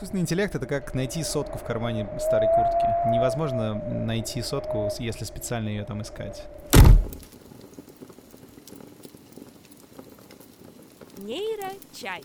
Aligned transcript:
Искусственный 0.00 0.22
интеллект— 0.22 0.54
это 0.54 0.64
как 0.64 0.94
найти 0.94 1.22
сотку 1.22 1.58
в 1.58 1.62
кармане 1.62 2.08
старой 2.18 2.48
куртки. 2.48 2.86
Невозможно 3.10 3.74
найти 3.74 4.40
сотку, 4.40 4.88
если 4.98 5.24
специально 5.24 5.68
ее 5.68 5.84
там 5.84 6.00
искать. 6.00 6.44
Нейрочай. 11.18 12.22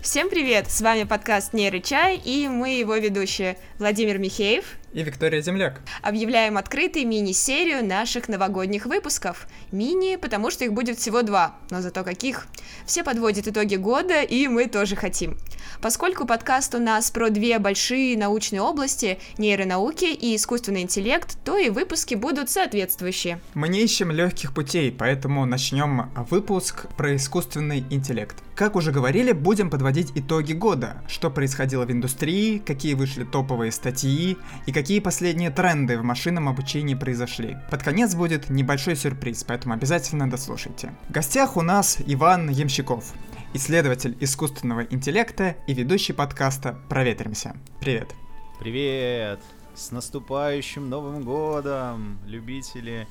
Всем 0.00 0.30
привет! 0.30 0.70
С 0.70 0.80
вами 0.80 1.02
подкаст 1.02 1.52
Нейрочай 1.54 2.18
и 2.18 2.46
мы 2.46 2.74
его 2.74 2.94
ведущие 2.94 3.58
Владимир 3.80 4.18
Михеев 4.18 4.76
и 4.94 5.02
Виктория 5.02 5.40
Земляк. 5.40 5.80
Объявляем 6.02 6.56
открытой 6.56 7.04
мини-серию 7.04 7.84
наших 7.84 8.28
новогодних 8.28 8.86
выпусков. 8.86 9.48
Мини, 9.72 10.14
потому 10.14 10.50
что 10.50 10.64
их 10.64 10.72
будет 10.72 10.98
всего 10.98 11.22
два, 11.22 11.56
но 11.70 11.82
зато 11.82 12.04
каких. 12.04 12.46
Все 12.86 13.02
подводят 13.02 13.48
итоги 13.48 13.74
года, 13.74 14.22
и 14.22 14.46
мы 14.46 14.68
тоже 14.68 14.94
хотим. 14.94 15.36
Поскольку 15.80 16.26
подкаст 16.26 16.74
у 16.74 16.78
нас 16.78 17.10
про 17.10 17.30
две 17.30 17.58
большие 17.58 18.16
научные 18.16 18.62
области, 18.62 19.18
нейронауки 19.38 20.04
и 20.04 20.36
искусственный 20.36 20.82
интеллект, 20.82 21.36
то 21.44 21.56
и 21.56 21.70
выпуски 21.70 22.14
будут 22.14 22.50
соответствующие. 22.50 23.40
Мы 23.54 23.68
не 23.68 23.82
ищем 23.82 24.10
легких 24.10 24.54
путей, 24.54 24.92
поэтому 24.92 25.44
начнем 25.46 26.10
выпуск 26.30 26.86
про 26.96 27.16
искусственный 27.16 27.84
интеллект. 27.90 28.36
Как 28.54 28.76
уже 28.76 28.92
говорили, 28.92 29.32
будем 29.32 29.68
подводить 29.68 30.12
итоги 30.14 30.52
года, 30.52 31.02
что 31.08 31.28
происходило 31.28 31.84
в 31.84 31.90
индустрии, 31.90 32.58
какие 32.58 32.94
вышли 32.94 33.24
топовые 33.24 33.72
статьи 33.72 34.36
и 34.66 34.72
какие 34.72 35.00
последние 35.00 35.50
тренды 35.50 35.98
в 35.98 36.04
машинном 36.04 36.48
обучении 36.48 36.94
произошли. 36.94 37.56
Под 37.70 37.82
конец 37.82 38.14
будет 38.14 38.50
небольшой 38.50 38.94
сюрприз, 38.94 39.42
поэтому 39.42 39.74
обязательно 39.74 40.30
дослушайте. 40.30 40.94
В 41.08 41.12
гостях 41.12 41.56
у 41.56 41.62
нас 41.62 41.98
Иван 42.06 42.48
Ямщиков, 42.48 43.12
исследователь 43.54 44.16
искусственного 44.18 44.80
интеллекта 44.80 45.56
и 45.68 45.74
ведущий 45.74 46.12
подкаста 46.12 46.76
«Проветримся». 46.88 47.56
Привет. 47.80 48.12
Привет! 48.58 49.40
С 49.76 49.92
наступающим 49.92 50.90
Новым 50.90 51.22
Годом, 51.22 52.18
любители 52.26 53.06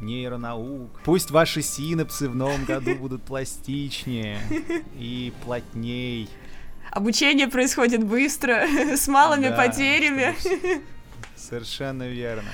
нейронаук. 0.00 1.00
Пусть 1.02 1.30
ваши 1.30 1.62
синапсы 1.62 2.28
в 2.28 2.36
новом 2.36 2.66
году 2.66 2.94
будут 3.00 3.22
пластичнее 3.22 4.38
и 4.98 5.32
плотней. 5.42 6.28
Обучение 6.90 7.48
происходит 7.48 8.04
быстро, 8.04 8.66
с 8.96 9.08
малыми 9.08 9.48
да, 9.48 9.56
потерями. 9.56 10.36
Совершенно 11.36 12.06
верно. 12.06 12.50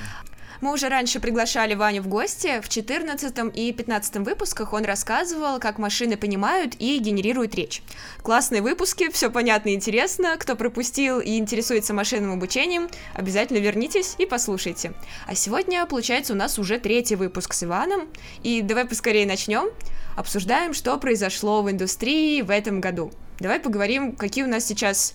Мы 0.63 0.71
уже 0.71 0.87
раньше 0.87 1.19
приглашали 1.19 1.73
Ваню 1.73 2.01
в 2.01 2.07
гости. 2.07 2.61
В 2.61 2.69
14 2.69 3.53
и 3.53 3.73
15 3.73 4.15
выпусках 4.19 4.71
он 4.71 4.85
рассказывал, 4.85 5.59
как 5.59 5.77
машины 5.77 6.15
понимают 6.15 6.75
и 6.79 6.99
генерируют 6.99 7.53
речь. 7.53 7.83
Классные 8.21 8.61
выпуски, 8.61 9.11
все 9.11 9.29
понятно 9.29 9.71
и 9.71 9.73
интересно. 9.73 10.37
Кто 10.39 10.55
пропустил 10.55 11.19
и 11.19 11.37
интересуется 11.37 11.93
машинным 11.93 12.31
обучением, 12.31 12.87
обязательно 13.13 13.57
вернитесь 13.57 14.15
и 14.19 14.25
послушайте. 14.25 14.93
А 15.27 15.35
сегодня, 15.35 15.85
получается, 15.85 16.31
у 16.31 16.37
нас 16.37 16.57
уже 16.57 16.79
третий 16.79 17.17
выпуск 17.17 17.51
с 17.51 17.63
Иваном. 17.65 18.07
И 18.41 18.61
давай 18.61 18.85
поскорее 18.85 19.27
начнем. 19.27 19.67
Обсуждаем, 20.15 20.73
что 20.73 20.97
произошло 20.97 21.61
в 21.61 21.69
индустрии 21.69 22.41
в 22.41 22.49
этом 22.49 22.79
году. 22.79 23.11
Давай 23.37 23.59
поговорим, 23.59 24.15
какие 24.15 24.45
у 24.45 24.47
нас 24.47 24.65
сейчас 24.65 25.11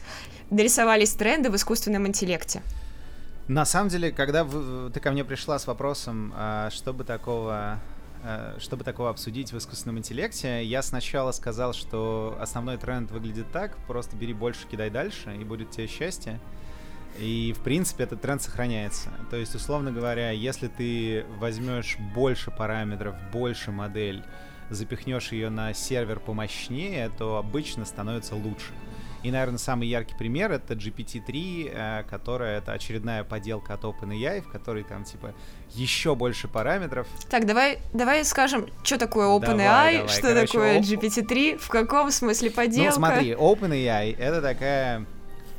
нарисовались 0.50 1.14
тренды 1.14 1.48
в 1.48 1.56
искусственном 1.56 2.06
интеллекте. 2.06 2.60
На 3.48 3.64
самом 3.64 3.88
деле, 3.88 4.12
когда 4.12 4.46
ты 4.92 5.00
ко 5.00 5.10
мне 5.10 5.24
пришла 5.24 5.58
с 5.58 5.66
вопросом, 5.66 6.34
а, 6.36 6.68
чтобы 6.70 7.04
такого 7.04 7.80
а, 8.22 8.56
чтобы 8.58 8.84
такого 8.84 9.08
обсудить 9.08 9.52
в 9.52 9.58
искусственном 9.58 9.98
интеллекте, 9.98 10.62
я 10.64 10.82
сначала 10.82 11.32
сказал, 11.32 11.72
что 11.72 12.36
основной 12.40 12.76
тренд 12.76 13.10
выглядит 13.10 13.50
так, 13.50 13.76
просто 13.86 14.16
бери 14.16 14.34
больше, 14.34 14.66
кидай 14.66 14.90
дальше, 14.90 15.34
и 15.34 15.44
будет 15.44 15.70
тебе 15.70 15.86
счастье. 15.86 16.40
И, 17.18 17.54
в 17.56 17.62
принципе, 17.62 18.04
этот 18.04 18.20
тренд 18.20 18.42
сохраняется. 18.42 19.10
То 19.30 19.36
есть, 19.36 19.54
условно 19.54 19.92
говоря, 19.92 20.30
если 20.30 20.68
ты 20.68 21.24
возьмешь 21.38 21.96
больше 22.14 22.50
параметров, 22.50 23.14
больше 23.32 23.70
модель, 23.72 24.24
запихнешь 24.68 25.32
ее 25.32 25.48
на 25.48 25.72
сервер 25.72 26.20
помощнее, 26.20 27.10
то 27.16 27.38
обычно 27.38 27.84
становится 27.86 28.34
лучше. 28.34 28.72
И, 29.22 29.30
наверное, 29.30 29.58
самый 29.58 29.88
яркий 29.88 30.14
пример 30.14 30.52
это 30.52 30.74
GPT-3, 30.74 31.70
э, 31.72 32.04
которая 32.08 32.58
это 32.58 32.72
очередная 32.72 33.24
поделка 33.24 33.74
от 33.74 33.82
OpenAI, 33.82 34.42
в 34.42 34.48
которой 34.48 34.84
там 34.84 35.04
типа 35.04 35.34
еще 35.70 36.14
больше 36.14 36.46
параметров. 36.46 37.06
Так, 37.28 37.46
давай, 37.46 37.80
давай 37.92 38.24
скажем, 38.24 38.68
что 38.82 38.98
такое 38.98 39.26
OpenAI, 39.26 40.08
что 40.08 40.22
Короче, 40.22 40.46
такое 40.46 40.80
GPT-3, 40.80 41.58
в 41.58 41.68
каком 41.68 42.10
смысле 42.10 42.50
поделка? 42.50 42.90
Ну, 42.90 42.96
смотри, 42.96 43.32
OpenAI 43.32 44.16
это 44.16 44.40
такая 44.40 45.04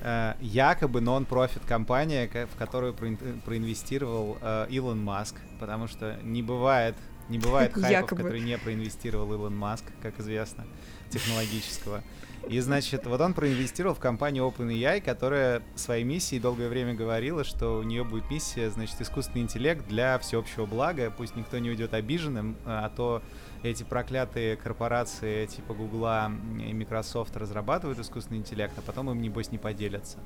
э, 0.02 0.34
якобы 0.40 1.02
нон-профит 1.02 1.64
компания, 1.68 2.30
в 2.54 2.58
которую 2.58 2.94
проинвестировал 2.94 4.38
э, 4.42 4.68
Илон 4.70 5.04
Маск, 5.04 5.36
потому 5.60 5.88
что 5.88 6.18
не 6.24 6.42
бывает 6.42 6.96
не 7.30 7.38
бывает 7.38 7.74
хайпов, 7.74 7.92
якобы. 7.92 8.24
который 8.24 8.42
не 8.42 8.58
проинвестировал 8.58 9.32
Илон 9.32 9.56
Маск, 9.56 9.86
как 10.02 10.20
известно, 10.20 10.66
технологического. 11.10 12.04
И, 12.48 12.60
значит, 12.62 13.06
вот 13.06 13.22
он 13.22 13.34
проинвестировал 13.34 13.94
в 13.94 14.00
компанию 14.00 14.46
OpenAI, 14.46 15.02
которая 15.02 15.62
своей 15.76 16.04
миссией 16.04 16.40
долгое 16.40 16.70
время 16.70 16.96
говорила, 16.96 17.44
что 17.44 17.78
у 17.80 17.84
нее 17.84 18.04
будет 18.04 18.30
миссия, 18.32 18.70
значит, 18.70 19.00
искусственный 19.02 19.42
интеллект 19.42 19.88
для 19.88 20.18
всеобщего 20.20 20.66
блага, 20.66 21.14
пусть 21.16 21.36
никто 21.36 21.60
не 21.60 21.70
уйдет 21.70 21.94
обиженным, 21.94 22.56
а 22.66 22.90
то 22.90 23.22
эти 23.62 23.84
проклятые 23.84 24.56
корпорации 24.56 25.46
типа 25.46 25.74
Гугла 25.74 26.32
и 26.66 26.74
Microsoft 26.74 27.36
разрабатывают 27.36 28.00
искусственный 28.00 28.40
интеллект, 28.40 28.74
а 28.78 28.82
потом 28.82 29.12
им, 29.12 29.22
небось, 29.22 29.52
не 29.52 29.58
поделятся. 29.58 30.18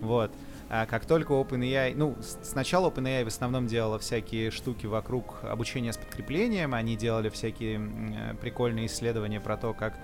Вот. 0.00 0.32
А 0.68 0.86
как 0.86 1.06
только 1.06 1.32
OpenAI... 1.32 1.94
Ну, 1.96 2.16
сначала 2.42 2.90
OpenAI 2.90 3.24
в 3.24 3.28
основном 3.28 3.68
делала 3.68 3.98
всякие 3.98 4.50
штуки 4.50 4.86
вокруг 4.86 5.44
обучения 5.44 5.92
с 5.92 5.96
подкреплением, 5.96 6.74
они 6.74 6.96
делали 6.96 7.28
всякие 7.28 8.36
прикольные 8.40 8.86
исследования 8.86 9.40
про 9.40 9.56
то, 9.56 9.72
как 9.72 9.94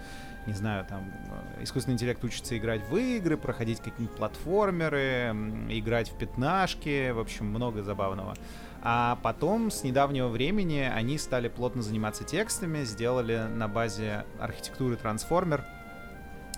не 0.47 0.53
знаю, 0.53 0.85
там, 0.85 1.13
э, 1.57 1.65
искусственный 1.65 1.95
интеллект 1.95 2.23
учится 2.23 2.57
играть 2.57 2.81
в 2.89 2.97
игры, 2.97 3.37
проходить 3.37 3.79
какие-нибудь 3.79 4.17
платформеры, 4.17 5.35
играть 5.69 6.11
в 6.11 6.17
пятнашки, 6.17 7.11
в 7.11 7.19
общем, 7.19 7.47
много 7.47 7.83
забавного. 7.83 8.35
А 8.83 9.19
потом, 9.23 9.71
с 9.71 9.83
недавнего 9.83 10.29
времени, 10.29 10.81
они 10.81 11.19
стали 11.19 11.49
плотно 11.49 11.83
заниматься 11.83 12.23
текстами, 12.23 12.85
сделали 12.85 13.49
на 13.49 13.67
базе 13.67 14.25
архитектуры 14.39 14.97
трансформер. 14.97 15.65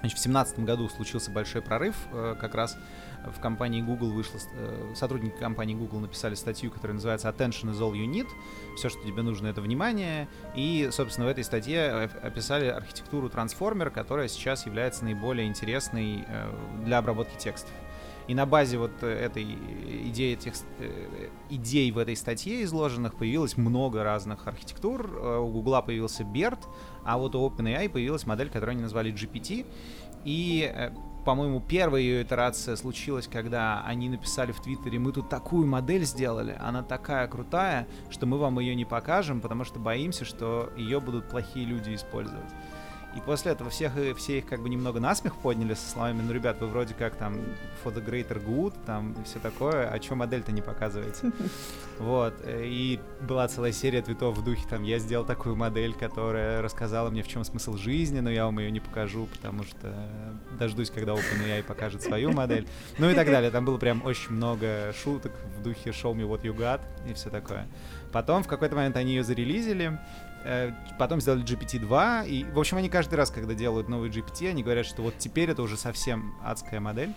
Значит, 0.00 0.19
в 0.19 0.22
2017 0.22 0.59
году 0.60 0.88
случился 0.88 1.31
большой 1.31 1.62
прорыв, 1.62 1.97
э, 2.12 2.37
как 2.38 2.55
раз 2.55 2.76
в 3.27 3.41
компании 3.41 3.83
Google 3.83 4.11
вышло, 4.11 4.39
э, 4.55 4.93
сотрудники 4.95 5.37
компании 5.39 5.75
Google 5.75 6.01
написали 6.01 6.34
статью, 6.34 6.71
которая 6.71 6.95
называется 6.95 7.29
Attention 7.29 7.71
is 7.71 7.79
all 7.81 7.93
you 7.93 8.06
need. 8.06 8.29
Все, 8.77 8.89
что 8.89 9.03
тебе 9.03 9.23
нужно, 9.23 9.49
это 9.49 9.61
внимание. 9.61 10.29
И, 10.55 10.89
собственно, 10.93 11.27
в 11.27 11.31
этой 11.31 11.45
статье 11.45 12.11
описали 12.23 12.67
архитектуру 12.67 13.29
трансформер, 13.29 13.91
которая 13.91 14.29
сейчас 14.29 14.67
является 14.67 15.05
наиболее 15.05 15.47
интересной 15.47 16.25
э, 16.27 16.53
для 16.84 16.99
обработки 16.99 17.37
текстов. 17.39 17.73
И 18.29 18.34
на 18.34 18.45
базе 18.45 18.77
вот 18.77 19.03
этой 19.03 19.45
идеи, 20.11 20.35
этих, 20.35 20.53
э, 20.79 21.29
идей 21.49 21.91
в 21.91 21.99
этой 21.99 22.15
статье 22.15 22.62
изложенных 22.65 23.17
появилось 23.17 23.56
много 23.56 24.05
разных 24.05 24.47
архитектур. 24.47 25.06
У 25.41 25.49
Google 25.49 25.83
появился 25.83 26.25
BERT, 26.25 26.59
а 27.05 27.17
вот 27.17 27.35
у 27.35 27.49
OpenAI 27.49 27.89
появилась 27.89 28.27
модель, 28.27 28.49
которую 28.49 28.73
они 28.73 28.83
назвали 28.83 29.12
GPT. 29.12 29.67
И 30.25 30.91
по-моему, 31.25 31.61
первая 31.61 32.01
ее 32.01 32.23
итерация 32.23 32.77
случилась, 32.77 33.29
когда 33.29 33.83
они 33.84 34.09
написали 34.09 34.53
в 34.53 34.61
Твиттере, 34.61 34.99
мы 34.99 35.12
тут 35.12 35.29
такую 35.29 35.67
модель 35.67 36.05
сделали, 36.05 36.56
она 36.59 36.83
такая 36.83 37.27
крутая, 37.29 37.87
что 38.11 38.27
мы 38.27 38.39
вам 38.39 38.59
ее 38.61 38.75
не 38.75 38.84
покажем, 38.84 39.41
потому 39.41 39.65
что 39.65 39.79
боимся, 39.79 40.25
что 40.25 40.73
ее 40.77 41.01
будут 41.01 41.29
плохие 41.29 41.67
люди 41.67 41.95
использовать. 41.95 42.51
И 43.16 43.20
после 43.20 43.52
этого 43.52 43.70
всех, 43.70 43.93
все 44.16 44.38
их 44.38 44.46
как 44.46 44.60
бы 44.60 44.69
немного 44.69 45.00
насмех 45.00 45.37
подняли 45.37 45.75
со 45.75 45.88
словами, 45.88 46.22
ну, 46.22 46.32
ребят, 46.32 46.60
вы 46.60 46.66
вроде 46.66 46.94
как 46.94 47.16
там 47.16 47.37
for 47.82 47.94
the 47.94 48.05
greater 48.05 48.44
good, 48.44 48.75
там 48.84 49.12
и 49.12 49.25
все 49.25 49.38
такое, 49.38 49.88
а 49.88 49.99
чё 49.99 50.14
модель-то 50.14 50.52
не 50.52 50.62
показываете? 50.62 51.32
Вот. 51.99 52.34
И 52.46 53.00
была 53.20 53.49
целая 53.49 53.72
серия 53.72 54.00
твитов 54.02 54.38
в 54.38 54.44
духе, 54.44 54.62
там, 54.70 54.84
я 54.84 55.00
сделал 55.00 55.25
такую 55.25 55.56
модель, 55.56 55.94
которая 55.94 56.62
рассказала 56.62 57.10
мне, 57.10 57.25
в 57.25 57.28
чем 57.28 57.43
смысл 57.43 57.76
жизни, 57.76 58.20
но 58.20 58.31
я 58.31 58.44
вам 58.44 58.60
ее 58.60 58.70
не 58.70 58.78
покажу, 58.78 59.26
потому 59.26 59.64
что 59.64 59.93
дождусь, 60.61 60.90
когда 60.90 61.14
OpenAI 61.14 61.64
покажет 61.64 62.00
свою 62.00 62.31
модель. 62.31 62.69
Ну 62.99 63.11
и 63.11 63.14
так 63.14 63.26
далее. 63.26 63.50
Там 63.50 63.64
было 63.64 63.78
прям 63.78 64.04
очень 64.04 64.31
много 64.31 64.94
шуток 65.02 65.32
в 65.58 65.62
духе 65.64 65.90
show 65.90 66.14
me 66.14 66.22
what 66.22 66.43
you 66.43 66.56
got 66.56 66.81
и 67.11 67.14
все 67.14 67.31
такое. 67.31 67.66
Потом 68.12 68.44
в 68.44 68.46
какой-то 68.46 68.76
момент 68.76 68.96
они 68.96 69.16
ее 69.16 69.25
зарелизили, 69.25 69.99
Э, 69.99 70.27
потом 70.99 71.20
сделали 71.20 71.44
GPT-2, 71.44 72.29
и, 72.29 72.44
в 72.44 72.58
общем, 72.58 72.76
они 72.76 72.88
каждый 72.88 73.14
раз, 73.17 73.31
когда 73.31 73.55
делают 73.55 73.88
новый 73.88 74.11
GPT, 74.11 74.49
они 74.50 74.62
говорят, 74.62 74.87
что 74.87 75.02
вот 75.02 75.14
теперь 75.19 75.50
это 75.50 75.62
уже 75.62 75.76
совсем 75.76 76.35
адская 76.43 76.81
модель. 76.81 77.14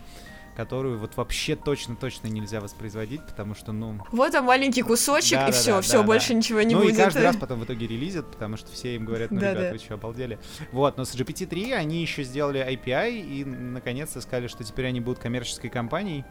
которую 0.56 1.00
вот 1.00 1.15
вообще 1.15 1.56
точно-точно 1.56 2.27
нельзя 2.27 2.59
воспроизводить, 2.59 3.25
потому 3.25 3.56
что, 3.56 3.71
ну... 3.71 4.00
Вот 4.12 4.31
там 4.33 4.45
маленький 4.45 4.81
кусочек, 4.81 5.38
да, 5.38 5.47
и 5.47 5.51
да, 5.51 5.57
все, 5.57 5.71
да, 5.75 5.81
все, 5.81 5.97
да, 6.00 6.03
больше 6.03 6.29
да. 6.29 6.33
ничего 6.35 6.62
не 6.62 6.75
ну, 6.75 6.81
будет. 6.81 6.94
Ну 6.94 7.00
и 7.00 7.03
каждый 7.03 7.23
раз 7.23 7.38
потом 7.38 7.59
в 7.59 7.65
итоге 7.65 7.88
релизят, 7.88 8.29
потому 8.29 8.57
что 8.57 8.71
все 8.71 8.95
им 8.95 9.06
говорят, 9.06 9.31
ну, 9.31 9.39
да, 9.39 9.51
ребята, 9.51 9.68
да. 9.68 9.71
вы 9.73 9.79
что, 9.79 9.94
обалдели? 9.94 10.39
Вот, 10.71 10.97
но 10.97 11.06
с 11.06 11.15
GPT-3 11.15 11.73
они 11.73 12.01
еще 12.01 12.23
сделали 12.23 12.59
API 12.59 13.21
и, 13.21 13.45
наконец-то, 13.45 14.21
сказали, 14.21 14.47
что 14.47 14.63
теперь 14.63 14.88
они 14.88 15.00
будут 15.00 15.19
коммерческой 15.19 15.69
компанией 15.69 16.25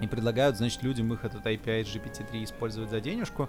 и 0.00 0.06
предлагают, 0.06 0.56
значит, 0.56 0.82
людям 0.82 1.12
их 1.12 1.24
этот 1.24 1.44
API 1.44 1.84
с 1.84 1.94
GPT-3 1.94 2.44
использовать 2.44 2.90
за 2.90 3.00
денежку. 3.00 3.48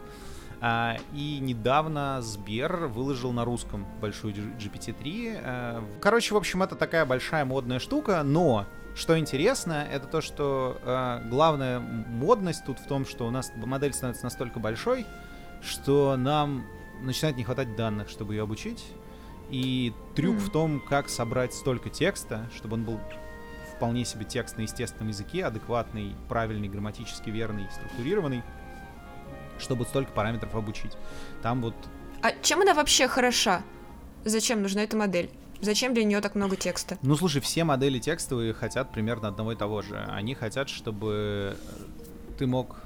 А, 0.59 0.97
и 1.13 1.39
недавно 1.39 2.21
Сбер 2.21 2.87
выложил 2.87 3.31
на 3.31 3.45
русском 3.45 3.85
большую 4.01 4.33
GPT-3. 4.33 5.41
А, 5.43 5.83
короче, 6.01 6.33
в 6.33 6.37
общем, 6.37 6.63
это 6.63 6.75
такая 6.75 7.05
большая 7.05 7.45
модная 7.45 7.79
штука, 7.79 8.23
но 8.23 8.65
что 8.95 9.17
интересно, 9.19 9.87
это 9.91 10.07
то, 10.07 10.21
что 10.21 10.79
э, 10.81 11.29
главная 11.29 11.79
модность 11.79 12.65
тут 12.65 12.79
в 12.79 12.87
том, 12.87 13.05
что 13.05 13.27
у 13.27 13.29
нас 13.29 13.51
модель 13.55 13.93
становится 13.93 14.23
настолько 14.23 14.59
большой, 14.59 15.05
что 15.61 16.15
нам 16.17 16.65
начинает 17.01 17.37
не 17.37 17.43
хватать 17.43 17.75
данных, 17.75 18.09
чтобы 18.09 18.33
ее 18.33 18.41
обучить. 18.41 18.83
И 19.51 19.93
трюк 20.15 20.37
mm. 20.37 20.39
в 20.39 20.51
том, 20.51 20.79
как 20.79 21.09
собрать 21.09 21.53
столько 21.53 21.91
текста, 21.91 22.49
чтобы 22.55 22.73
он 22.73 22.85
был 22.85 22.99
вполне 23.75 24.03
себе 24.03 24.25
текст 24.25 24.57
на 24.57 24.61
естественном 24.61 25.09
языке, 25.09 25.45
адекватный, 25.45 26.15
правильный, 26.27 26.67
грамматически 26.67 27.29
верный, 27.29 27.67
структурированный, 27.71 28.41
чтобы 29.59 29.85
столько 29.85 30.11
параметров 30.11 30.55
обучить. 30.55 30.93
Там 31.41 31.61
вот... 31.61 31.75
А 32.21 32.31
чем 32.41 32.61
она 32.61 32.73
вообще 32.73 33.07
хороша? 33.07 33.63
Зачем 34.25 34.61
нужна 34.61 34.83
эта 34.83 34.97
модель? 34.97 35.29
Зачем 35.61 35.93
для 35.93 36.03
нее 36.03 36.21
так 36.21 36.35
много 36.35 36.55
текста? 36.55 36.97
Ну, 37.01 37.15
слушай, 37.15 37.41
все 37.41 37.63
модели 37.63 37.99
текстовые 37.99 38.53
хотят 38.53 38.91
примерно 38.91 39.27
одного 39.27 39.53
и 39.53 39.55
того 39.55 39.81
же. 39.81 39.97
Они 40.09 40.35
хотят, 40.35 40.69
чтобы 40.69 41.57
ты 42.37 42.45
мог 42.45 42.77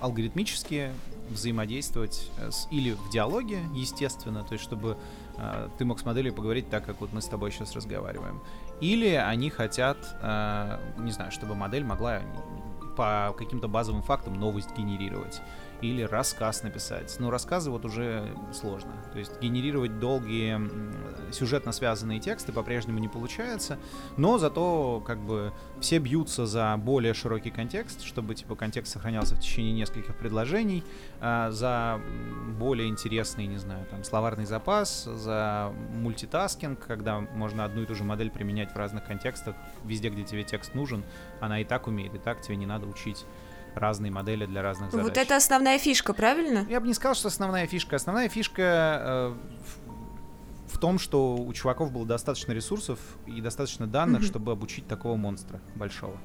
алгоритмически 0.00 0.90
взаимодействовать 1.30 2.30
с, 2.50 2.68
или 2.70 2.92
в 2.92 3.10
диалоге, 3.10 3.60
естественно, 3.74 4.44
то 4.44 4.52
есть 4.52 4.64
чтобы 4.64 4.96
э, 5.38 5.68
ты 5.78 5.84
мог 5.84 5.98
с 5.98 6.04
моделью 6.04 6.34
поговорить 6.34 6.68
так, 6.68 6.84
как 6.84 7.00
вот 7.00 7.12
мы 7.12 7.22
с 7.22 7.26
тобой 7.26 7.50
сейчас 7.52 7.74
разговариваем. 7.74 8.42
Или 8.80 9.14
они 9.14 9.48
хотят, 9.50 9.96
э, 10.20 10.78
не 10.98 11.12
знаю, 11.12 11.30
чтобы 11.32 11.54
модель 11.54 11.84
могла 11.84 12.20
по 12.96 13.34
каким-то 13.38 13.68
базовым 13.68 14.02
фактам 14.02 14.34
новость 14.34 14.76
генерировать 14.76 15.40
или 15.82 16.02
рассказ 16.02 16.62
написать. 16.62 17.16
Но 17.18 17.30
рассказы 17.30 17.70
вот 17.70 17.84
уже 17.84 18.24
сложно. 18.52 18.92
То 19.12 19.18
есть 19.18 19.40
генерировать 19.40 19.98
долгие 19.98 20.60
сюжетно 21.32 21.72
связанные 21.72 22.20
тексты 22.20 22.52
по-прежнему 22.52 22.98
не 22.98 23.08
получается, 23.08 23.78
но 24.16 24.38
зато 24.38 25.02
как 25.04 25.18
бы 25.18 25.52
все 25.80 25.98
бьются 25.98 26.46
за 26.46 26.76
более 26.78 27.14
широкий 27.14 27.50
контекст, 27.50 28.02
чтобы 28.02 28.34
типа 28.34 28.54
контекст 28.54 28.92
сохранялся 28.92 29.34
в 29.34 29.40
течение 29.40 29.72
нескольких 29.72 30.16
предложений, 30.16 30.84
а, 31.20 31.50
за 31.50 32.00
более 32.58 32.88
интересный, 32.88 33.46
не 33.46 33.58
знаю, 33.58 33.86
там 33.90 34.04
словарный 34.04 34.44
запас, 34.44 35.04
за 35.04 35.72
мультитаскинг, 35.94 36.78
когда 36.86 37.20
можно 37.20 37.64
одну 37.64 37.82
и 37.82 37.86
ту 37.86 37.94
же 37.94 38.04
модель 38.04 38.30
применять 38.30 38.72
в 38.72 38.76
разных 38.76 39.04
контекстах, 39.04 39.56
везде, 39.84 40.10
где 40.10 40.22
тебе 40.22 40.44
текст 40.44 40.74
нужен, 40.74 41.02
она 41.40 41.60
и 41.60 41.64
так 41.64 41.86
умеет, 41.86 42.14
и 42.14 42.18
так 42.18 42.40
тебе 42.40 42.56
не 42.56 42.66
надо 42.66 42.86
учить 42.86 43.24
разные 43.74 44.10
модели 44.12 44.46
для 44.46 44.62
разных 44.62 44.90
задач. 44.90 45.04
Вот 45.04 45.16
это 45.16 45.36
основная 45.36 45.78
фишка, 45.78 46.12
правильно? 46.12 46.66
Я 46.68 46.80
бы 46.80 46.86
не 46.86 46.94
сказал, 46.94 47.14
что 47.14 47.28
основная 47.28 47.66
фишка. 47.66 47.96
Основная 47.96 48.28
фишка 48.28 48.62
э, 48.62 49.34
в, 50.66 50.74
в 50.74 50.78
том, 50.78 50.98
что 50.98 51.36
у 51.36 51.52
чуваков 51.52 51.92
было 51.92 52.06
достаточно 52.06 52.52
ресурсов 52.52 52.98
и 53.26 53.40
достаточно 53.40 53.86
данных, 53.86 54.22
mm-hmm. 54.22 54.26
чтобы 54.26 54.52
обучить 54.52 54.86
такого 54.86 55.16
монстра 55.16 55.60
большого. 55.74 56.16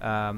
Э, 0.00 0.32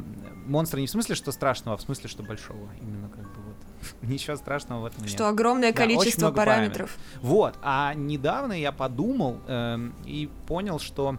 монстра 0.46 0.80
не 0.80 0.86
в 0.86 0.90
смысле, 0.90 1.14
что 1.14 1.32
страшного, 1.32 1.74
а 1.74 1.78
в 1.78 1.82
смысле, 1.82 2.08
что 2.08 2.22
большого. 2.22 2.68
Именно 2.80 3.08
как 3.08 3.24
бы 3.24 3.42
вот. 3.42 3.56
Ничего 4.02 4.36
страшного 4.36 4.82
в 4.82 4.84
этом 4.86 5.02
нет. 5.02 5.10
Что 5.10 5.28
огромное 5.28 5.72
да, 5.72 5.78
количество 5.78 6.30
параметров. 6.30 6.96
параметров. 6.96 6.98
Вот. 7.22 7.58
А 7.62 7.94
недавно 7.94 8.52
я 8.52 8.72
подумал 8.72 9.40
э, 9.46 9.90
и 10.06 10.30
понял, 10.46 10.78
что 10.78 11.18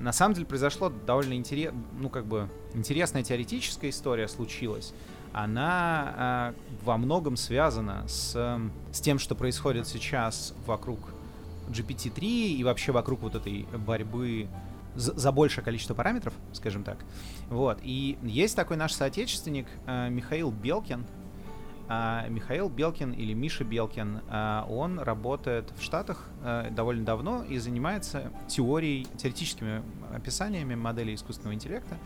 на 0.00 0.12
самом 0.12 0.34
деле 0.34 0.46
произошло 0.46 0.92
довольно 1.06 1.34
интерес, 1.34 1.72
ну, 1.98 2.08
как 2.08 2.26
бы 2.26 2.48
интересная 2.74 3.22
теоретическая 3.22 3.90
история 3.90 4.28
случилась. 4.28 4.92
Она 5.32 6.54
э, 6.56 6.74
во 6.84 6.96
многом 6.96 7.36
связана 7.36 8.02
с, 8.08 8.32
с 8.92 9.00
тем, 9.00 9.18
что 9.18 9.34
происходит 9.34 9.86
сейчас 9.86 10.54
вокруг 10.66 10.98
GPT-3 11.68 12.24
и 12.24 12.64
вообще 12.64 12.92
вокруг 12.92 13.22
вот 13.22 13.34
этой 13.34 13.66
борьбы 13.86 14.48
за, 14.94 15.16
за 15.18 15.32
большее 15.32 15.64
количество 15.64 15.94
параметров, 15.94 16.34
скажем 16.52 16.82
так. 16.82 16.98
Вот. 17.50 17.78
И 17.82 18.18
есть 18.22 18.56
такой 18.56 18.76
наш 18.76 18.92
соотечественник 18.92 19.66
э, 19.86 20.08
Михаил 20.10 20.50
Белкин, 20.50 21.04
Михаил 22.28 22.68
Белкин 22.68 23.12
или 23.12 23.32
Миша 23.32 23.64
Белкин, 23.64 24.20
а, 24.28 24.66
он 24.68 24.98
работает 24.98 25.72
в 25.76 25.82
Штатах 25.82 26.24
а, 26.42 26.70
довольно 26.70 27.04
давно 27.04 27.42
и 27.44 27.58
занимается 27.58 28.30
теорией, 28.46 29.06
теоретическими 29.16 29.82
описаниями 30.14 30.74
моделей 30.74 31.14
искусственного 31.14 31.54
интеллекта, 31.54 31.98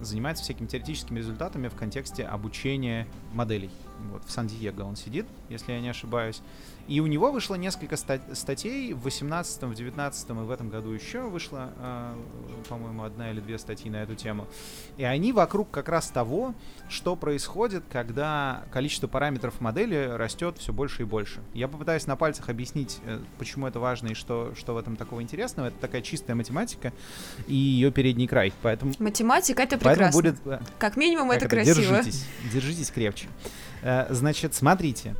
занимается 0.00 0.44
всякими 0.44 0.66
теоретическими 0.66 1.18
результатами 1.18 1.68
в 1.68 1.74
контексте 1.74 2.24
обучения 2.24 3.06
моделей. 3.32 3.70
Вот 4.12 4.24
в 4.24 4.30
Сан-Диего 4.30 4.84
он 4.84 4.96
сидит, 4.96 5.26
если 5.48 5.72
я 5.72 5.80
не 5.80 5.88
ошибаюсь. 5.88 6.42
И 6.86 7.00
у 7.00 7.06
него 7.06 7.32
вышло 7.32 7.54
несколько 7.54 7.96
стат- 7.96 8.34
статей 8.34 8.92
в 8.92 9.02
18 9.04 9.62
в 9.62 9.74
19 9.74 10.30
и 10.30 10.32
в 10.32 10.50
этом 10.50 10.68
году 10.68 10.90
еще 10.90 11.22
вышло, 11.22 11.70
э, 11.78 12.14
по-моему, 12.68 13.04
одна 13.04 13.30
или 13.30 13.40
две 13.40 13.58
статьи 13.58 13.90
на 13.90 14.02
эту 14.02 14.14
тему. 14.14 14.46
И 14.98 15.04
они 15.04 15.32
вокруг 15.32 15.70
как 15.70 15.88
раз 15.88 16.08
того, 16.08 16.54
что 16.90 17.16
происходит, 17.16 17.84
когда 17.90 18.64
количество 18.70 19.06
параметров 19.06 19.60
модели 19.60 20.10
растет 20.12 20.58
все 20.58 20.72
больше 20.72 21.02
и 21.02 21.04
больше. 21.06 21.40
Я 21.54 21.68
попытаюсь 21.68 22.06
на 22.06 22.16
пальцах 22.16 22.50
объяснить, 22.50 22.98
э, 23.06 23.18
почему 23.38 23.66
это 23.66 23.80
важно 23.80 24.08
и 24.08 24.14
что, 24.14 24.52
что 24.54 24.74
в 24.74 24.76
этом 24.76 24.96
такого 24.96 25.22
интересного. 25.22 25.68
Это 25.68 25.78
такая 25.78 26.02
чистая 26.02 26.34
математика 26.34 26.92
и 27.46 27.54
ее 27.54 27.92
передний 27.92 28.26
край. 28.26 28.52
Поэтому... 28.60 28.92
Математика 28.98 29.62
это 29.62 29.78
прекрасно. 29.78 30.22
Поэтому 30.22 30.58
будет... 30.58 30.62
Как 30.78 30.98
минимум 30.98 31.28
как 31.28 31.38
это, 31.38 31.46
это 31.46 31.56
красиво. 31.56 31.96
Держитесь, 31.96 32.26
держитесь 32.52 32.90
крепче. 32.90 33.28
Э, 33.84 34.06
значит, 34.08 34.54
смотрите. 34.54 35.14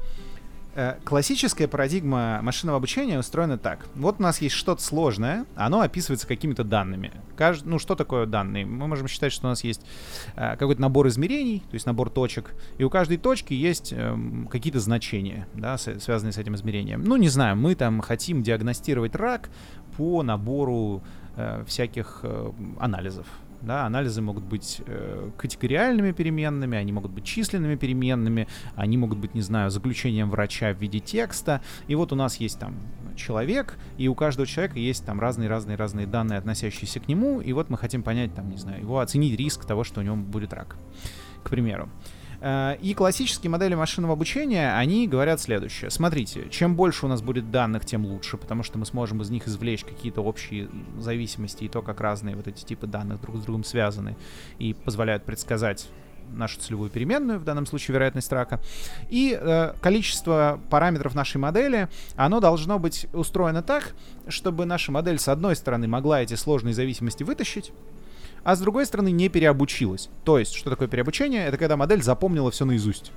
Э, 0.74 0.96
классическая 1.04 1.68
парадигма 1.68 2.40
машинного 2.42 2.78
обучения 2.78 3.18
устроена 3.18 3.58
так. 3.58 3.86
Вот 3.94 4.16
у 4.18 4.22
нас 4.22 4.40
есть 4.40 4.56
что-то 4.56 4.82
сложное, 4.82 5.44
оно 5.54 5.82
описывается 5.82 6.26
какими-то 6.26 6.64
данными. 6.64 7.12
Кажд... 7.36 7.64
Ну, 7.66 7.78
что 7.78 7.94
такое 7.94 8.26
данные? 8.26 8.64
Мы 8.64 8.88
можем 8.88 9.06
считать, 9.06 9.32
что 9.32 9.46
у 9.46 9.50
нас 9.50 9.62
есть 9.62 9.82
э, 10.34 10.56
какой-то 10.56 10.80
набор 10.80 11.06
измерений, 11.08 11.60
то 11.60 11.74
есть 11.74 11.84
набор 11.84 12.08
точек, 12.08 12.54
и 12.78 12.84
у 12.84 12.90
каждой 12.90 13.18
точки 13.18 13.52
есть 13.52 13.92
э, 13.94 14.16
какие-то 14.50 14.80
значения, 14.80 15.46
да, 15.54 15.76
связанные 15.76 16.32
с 16.32 16.38
этим 16.38 16.54
измерением. 16.54 17.04
Ну, 17.04 17.16
не 17.16 17.28
знаю, 17.28 17.56
мы 17.56 17.74
там 17.74 18.00
хотим 18.00 18.42
диагностировать 18.42 19.14
рак 19.14 19.50
по 19.96 20.22
набору 20.22 21.02
всяких 21.66 22.24
анализов, 22.78 23.26
да, 23.64 23.86
анализы 23.86 24.22
могут 24.22 24.44
быть 24.44 24.80
э, 24.86 25.30
категориальными 25.36 26.12
переменными, 26.12 26.76
они 26.76 26.92
могут 26.92 27.10
быть 27.12 27.24
численными 27.24 27.76
переменными, 27.76 28.48
они 28.76 28.96
могут 28.96 29.18
быть, 29.18 29.34
не 29.34 29.40
знаю, 29.40 29.70
заключением 29.70 30.30
врача 30.30 30.72
в 30.72 30.80
виде 30.80 31.00
текста. 31.00 31.60
И 31.88 31.94
вот 31.94 32.12
у 32.12 32.16
нас 32.16 32.36
есть 32.36 32.58
там 32.58 32.76
человек, 33.16 33.78
и 33.96 34.08
у 34.08 34.14
каждого 34.14 34.46
человека 34.46 34.78
есть 34.78 35.04
там 35.04 35.20
разные-разные-разные 35.20 36.06
данные, 36.06 36.38
относящиеся 36.38 37.00
к 37.00 37.08
нему, 37.08 37.40
и 37.40 37.52
вот 37.52 37.70
мы 37.70 37.78
хотим 37.78 38.02
понять, 38.02 38.34
там, 38.34 38.50
не 38.50 38.56
знаю, 38.56 38.80
его 38.80 39.00
оценить 39.00 39.38
риск 39.38 39.64
того, 39.64 39.84
что 39.84 40.00
у 40.00 40.02
него 40.02 40.16
будет 40.16 40.52
рак, 40.52 40.76
к 41.42 41.50
примеру. 41.50 41.88
И 42.42 42.94
классические 42.96 43.50
модели 43.50 43.74
машинного 43.74 44.14
обучения, 44.14 44.74
они 44.76 45.06
говорят 45.06 45.40
следующее. 45.40 45.90
Смотрите, 45.90 46.48
чем 46.50 46.76
больше 46.76 47.06
у 47.06 47.08
нас 47.08 47.22
будет 47.22 47.50
данных, 47.50 47.84
тем 47.84 48.04
лучше, 48.04 48.36
потому 48.36 48.62
что 48.62 48.78
мы 48.78 48.86
сможем 48.86 49.22
из 49.22 49.30
них 49.30 49.46
извлечь 49.46 49.84
какие-то 49.84 50.22
общие 50.22 50.68
зависимости 50.98 51.64
и 51.64 51.68
то, 51.68 51.82
как 51.82 52.00
разные 52.00 52.36
вот 52.36 52.48
эти 52.48 52.64
типы 52.64 52.86
данных 52.86 53.20
друг 53.20 53.36
с 53.36 53.40
другом 53.40 53.64
связаны 53.64 54.16
и 54.58 54.74
позволяют 54.74 55.24
предсказать 55.24 55.88
нашу 56.32 56.60
целевую 56.60 56.90
переменную, 56.90 57.38
в 57.38 57.44
данном 57.44 57.66
случае 57.66 57.94
вероятность 57.94 58.32
рака. 58.32 58.60
И 59.08 59.38
э, 59.38 59.74
количество 59.80 60.60
параметров 60.70 61.14
нашей 61.14 61.36
модели, 61.36 61.88
оно 62.16 62.40
должно 62.40 62.78
быть 62.78 63.06
устроено 63.12 63.62
так, 63.62 63.94
чтобы 64.28 64.64
наша 64.64 64.92
модель, 64.92 65.18
с 65.18 65.28
одной 65.28 65.56
стороны, 65.56 65.86
могла 65.86 66.22
эти 66.22 66.34
сложные 66.34 66.74
зависимости 66.74 67.22
вытащить, 67.22 67.72
а 68.44 68.54
с 68.54 68.60
другой 68.60 68.86
стороны 68.86 69.10
не 69.10 69.28
переобучилась. 69.28 70.08
То 70.24 70.38
есть, 70.38 70.54
что 70.54 70.70
такое 70.70 70.86
переобучение? 70.86 71.46
Это 71.46 71.56
когда 71.56 71.76
модель 71.76 72.02
запомнила 72.02 72.50
все 72.50 72.64
наизусть. 72.64 73.10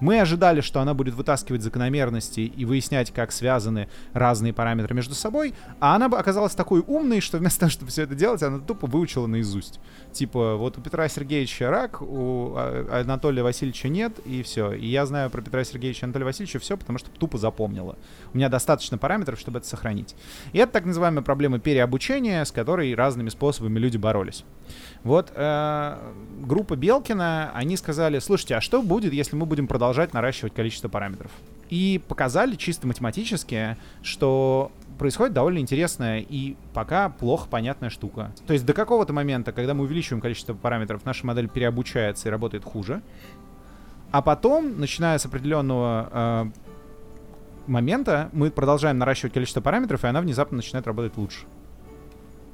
Мы 0.00 0.20
ожидали, 0.20 0.60
что 0.60 0.80
она 0.80 0.94
будет 0.94 1.14
вытаскивать 1.14 1.62
закономерности 1.62 2.40
и 2.40 2.64
выяснять, 2.64 3.12
как 3.12 3.32
связаны 3.32 3.88
разные 4.12 4.52
параметры 4.52 4.94
между 4.94 5.14
собой, 5.14 5.54
а 5.78 5.94
она 5.94 6.06
оказалась 6.06 6.54
такой 6.54 6.82
умной, 6.86 7.20
что 7.20 7.38
вместо 7.38 7.60
того, 7.60 7.70
чтобы 7.70 7.90
все 7.90 8.02
это 8.02 8.14
делать, 8.14 8.42
она 8.42 8.58
тупо 8.58 8.86
выучила 8.86 9.26
наизусть. 9.26 9.80
Типа, 10.12 10.56
вот 10.56 10.78
у 10.78 10.80
Петра 10.80 11.08
Сергеевича 11.08 11.70
рак, 11.70 12.02
у 12.02 12.54
а, 12.56 13.02
Анатолия 13.04 13.42
Васильевича 13.42 13.88
нет, 13.88 14.18
и 14.24 14.42
все. 14.42 14.72
И 14.72 14.86
я 14.86 15.06
знаю 15.06 15.30
про 15.30 15.42
Петра 15.42 15.64
Сергеевича 15.64 16.00
и 16.00 16.04
Анатолия 16.06 16.24
Васильевича 16.24 16.58
все, 16.58 16.76
потому 16.76 16.98
что 16.98 17.10
тупо 17.10 17.38
запомнила. 17.38 17.96
У 18.32 18.36
меня 18.36 18.48
достаточно 18.48 18.98
параметров, 18.98 19.38
чтобы 19.38 19.58
это 19.58 19.68
сохранить. 19.68 20.16
И 20.52 20.58
это 20.58 20.72
так 20.72 20.84
называемая 20.84 21.22
проблема 21.22 21.58
переобучения, 21.58 22.44
с 22.44 22.52
которой 22.52 22.94
разными 22.94 23.28
способами 23.28 23.78
люди 23.78 23.96
боролись. 23.96 24.44
Вот 25.02 25.32
э, 25.34 25.96
группа 26.42 26.76
Белкина, 26.76 27.52
они 27.54 27.76
сказали, 27.76 28.18
слушайте, 28.18 28.56
а 28.56 28.60
что 28.60 28.82
будет, 28.82 29.12
если 29.12 29.34
мы 29.34 29.46
будем 29.46 29.66
продолжать 29.66 30.12
наращивать 30.12 30.52
количество 30.52 30.88
параметров? 30.88 31.30
И 31.70 32.02
показали 32.06 32.56
чисто 32.56 32.86
математически, 32.86 33.76
что 34.02 34.70
происходит 34.98 35.32
довольно 35.32 35.58
интересная 35.58 36.20
и 36.20 36.56
пока 36.74 37.08
плохо 37.08 37.48
понятная 37.48 37.88
штука. 37.88 38.32
То 38.46 38.52
есть 38.52 38.66
до 38.66 38.74
какого-то 38.74 39.14
момента, 39.14 39.52
когда 39.52 39.72
мы 39.72 39.84
увеличиваем 39.84 40.20
количество 40.20 40.52
параметров, 40.52 41.06
наша 41.06 41.26
модель 41.26 41.48
переобучается 41.48 42.28
и 42.28 42.30
работает 42.30 42.64
хуже. 42.64 43.00
А 44.10 44.20
потом, 44.20 44.78
начиная 44.78 45.16
с 45.16 45.24
определенного 45.24 46.08
э, 46.12 47.70
момента, 47.70 48.28
мы 48.32 48.50
продолжаем 48.50 48.98
наращивать 48.98 49.32
количество 49.32 49.62
параметров, 49.62 50.04
и 50.04 50.08
она 50.08 50.20
внезапно 50.20 50.56
начинает 50.56 50.86
работать 50.86 51.16
лучше. 51.16 51.46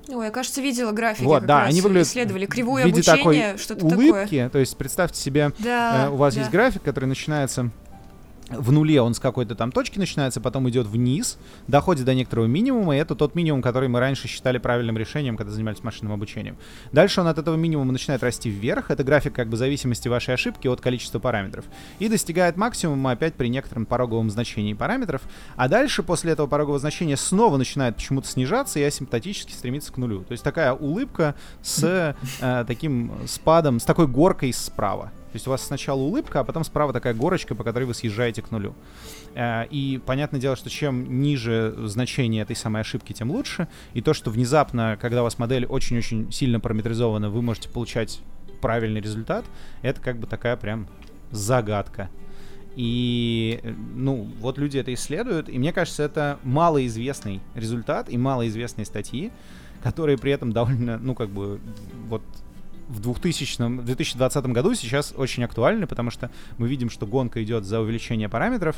Ой, 0.08 0.26
я, 0.26 0.30
кажется, 0.30 0.60
видела 0.60 0.92
графики, 0.92 1.24
вот, 1.24 1.46
да, 1.46 1.64
они 1.64 1.80
выглядят 1.80 2.08
исследовали 2.08 2.46
виде 2.86 3.10
обучения, 3.10 3.56
что-то 3.56 3.86
улыбки, 3.86 4.12
такое. 4.12 4.48
То 4.50 4.58
есть 4.58 4.76
представьте 4.76 5.20
себе, 5.20 5.52
да, 5.58 6.06
э, 6.06 6.10
у 6.10 6.16
вас 6.16 6.34
да. 6.34 6.40
есть 6.40 6.52
график, 6.52 6.82
который 6.82 7.06
начинается 7.06 7.70
в 8.48 8.70
нуле 8.70 9.00
он 9.00 9.14
с 9.14 9.18
какой-то 9.18 9.54
там 9.54 9.72
точки 9.72 9.98
начинается, 9.98 10.40
потом 10.40 10.68
идет 10.68 10.86
вниз, 10.86 11.38
доходит 11.66 12.04
до 12.04 12.14
некоторого 12.14 12.46
минимума, 12.46 12.96
и 12.96 12.98
это 12.98 13.14
тот 13.14 13.34
минимум, 13.34 13.60
который 13.60 13.88
мы 13.88 13.98
раньше 13.98 14.28
считали 14.28 14.58
правильным 14.58 14.96
решением, 14.96 15.36
когда 15.36 15.52
занимались 15.52 15.82
машинным 15.82 16.12
обучением. 16.12 16.56
Дальше 16.92 17.20
он 17.20 17.26
от 17.28 17.38
этого 17.38 17.56
минимума 17.56 17.92
начинает 17.92 18.22
расти 18.22 18.48
вверх, 18.48 18.90
это 18.90 19.02
график 19.02 19.34
как 19.34 19.48
бы 19.48 19.56
зависимости 19.56 20.08
вашей 20.08 20.34
ошибки 20.34 20.68
от 20.68 20.80
количества 20.80 21.18
параметров, 21.18 21.64
и 21.98 22.08
достигает 22.08 22.56
максимума 22.56 23.12
опять 23.12 23.34
при 23.34 23.48
некотором 23.48 23.84
пороговом 23.84 24.30
значении 24.30 24.74
параметров, 24.74 25.22
а 25.56 25.68
дальше 25.68 26.02
после 26.02 26.32
этого 26.32 26.46
порогового 26.46 26.78
значения 26.78 27.16
снова 27.16 27.56
начинает 27.56 27.96
почему-то 27.96 28.28
снижаться 28.28 28.78
и 28.78 28.82
асимптотически 28.82 29.52
стремиться 29.52 29.92
к 29.92 29.96
нулю. 29.96 30.22
То 30.22 30.32
есть 30.32 30.44
такая 30.44 30.72
улыбка 30.72 31.34
с 31.62 32.14
э, 32.40 32.64
таким 32.66 33.12
спадом, 33.26 33.80
с 33.80 33.84
такой 33.84 34.06
горкой 34.06 34.52
справа. 34.52 35.10
То 35.36 35.38
есть 35.38 35.48
у 35.48 35.50
вас 35.50 35.66
сначала 35.66 36.00
улыбка, 36.00 36.40
а 36.40 36.44
потом 36.44 36.64
справа 36.64 36.94
такая 36.94 37.12
горочка, 37.12 37.54
по 37.54 37.62
которой 37.62 37.84
вы 37.84 37.92
съезжаете 37.92 38.40
к 38.40 38.50
нулю. 38.50 38.74
Э, 39.34 39.66
и 39.70 40.00
понятное 40.06 40.40
дело, 40.40 40.56
что 40.56 40.70
чем 40.70 41.20
ниже 41.20 41.74
значение 41.84 42.42
этой 42.42 42.56
самой 42.56 42.80
ошибки, 42.80 43.12
тем 43.12 43.30
лучше. 43.30 43.68
И 43.92 44.00
то, 44.00 44.14
что 44.14 44.30
внезапно, 44.30 44.96
когда 44.98 45.20
у 45.20 45.24
вас 45.24 45.38
модель 45.38 45.66
очень-очень 45.66 46.32
сильно 46.32 46.58
параметризована, 46.58 47.28
вы 47.28 47.42
можете 47.42 47.68
получать 47.68 48.22
правильный 48.62 49.02
результат, 49.02 49.44
это 49.82 50.00
как 50.00 50.18
бы 50.18 50.26
такая 50.26 50.56
прям 50.56 50.88
загадка. 51.30 52.08
И, 52.76 53.60
ну, 53.94 54.26
вот 54.40 54.56
люди 54.56 54.78
это 54.78 54.94
исследуют, 54.94 55.50
и 55.50 55.58
мне 55.58 55.74
кажется, 55.74 56.02
это 56.02 56.38
малоизвестный 56.44 57.42
результат 57.54 58.08
и 58.08 58.16
малоизвестные 58.16 58.86
статьи, 58.86 59.30
которые 59.82 60.16
при 60.16 60.32
этом 60.32 60.52
довольно, 60.52 60.96
ну, 60.96 61.14
как 61.14 61.28
бы, 61.28 61.60
вот 62.08 62.22
в 62.88 63.00
2000, 63.00 63.80
в 63.80 63.84
2020 63.84 64.46
году 64.46 64.74
сейчас 64.74 65.12
очень 65.16 65.44
актуальны, 65.44 65.86
потому 65.86 66.10
что 66.10 66.30
мы 66.58 66.68
видим, 66.68 66.90
что 66.90 67.06
гонка 67.06 67.42
идет 67.42 67.64
за 67.64 67.80
увеличение 67.80 68.28
параметров, 68.28 68.76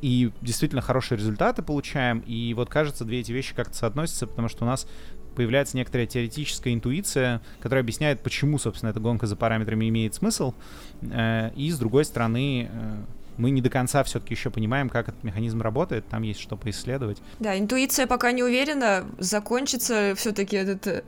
и 0.00 0.30
действительно 0.42 0.82
хорошие 0.82 1.18
результаты 1.18 1.62
получаем, 1.62 2.20
и 2.20 2.52
вот 2.54 2.68
кажется, 2.68 3.04
две 3.04 3.20
эти 3.20 3.32
вещи 3.32 3.54
как-то 3.54 3.76
соотносятся, 3.76 4.26
потому 4.26 4.48
что 4.48 4.64
у 4.64 4.66
нас 4.66 4.86
появляется 5.34 5.76
некоторая 5.76 6.06
теоретическая 6.06 6.72
интуиция, 6.72 7.42
которая 7.60 7.82
объясняет, 7.82 8.22
почему, 8.22 8.58
собственно, 8.58 8.90
эта 8.90 9.00
гонка 9.00 9.26
за 9.26 9.36
параметрами 9.36 9.88
имеет 9.88 10.14
смысл, 10.14 10.54
э, 11.02 11.50
и, 11.54 11.70
с 11.70 11.78
другой 11.78 12.04
стороны, 12.04 12.68
э, 12.70 13.04
мы 13.36 13.50
не 13.50 13.60
до 13.60 13.70
конца 13.70 14.02
все-таки 14.04 14.34
еще 14.34 14.50
понимаем, 14.50 14.88
как 14.88 15.08
этот 15.08 15.22
механизм 15.24 15.60
работает, 15.60 16.06
там 16.08 16.22
есть 16.22 16.40
что 16.40 16.56
поисследовать. 16.56 17.18
Да, 17.38 17.58
интуиция 17.58 18.06
пока 18.06 18.32
не 18.32 18.42
уверена, 18.42 19.04
закончится 19.18 20.14
все-таки 20.16 20.56
этот 20.56 20.86
э, 20.86 21.02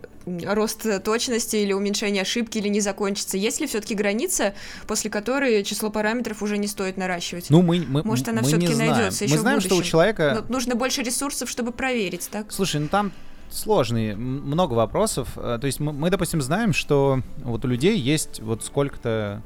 рост 0.45 0.87
точности 1.03 1.57
или 1.57 1.73
уменьшение 1.73 2.23
ошибки 2.23 2.59
или 2.59 2.69
не 2.69 2.81
закончится. 2.81 3.37
Есть 3.37 3.61
ли 3.61 3.67
все-таки 3.67 3.95
граница, 3.95 4.55
после 4.87 5.11
которой 5.11 5.63
число 5.65 5.91
параметров 5.91 6.43
уже 6.43 6.59
не 6.59 6.67
стоит 6.67 6.97
наращивать? 6.97 7.51
Ну, 7.51 7.63
мы, 7.63 7.85
мы, 7.89 8.03
Может, 8.03 8.29
она 8.29 8.43
все-таки 8.43 8.75
найдется 8.75 9.25
еще 9.25 9.35
Мы 9.35 9.41
знаем, 9.41 9.61
в 9.61 9.63
что 9.63 9.77
у 9.77 9.83
человека... 9.83 10.43
Но 10.43 10.53
нужно 10.53 10.75
больше 10.75 11.03
ресурсов, 11.03 11.49
чтобы 11.49 11.73
проверить, 11.73 12.29
так? 12.31 12.53
Слушай, 12.53 12.81
ну 12.81 12.89
там 12.89 13.13
сложные, 13.51 14.15
много 14.17 14.75
вопросов. 14.75 15.31
Э, 15.37 15.59
То 15.61 15.67
есть 15.67 15.81
мы, 15.81 15.93
мы, 15.93 16.11
допустим, 16.11 16.43
знаем, 16.43 16.73
что 16.73 17.21
вот 17.39 17.65
у 17.65 17.69
людей 17.69 17.99
есть 17.99 18.41
вот 18.41 18.65
сколько-то 18.65 19.43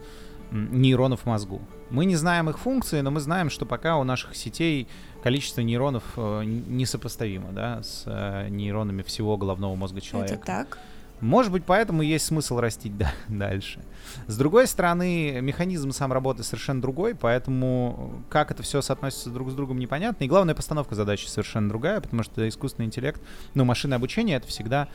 нейронов 0.52 1.20
в 1.22 1.26
мозгу. 1.26 1.60
Мы 1.90 2.04
не 2.04 2.16
знаем 2.16 2.50
их 2.50 2.58
функции, 2.58 3.00
но 3.00 3.10
мы 3.10 3.20
знаем, 3.20 3.50
что 3.50 3.66
пока 3.66 3.96
у 3.96 4.04
наших 4.04 4.36
сетей 4.36 4.88
количество 5.22 5.60
нейронов 5.62 6.04
э, 6.16 6.42
несопоставимо, 6.44 7.52
да, 7.52 7.82
с 7.82 8.04
э, 8.06 8.48
нейронами 8.48 9.02
всего 9.02 9.36
головного 9.36 9.74
мозга 9.74 10.00
человека. 10.00 10.34
Это 10.34 10.44
так. 10.44 10.78
Может 11.20 11.52
быть, 11.52 11.64
поэтому 11.64 12.02
есть 12.02 12.26
смысл 12.26 12.58
растить 12.58 12.96
да, 12.98 13.12
дальше. 13.28 13.80
С 14.26 14.36
другой 14.36 14.66
стороны, 14.66 15.40
механизм 15.40 15.92
сам 15.92 16.12
работы 16.12 16.42
совершенно 16.42 16.80
другой, 16.80 17.14
поэтому 17.14 18.22
как 18.28 18.50
это 18.50 18.62
все 18.62 18.82
соотносится 18.82 19.30
друг 19.30 19.50
с 19.50 19.54
другом 19.54 19.78
непонятно. 19.78 20.24
И 20.24 20.28
главная 20.28 20.54
постановка 20.54 20.94
задачи 20.94 21.26
совершенно 21.26 21.68
другая, 21.68 22.00
потому 22.00 22.22
что 22.22 22.48
искусственный 22.48 22.86
интеллект, 22.86 23.20
ну, 23.54 23.64
машинное 23.64 23.96
обучение— 23.96 24.36
это 24.38 24.46
всегда 24.46 24.88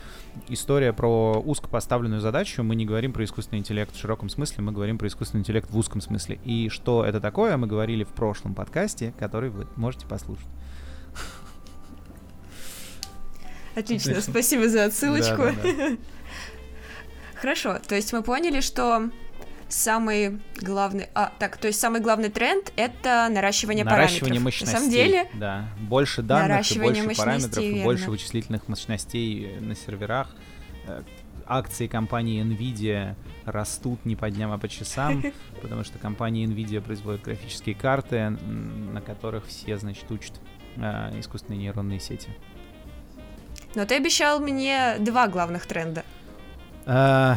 история 0.47 0.93
про 0.93 1.41
узко 1.43 1.67
поставленную 1.67 2.21
задачу. 2.21 2.63
Мы 2.63 2.75
не 2.75 2.85
говорим 2.85 3.13
про 3.13 3.23
искусственный 3.23 3.59
интеллект 3.59 3.95
в 3.95 3.99
широком 3.99 4.29
смысле, 4.29 4.63
мы 4.63 4.71
говорим 4.71 4.97
про 4.97 5.07
искусственный 5.07 5.41
интеллект 5.41 5.69
в 5.69 5.77
узком 5.77 6.01
смысле. 6.01 6.39
И 6.43 6.69
что 6.69 7.05
это 7.05 7.19
такое, 7.19 7.57
мы 7.57 7.67
говорили 7.67 8.03
в 8.03 8.09
прошлом 8.09 8.53
подкасте, 8.53 9.13
который 9.19 9.49
вы 9.49 9.67
можете 9.75 10.05
послушать. 10.05 10.47
Отлично, 13.75 14.19
спасибо 14.21 14.67
за 14.69 14.85
отсылочку. 14.85 15.37
Да-да-да. 15.37 15.97
Хорошо, 17.39 17.79
то 17.85 17.95
есть 17.95 18.13
мы 18.13 18.23
поняли, 18.23 18.61
что 18.61 19.09
самый 19.69 20.39
главный... 20.61 21.07
А, 21.13 21.31
так, 21.39 21.57
то 21.57 21.67
есть 21.67 21.79
самый 21.79 22.01
главный 22.01 22.29
тренд— 22.29 22.71
это 22.75 23.27
наращивание, 23.29 23.83
Наращивание 23.83 24.39
параметров. 24.39 24.43
мощностей. 24.43 24.73
На 24.73 24.79
самом 24.79 24.91
деле, 24.91 25.29
Да. 25.33 25.69
Больше 25.81 26.21
данных, 26.21 26.71
и 26.71 26.79
больше 26.79 27.01
параметров, 27.03 27.17
мощностей, 27.17 27.81
и 27.81 27.83
больше 27.83 28.01
верно. 28.01 28.11
вычислительных 28.11 28.67
мощностей 28.67 29.57
на 29.59 29.75
серверах. 29.75 30.33
Э, 30.87 31.01
Акции 31.49 31.87
компании 31.87 32.43
Nvidia 32.43 33.15
растут 33.45 34.03
не 34.05 34.17
по 34.17 34.29
дням, 34.29 34.51
а 34.51 34.57
по 34.57 34.67
часам, 34.67 35.23
потому 35.61 35.83
что 35.85 35.97
компания 35.97 36.45
Nvidia 36.45 36.81
производит 36.81 37.21
графические 37.21 37.73
карты, 37.75 38.31
на 38.31 38.99
которых 39.01 39.45
все, 39.47 39.77
значит, 39.77 40.09
учат 40.11 40.33
э, 40.75 41.19
искусственные 41.19 41.59
нейронные 41.59 41.99
сети. 42.01 42.29
но 43.75 43.85
ты 43.85 43.95
обещал 43.95 44.39
мне 44.41 44.95
два 44.99 45.27
главных 45.27 45.65
тренда. 45.67 46.03
Э, 46.87 47.35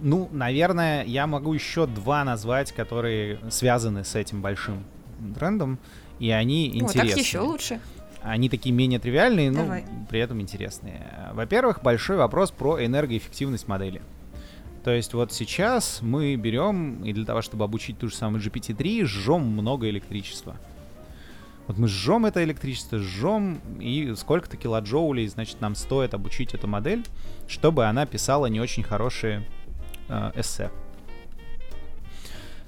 Ну, 0.00 0.28
наверное, 0.32 1.04
я 1.04 1.28
могу 1.28 1.54
еще 1.54 1.86
два 1.86 2.24
назвать, 2.24 2.72
которые 2.72 3.38
связаны 3.50 4.02
с 4.04 4.16
этим 4.16 4.42
большим 4.42 4.82
трендом, 5.38 5.78
и 6.18 6.30
они 6.30 6.72
О, 6.74 6.84
интересны. 6.84 7.10
так 7.10 7.18
еще 7.18 7.38
лучше. 7.38 7.80
Они 8.20 8.48
такие 8.48 8.74
менее 8.74 8.98
тривиальные, 8.98 9.50
но 9.52 9.62
Давай. 9.62 9.84
при 10.08 10.18
этом 10.18 10.40
интересные. 10.40 11.30
Во-первых, 11.34 11.82
большой 11.82 12.16
вопрос 12.16 12.50
про 12.50 12.84
энергоэффективность 12.84 13.68
модели. 13.68 14.02
То 14.82 14.90
есть 14.90 15.14
вот 15.14 15.32
сейчас 15.32 16.00
мы 16.02 16.34
берем 16.34 17.04
и 17.04 17.12
для 17.12 17.24
того, 17.24 17.40
чтобы 17.42 17.62
обучить 17.64 17.98
ту 17.98 18.08
же 18.08 18.16
самую 18.16 18.42
GPT-3, 18.42 19.04
жжем 19.04 19.42
много 19.42 19.88
электричества. 19.88 20.56
Вот 21.68 21.78
мы 21.78 21.86
жжем 21.88 22.26
это 22.26 22.42
электричество, 22.42 22.98
жжем, 22.98 23.60
и 23.80 24.14
сколько-то 24.16 24.56
килоджоулей, 24.56 25.26
значит, 25.28 25.60
нам 25.60 25.74
стоит 25.74 26.12
обучить 26.12 26.54
эту 26.54 26.66
модель, 26.66 27.04
чтобы 27.46 27.86
она 27.86 28.04
писала 28.04 28.46
не 28.46 28.60
очень 28.60 28.82
хорошие 28.82 29.48
э, 30.08 30.32
эссе. 30.34 30.70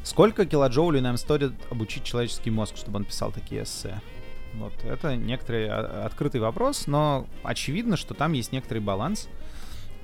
Сколько 0.04 0.46
килоджоулей 0.46 1.00
нам 1.00 1.16
стоит 1.16 1.54
обучить 1.70 2.04
человеческий 2.04 2.50
мозг, 2.50 2.76
чтобы 2.76 2.98
он 2.98 3.04
писал 3.04 3.32
такие 3.32 3.64
эссе? 3.64 4.00
Вот 4.54 4.72
это 4.84 5.16
некоторый 5.16 5.66
а, 5.68 6.04
открытый 6.06 6.40
вопрос, 6.40 6.86
но 6.86 7.26
очевидно, 7.42 7.96
что 7.96 8.14
там 8.14 8.32
есть 8.32 8.52
некоторый 8.52 8.78
баланс. 8.78 9.28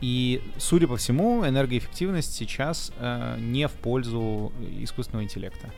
И, 0.00 0.42
судя 0.56 0.88
по 0.88 0.96
всему, 0.96 1.46
энергоэффективность 1.46 2.34
сейчас 2.34 2.90
э, 2.96 3.36
не 3.38 3.68
в 3.68 3.72
пользу 3.72 4.50
искусственного 4.78 5.24
интеллекта. 5.24 5.70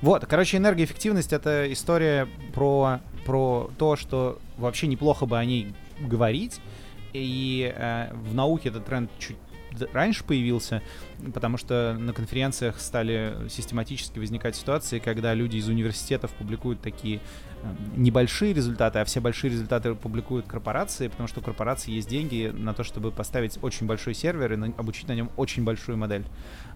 Вот, 0.00 0.26
короче, 0.26 0.56
энергоэффективность 0.56 1.32
это 1.32 1.70
история 1.72 2.28
про, 2.54 3.00
про 3.24 3.70
то, 3.78 3.96
что 3.96 4.38
вообще 4.56 4.86
неплохо 4.86 5.26
бы 5.26 5.38
о 5.38 5.44
ней 5.44 5.74
говорить. 6.00 6.60
И 7.12 7.72
э, 7.74 8.12
в 8.14 8.34
науке 8.34 8.68
этот 8.68 8.86
тренд 8.86 9.10
чуть 9.18 9.36
раньше 9.92 10.24
появился, 10.24 10.82
потому 11.32 11.56
что 11.56 11.96
на 11.98 12.12
конференциях 12.12 12.80
стали 12.80 13.34
систематически 13.48 14.18
возникать 14.18 14.56
ситуации, 14.56 14.98
когда 14.98 15.34
люди 15.34 15.56
из 15.56 15.68
университетов 15.68 16.30
публикуют 16.32 16.80
такие 16.80 17.20
небольшие 17.96 18.52
результаты, 18.52 18.98
а 18.98 19.04
все 19.04 19.20
большие 19.20 19.50
результаты 19.50 19.94
публикуют 19.94 20.46
корпорации, 20.46 21.08
потому 21.08 21.28
что 21.28 21.40
у 21.40 21.42
корпорации 21.42 21.92
есть 21.92 22.08
деньги 22.08 22.52
на 22.54 22.74
то, 22.74 22.84
чтобы 22.84 23.10
поставить 23.10 23.58
очень 23.62 23.86
большой 23.86 24.14
сервер 24.14 24.52
и 24.52 24.72
обучить 24.76 25.08
на 25.08 25.14
нем 25.14 25.30
очень 25.36 25.64
большую 25.64 25.98
модель. 25.98 26.24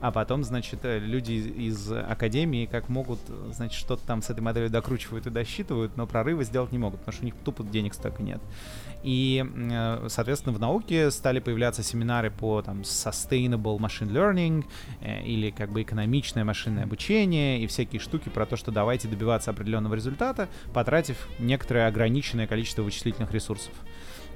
А 0.01 0.11
потом, 0.11 0.45
значит, 0.45 0.81
э, 0.85 0.99
люди 0.99 1.33
из 1.33 1.91
академии 1.91 2.67
как 2.67 2.89
могут, 2.89 3.21
значит, 3.53 3.79
что-то 3.79 4.07
там 4.07 4.23
с 4.23 4.31
этой 4.31 4.41
моделью 4.41 4.71
докручивают 4.71 5.27
и 5.27 5.31
досчитывают, 5.31 5.97
но 5.97 6.07
прорывы 6.07 6.45
сделать 6.45 6.73
не 6.73 6.79
могут, 6.79 7.01
потому 7.01 7.15
что 7.15 7.23
у 7.23 7.27
них 7.27 7.35
тупо 7.45 7.63
денег 7.65 7.95
столько 7.95 8.23
нет. 8.23 8.41
И, 9.03 9.45
э, 9.45 10.07
соответственно, 10.09 10.55
в 10.55 10.61
науке 10.61 11.11
стали 11.11 11.39
появляться 11.39 11.83
семинары 11.83 12.31
по 12.31 12.63
там 12.63 12.83
sustainable 12.83 13.79
machine 13.79 14.11
learning 14.11 14.65
э, 15.01 15.23
или 15.23 15.51
как 15.51 15.71
бы 15.71 15.83
экономичное 15.83 16.45
машинное 16.45 16.85
обучение 16.85 17.61
и 17.61 17.67
всякие 17.67 18.01
штуки 18.01 18.29
про 18.29 18.47
то, 18.47 18.57
что 18.57 18.73
давайте 18.73 19.09
добиваться 19.09 19.51
определенного 19.51 19.95
результата, 19.95 20.49
потратив 20.75 21.17
некоторое 21.39 21.87
ограниченное 21.87 22.47
количество 22.47 22.83
вычислительных 22.83 23.33
ресурсов. 23.33 23.73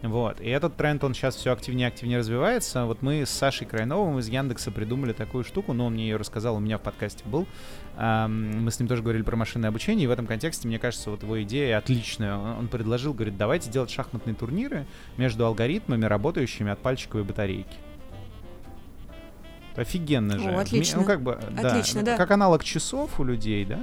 Вот. 0.01 0.41
И 0.41 0.49
этот 0.49 0.77
тренд, 0.77 1.03
он 1.03 1.13
сейчас 1.13 1.35
все 1.35 1.53
активнее 1.53 1.89
и 1.89 1.91
активнее 1.91 2.21
развивается. 2.21 2.85
Вот 2.85 3.03
мы 3.03 3.27
с 3.27 3.31
Сашей 3.31 3.67
Крайновым 3.67 4.21
из 4.21 4.29
Яндекса 4.29 4.71
придумали 4.71 5.13
такую 5.13 5.43
штуку, 5.43 5.73
но 5.73 5.87
он 5.87 5.95
мне 5.95 6.05
ее 6.05 6.17
рассказал, 6.17 6.55
у 6.55 6.61
меня 6.61 6.79
в 6.79 6.83
подкасте 6.83 7.25
был. 7.25 7.49
Мы 7.97 8.71
с 8.71 8.79
ним 8.79 8.87
тоже 8.89 9.03
говорили 9.03 9.25
про 9.25 9.35
машинное 9.35 9.71
обучение, 9.71 10.05
и 10.05 10.07
в 10.07 10.13
этом 10.13 10.29
контексте, 10.29 10.69
мне 10.69 10.79
кажется, 10.79 11.11
вот 11.11 11.25
его 11.25 11.43
идея 11.43 11.79
отличная. 11.79 12.37
Он 12.37 12.69
предложил, 12.69 13.13
говорит, 13.13 13.37
давайте 13.37 13.71
делать 13.71 13.91
шахматные 13.91 14.37
турниры 14.37 14.87
между 15.17 15.45
алгоритмами, 15.45 16.05
работающими 16.05 16.71
от 16.71 16.79
пальчиковой 16.79 17.25
батарейки. 17.25 17.77
Офигенно 19.75 20.39
же. 20.39 20.49
О, 20.51 20.61
отлично. 20.61 21.01
Ну, 21.01 21.07
как 21.07 21.23
бы, 21.23 21.35
отлично, 21.35 22.05
да, 22.05 22.13
да. 22.13 22.17
Как 22.17 22.31
аналог 22.31 22.63
часов 22.63 23.19
у 23.19 23.25
людей, 23.25 23.65
да? 23.65 23.81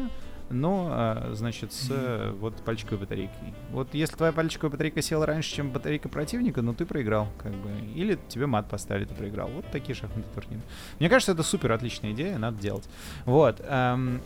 Но, 0.50 0.88
а, 0.90 1.32
значит, 1.34 1.74
с 1.74 2.34
вот 2.40 2.56
пальчиковой 2.64 3.00
батарейкой. 3.00 3.54
Вот 3.72 3.94
если 3.94 4.16
твоя 4.16 4.32
пальчиковая 4.32 4.72
батарейка 4.72 5.02
села 5.02 5.26
раньше, 5.26 5.54
чем 5.54 5.72
батарейка 5.72 6.10
противника, 6.10 6.62
ну 6.62 6.74
ты 6.74 6.86
проиграл, 6.86 7.28
как 7.38 7.54
бы. 7.54 7.70
Или 7.96 8.18
тебе 8.28 8.46
мат 8.46 8.70
поставили, 8.70 9.06
ты 9.06 9.16
проиграл. 9.16 9.50
Вот 9.50 9.66
такие 9.72 9.96
шахматные 9.96 10.34
турниры. 10.34 10.62
Мне 11.00 11.10
кажется, 11.10 11.32
это 11.32 11.44
супер 11.44 11.72
отличная 11.72 12.12
идея, 12.12 12.38
надо 12.38 12.62
делать. 12.62 12.88
Вот. 13.26 13.62
Эм, 13.68 14.22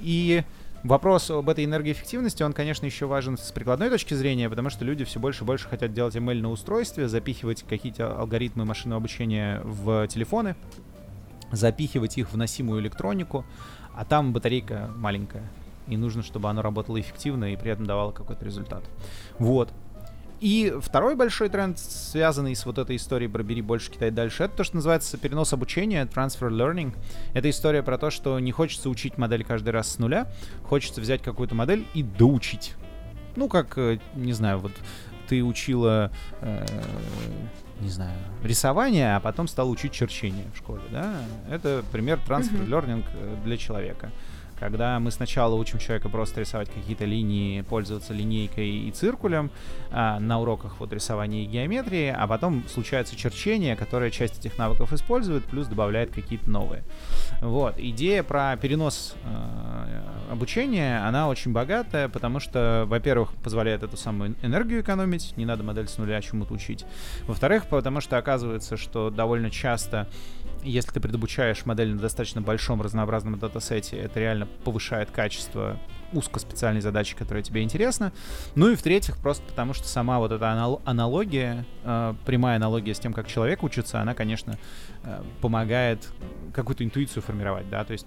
и 0.00 0.44
Вопрос 0.82 1.30
об 1.30 1.46
этой 1.50 1.66
энергоэффективности, 1.66 2.42
он, 2.42 2.54
конечно, 2.54 2.86
еще 2.86 3.04
важен 3.04 3.36
с 3.36 3.52
прикладной 3.52 3.90
точки 3.90 4.14
зрения, 4.14 4.48
потому 4.48 4.70
что 4.70 4.82
люди 4.82 5.04
все 5.04 5.20
больше 5.20 5.44
и 5.44 5.46
больше 5.46 5.68
хотят 5.68 5.92
делать 5.92 6.16
ML 6.16 6.40
на 6.40 6.50
устройстве, 6.50 7.06
запихивать 7.06 7.64
какие-то 7.68 8.18
алгоритмы 8.18 8.64
машинного 8.64 8.98
обучения 8.98 9.60
в 9.62 10.06
телефоны, 10.08 10.56
запихивать 11.52 12.16
их 12.16 12.32
в 12.32 12.36
носимую 12.38 12.80
электронику, 12.80 13.44
а 13.94 14.04
там 14.04 14.32
батарейка 14.32 14.90
маленькая, 14.96 15.48
и 15.86 15.96
нужно, 15.96 16.22
чтобы 16.22 16.48
оно 16.48 16.62
работало 16.62 17.00
эффективно 17.00 17.52
и 17.52 17.56
при 17.56 17.72
этом 17.72 17.86
давало 17.86 18.12
какой-то 18.12 18.44
результат. 18.44 18.82
Вот. 19.38 19.72
И 20.40 20.74
второй 20.80 21.16
большой 21.16 21.50
тренд, 21.50 21.78
связанный 21.78 22.56
с 22.56 22.64
вот 22.64 22.78
этой 22.78 22.96
историей 22.96 23.28
про 23.28 23.42
«бери 23.42 23.60
больше, 23.60 23.90
китай 23.90 24.10
дальше», 24.10 24.44
это 24.44 24.56
то, 24.56 24.64
что 24.64 24.76
называется 24.76 25.18
перенос 25.18 25.52
обучения, 25.52 26.06
transfer 26.06 26.48
learning. 26.48 26.96
Это 27.34 27.50
история 27.50 27.82
про 27.82 27.98
то, 27.98 28.08
что 28.08 28.38
не 28.40 28.50
хочется 28.50 28.88
учить 28.88 29.18
модель 29.18 29.44
каждый 29.44 29.68
раз 29.68 29.90
с 29.92 29.98
нуля, 29.98 30.32
хочется 30.64 31.02
взять 31.02 31.22
какую-то 31.22 31.54
модель 31.54 31.86
и 31.92 32.02
доучить. 32.02 32.74
Ну, 33.36 33.48
как, 33.48 33.76
э, 33.76 33.98
не 34.14 34.32
знаю, 34.32 34.60
вот 34.60 34.72
ты 35.28 35.44
учила 35.44 36.10
э, 36.40 36.64
не 37.80 37.88
знаю, 37.88 38.16
рисование, 38.42 39.16
а 39.16 39.20
потом 39.20 39.48
стал 39.48 39.70
учить 39.70 39.92
черчение 39.92 40.44
в 40.54 40.58
школе, 40.58 40.82
да? 40.90 41.14
Это 41.50 41.82
пример 41.92 42.20
трансфер 42.26 42.60
learning 42.60 43.04
э, 43.12 43.36
для 43.44 43.56
человека 43.56 44.10
когда 44.60 45.00
мы 45.00 45.10
сначала 45.10 45.54
учим 45.54 45.78
человека 45.78 46.08
просто 46.08 46.40
рисовать 46.40 46.70
какие-то 46.70 47.06
линии, 47.06 47.62
пользоваться 47.62 48.12
линейкой 48.12 48.68
и 48.68 48.90
циркулем 48.90 49.50
а, 49.90 50.20
на 50.20 50.38
уроках 50.38 50.78
вот 50.78 50.92
рисования 50.92 51.42
и 51.44 51.46
геометрии, 51.46 52.14
а 52.16 52.26
потом 52.26 52.64
случается 52.68 53.16
черчение, 53.16 53.74
которое 53.74 54.10
часть 54.10 54.38
этих 54.38 54.58
навыков 54.58 54.92
использует, 54.92 55.44
плюс 55.44 55.66
добавляет 55.66 56.12
какие-то 56.12 56.48
новые. 56.48 56.84
Вот. 57.40 57.78
Идея 57.78 58.22
про 58.22 58.56
перенос 58.56 59.14
э, 59.24 60.02
обучения, 60.30 61.04
она 61.06 61.28
очень 61.28 61.52
богатая, 61.52 62.08
потому 62.08 62.38
что, 62.38 62.84
во-первых, 62.86 63.32
позволяет 63.42 63.82
эту 63.82 63.96
самую 63.96 64.36
энергию 64.42 64.82
экономить, 64.82 65.36
не 65.36 65.46
надо 65.46 65.62
модель 65.62 65.88
с 65.88 65.96
нуля 65.96 66.20
чему-то 66.20 66.52
учить. 66.52 66.84
Во-вторых, 67.26 67.66
потому 67.66 68.00
что 68.02 68.18
оказывается, 68.18 68.76
что 68.76 69.10
довольно 69.10 69.50
часто 69.50 70.06
если 70.62 70.90
ты 70.92 71.00
предобучаешь 71.00 71.64
модель 71.64 71.94
на 71.94 72.00
достаточно 72.00 72.40
большом 72.40 72.82
разнообразном 72.82 73.38
датасете, 73.38 73.96
это 73.96 74.20
реально 74.20 74.46
повышает 74.64 75.10
качество 75.10 75.78
узкоспециальной 76.12 76.80
задачи, 76.80 77.16
которая 77.16 77.42
тебе 77.42 77.62
интересна. 77.62 78.12
Ну 78.54 78.70
и 78.70 78.74
в-третьих, 78.74 79.16
просто 79.18 79.44
потому 79.46 79.74
что 79.74 79.86
сама 79.86 80.18
вот 80.18 80.32
эта 80.32 80.50
аналогия, 80.84 81.64
э, 81.84 82.14
прямая 82.26 82.56
аналогия 82.56 82.94
с 82.94 82.98
тем, 82.98 83.12
как 83.12 83.28
человек 83.28 83.62
учится, 83.62 84.00
она, 84.00 84.14
конечно, 84.14 84.58
э, 85.04 85.22
помогает 85.40 86.08
какую-то 86.52 86.84
интуицию 86.84 87.22
формировать, 87.22 87.68
да, 87.70 87.84
то 87.84 87.92
есть 87.92 88.06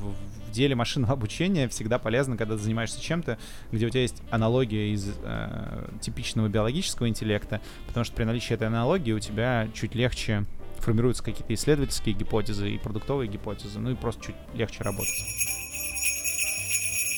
в, 0.00 0.52
деле 0.54 0.74
машинного 0.74 1.12
обучения 1.12 1.68
всегда 1.68 1.98
полезно, 1.98 2.36
когда 2.36 2.54
ты 2.54 2.62
занимаешься 2.62 3.00
чем-то, 3.00 3.38
где 3.72 3.86
у 3.86 3.90
тебя 3.90 4.02
есть 4.02 4.22
аналогия 4.30 4.92
из 4.92 5.12
э, 5.22 5.88
типичного 6.00 6.48
биологического 6.48 7.08
интеллекта, 7.08 7.60
потому 7.86 8.04
что 8.04 8.14
при 8.14 8.24
наличии 8.24 8.54
этой 8.54 8.68
аналогии 8.68 9.12
у 9.12 9.18
тебя 9.18 9.68
чуть 9.74 9.94
легче 9.94 10.44
формируются 10.84 11.24
какие-то 11.24 11.52
исследовательские 11.54 12.14
гипотезы 12.14 12.70
и 12.70 12.78
продуктовые 12.78 13.28
гипотезы, 13.28 13.78
ну 13.80 13.90
и 13.90 13.94
просто 13.94 14.26
чуть 14.26 14.36
легче 14.54 14.82
работать. 14.82 15.14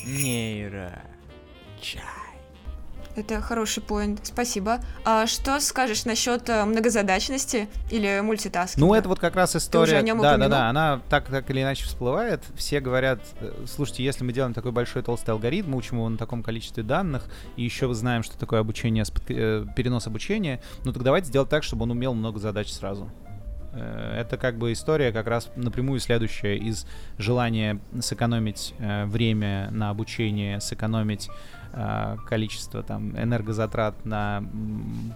Нейро. 0.07 1.03
Чай. 1.81 2.03
Это 3.17 3.41
хороший 3.41 3.83
поинт, 3.83 4.21
спасибо. 4.25 4.79
А 5.03 5.27
что 5.27 5.59
скажешь 5.61 6.05
насчет 6.05 6.51
э, 6.51 6.67
многозадачности 6.67 7.67
или 7.91 8.21
мультитаскинга? 8.21 8.87
Ну, 8.87 8.93
это 8.93 9.09
вот 9.09 9.19
как 9.19 9.35
раз 9.37 9.57
история. 9.57 9.87
Ты 9.87 9.93
уже 9.93 9.97
о 9.97 10.03
нем 10.03 10.21
да, 10.21 10.33
упомянул? 10.33 10.51
да, 10.51 10.57
да, 10.59 10.69
она 10.69 11.01
так, 11.09 11.25
так 11.29 11.51
или 11.51 11.63
иначе 11.63 11.87
всплывает. 11.87 12.43
Все 12.57 12.79
говорят, 12.81 13.21
э, 13.41 13.65
слушайте, 13.67 14.05
если 14.05 14.23
мы 14.23 14.35
делаем 14.35 14.53
такой 14.53 14.71
большой 14.73 15.03
толстый 15.03 15.31
алгоритм, 15.31 15.75
учим 15.75 15.97
его 15.97 16.09
на 16.11 16.19
таком 16.19 16.43
количестве 16.43 16.83
данных, 16.83 17.25
и 17.57 17.65
еще 17.65 17.93
знаем, 17.95 18.23
что 18.23 18.37
такое 18.37 18.61
обучение, 18.61 19.05
э, 19.29 19.65
перенос 19.75 20.07
обучения, 20.07 20.61
ну 20.85 20.93
так 20.93 21.03
давайте 21.03 21.29
сделать 21.29 21.49
так, 21.49 21.63
чтобы 21.63 21.85
он 21.85 21.93
умел 21.93 22.13
много 22.13 22.39
задач 22.39 22.71
сразу. 22.71 23.11
Э, 23.77 24.21
это 24.21 24.37
как 24.37 24.57
бы 24.57 24.73
история 24.73 25.13
как 25.13 25.27
раз 25.27 25.51
напрямую 25.57 26.01
следующая 26.01 26.57
из 26.57 26.87
желания 27.19 27.81
сэкономить 28.01 28.75
э, 28.79 29.05
время 29.07 29.69
на 29.71 29.91
обучение, 29.91 30.61
сэкономить 30.61 31.29
количество 32.27 32.83
там 32.83 33.19
энергозатрат 33.19 34.07
на 34.07 34.43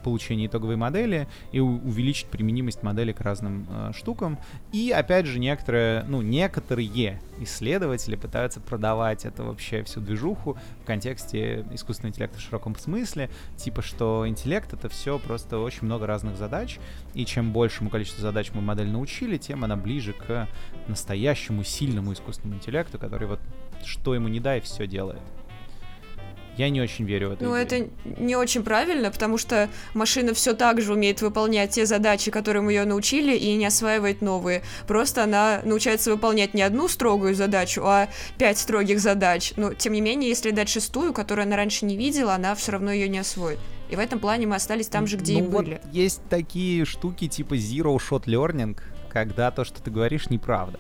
получение 0.05 0.47
итоговой 0.47 0.77
модели 0.77 1.27
и 1.53 1.61
увеличить 1.61 2.27
применимость 2.27 2.83
модели 2.83 3.13
к 3.13 3.21
разным 3.21 3.67
э, 3.71 3.93
штукам. 3.95 4.39
И 4.73 4.91
опять 4.91 5.27
же 5.27 5.39
некоторые, 5.39 6.05
ну 6.07 6.21
некоторые 6.21 7.21
исследователи 7.39 8.17
пытаются 8.17 8.61
продавать 8.61 9.25
это 9.25 9.43
вообще 9.43 9.83
всю 9.85 10.01
движуху 10.01 10.59
в 10.83 10.85
контексте 10.85 11.65
искусственного 11.73 12.13
интеллекта 12.13 12.39
в 12.39 12.43
широком 12.43 12.77
смысле, 12.77 13.31
типа 13.57 13.81
что 13.81 14.29
интеллект 14.29 14.73
это 14.73 14.89
все 14.91 15.19
просто 15.19 15.59
очень 15.59 15.85
много 15.85 16.07
разных 16.07 16.37
задач, 16.37 16.79
и 17.15 17.25
чем 17.25 17.53
большему 17.53 17.89
количеству 17.89 18.21
задач 18.21 18.51
мы 18.53 18.61
модель 18.61 18.91
научили, 18.91 19.39
тем 19.39 19.65
она 19.65 19.77
ближе 19.77 20.13
к 20.13 20.47
настоящему 20.89 21.65
сильному 21.65 22.13
искусственному 22.13 22.59
интеллекту, 22.59 22.99
который 22.99 23.29
вот 23.29 23.41
что 23.85 24.15
ему 24.15 24.29
не 24.29 24.41
дай, 24.41 24.61
все 24.61 24.87
делает. 24.87 25.23
Я 26.61 26.69
не 26.69 26.83
очень 26.83 27.07
верю 27.07 27.31
в 27.31 27.33
это. 27.33 27.45
Ну, 27.45 27.55
это 27.55 27.89
не 28.19 28.37
очень 28.37 28.63
правильно, 28.63 29.11
потому 29.11 29.39
что 29.39 29.71
машина 29.95 30.35
все 30.35 30.53
так 30.53 30.83
же 30.83 30.93
умеет 30.93 31.23
выполнять 31.23 31.71
те 31.71 31.87
задачи, 31.87 32.31
которые 32.31 32.61
мы 32.61 32.75
ее 32.75 32.85
научили, 32.85 33.35
и 33.35 33.55
не 33.55 33.65
осваивает 33.65 34.21
новые. 34.21 34.63
Просто 34.87 35.25
она 35.25 35.63
научается 35.65 36.11
выполнять 36.11 36.53
не 36.53 36.61
одну 36.61 36.87
строгую 36.87 37.35
задачу, 37.35 37.81
а 37.83 38.11
пять 38.37 38.59
строгих 38.59 39.01
задач. 39.01 39.55
Но, 39.57 39.73
тем 39.73 39.95
не 39.95 40.03
менее, 40.03 40.29
если 40.29 40.51
дать 40.51 40.69
шестую, 40.69 41.15
которую 41.15 41.47
она 41.47 41.57
раньше 41.57 41.87
не 41.87 41.97
видела, 41.97 42.35
она 42.35 42.55
все 42.55 42.73
равно 42.73 42.93
ее 42.93 43.09
не 43.09 43.21
освоит. 43.21 43.59
И 43.89 43.97
в 43.97 43.99
этом 43.99 44.19
плане 44.19 44.47
мы 44.47 44.57
остались 44.57 44.89
там 44.89 45.07
же, 45.07 45.17
где 45.17 45.39
ну, 45.39 45.39
и 45.39 45.49
были. 45.49 45.81
Вот 45.83 45.95
есть 45.95 46.21
такие 46.29 46.85
штуки 46.85 47.27
типа 47.27 47.55
Zero 47.55 47.97
Shot 47.97 48.25
Learning, 48.27 48.77
когда 49.09 49.51
то, 49.51 49.65
что 49.65 49.83
ты 49.83 49.91
говоришь, 49.91 50.29
неправда. 50.29 50.79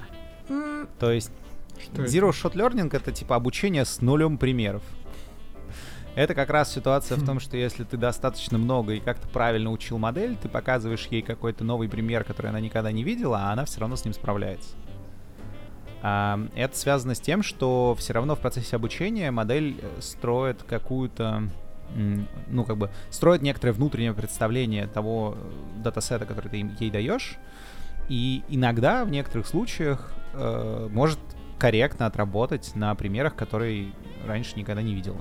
Mm. 0.51 0.89
То 0.99 1.11
есть 1.11 1.31
Что 1.83 2.03
Zero 2.05 2.33
Shot 2.33 2.53
Learning 2.53 2.95
это 2.95 3.13
типа 3.13 3.37
обучение 3.37 3.87
с 3.87 4.03
нулем 4.03 4.37
примеров. 4.37 4.83
Это 6.17 6.35
как 6.35 6.51
раз 6.51 6.73
ситуация 6.73 7.17
в 7.17 7.25
том, 7.25 7.39
что 7.39 7.57
если 7.57 7.85
ты 7.85 7.97
достаточно 7.97 8.59
много 8.59 8.95
и 8.95 9.01
как-то 9.01 9.29
правильно 9.29 9.71
учил 9.71 9.97
модель, 9.99 10.37
ты 10.37 10.49
показываешь 10.49 11.07
ей 11.07 11.23
какой-то 11.23 11.63
новый 11.63 11.89
пример, 11.89 12.25
который 12.25 12.49
она 12.49 12.61
никогда 12.61 12.91
не 12.91 13.05
видела, 13.05 13.39
а 13.39 13.53
она 13.53 13.65
все 13.65 13.81
равно 13.81 13.97
с 13.97 14.05
ним 14.05 14.13
справляется. 14.13 14.71
А, 16.03 16.41
это 16.57 16.77
связано 16.77 17.15
с 17.15 17.21
тем, 17.21 17.43
что 17.43 17.95
все 17.99 18.13
равно 18.13 18.35
в 18.35 18.41
процессе 18.41 18.75
обучения 18.77 19.31
модель 19.31 19.79
э, 19.81 20.01
строит 20.01 20.63
какую-то 20.63 21.45
ну, 22.49 22.65
как 22.65 22.77
бы 22.77 22.91
строит 23.11 23.43
некоторое 23.43 23.73
внутреннее 23.73 24.13
представление 24.13 24.87
того 24.87 25.37
э, 25.37 25.83
датасета, 25.83 26.25
который 26.25 26.49
ты 26.49 26.57
ей 26.79 26.91
даешь, 26.91 27.37
и 28.09 28.43
иногда 28.49 29.05
в 29.05 29.11
некоторых 29.11 29.47
случаях 29.47 30.13
э, 30.33 30.89
может 30.91 31.19
корректно 31.59 32.07
отработать 32.07 32.75
на 32.75 32.95
примерах, 32.95 33.35
которые 33.35 33.93
раньше 34.25 34.57
никогда 34.57 34.83
не 34.83 34.95
видела. 34.95 35.19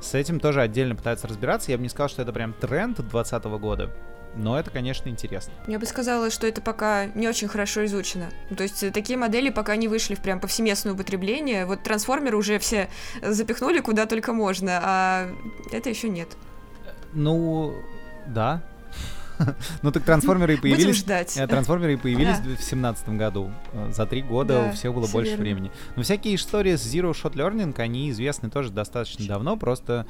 С 0.00 0.14
этим 0.14 0.40
тоже 0.40 0.60
отдельно 0.60 0.94
пытаются 0.94 1.26
разбираться. 1.26 1.70
Я 1.70 1.76
бы 1.76 1.82
не 1.82 1.88
сказал, 1.88 2.08
что 2.08 2.22
это 2.22 2.32
прям 2.32 2.52
тренд 2.52 2.96
2020 2.96 3.44
года, 3.60 3.90
но 4.36 4.58
это, 4.58 4.70
конечно, 4.70 5.08
интересно. 5.08 5.52
Я 5.66 5.78
бы 5.78 5.86
сказала, 5.86 6.30
что 6.30 6.46
это 6.46 6.60
пока 6.60 7.06
не 7.06 7.28
очень 7.28 7.48
хорошо 7.48 7.84
изучено. 7.86 8.30
То 8.56 8.62
есть 8.62 8.82
э, 8.82 8.90
такие 8.90 9.18
модели 9.18 9.50
пока 9.50 9.74
не 9.76 9.88
вышли 9.88 10.14
в 10.14 10.20
прям 10.20 10.40
повсеместное 10.40 10.92
употребление. 10.92 11.66
Вот 11.66 11.82
трансформеры 11.82 12.36
уже 12.36 12.58
все 12.58 12.88
запихнули 13.22 13.80
куда 13.80 14.06
только 14.06 14.32
можно, 14.32 14.80
а 14.82 15.28
это 15.72 15.90
еще 15.90 16.08
нет. 16.08 16.28
Ну, 17.12 17.74
да, 18.26 18.62
Ну 19.82 19.92
так 19.92 20.04
трансформеры 20.04 20.54
и 20.54 20.56
появились. 20.56 21.04
Э, 21.36 21.46
трансформеры 21.46 21.94
и 21.94 21.96
появились 21.96 22.38
в 22.38 22.62
семнатом 22.62 23.18
году. 23.18 23.50
Э, 23.72 23.90
за 23.92 24.06
три 24.06 24.22
года 24.22 24.68
у 24.70 24.72
всех 24.72 24.94
было 24.94 25.06
больше 25.06 25.36
времени. 25.36 25.70
Но 25.96 26.02
всякие 26.02 26.34
истории 26.34 26.76
с 26.76 26.94
Zero 26.94 27.12
Shot 27.12 27.34
Learning, 27.34 27.78
они 27.80 28.10
известны 28.10 28.50
тоже 28.50 28.70
достаточно 28.70 29.26
давно. 29.26 29.56
Просто 29.56 30.06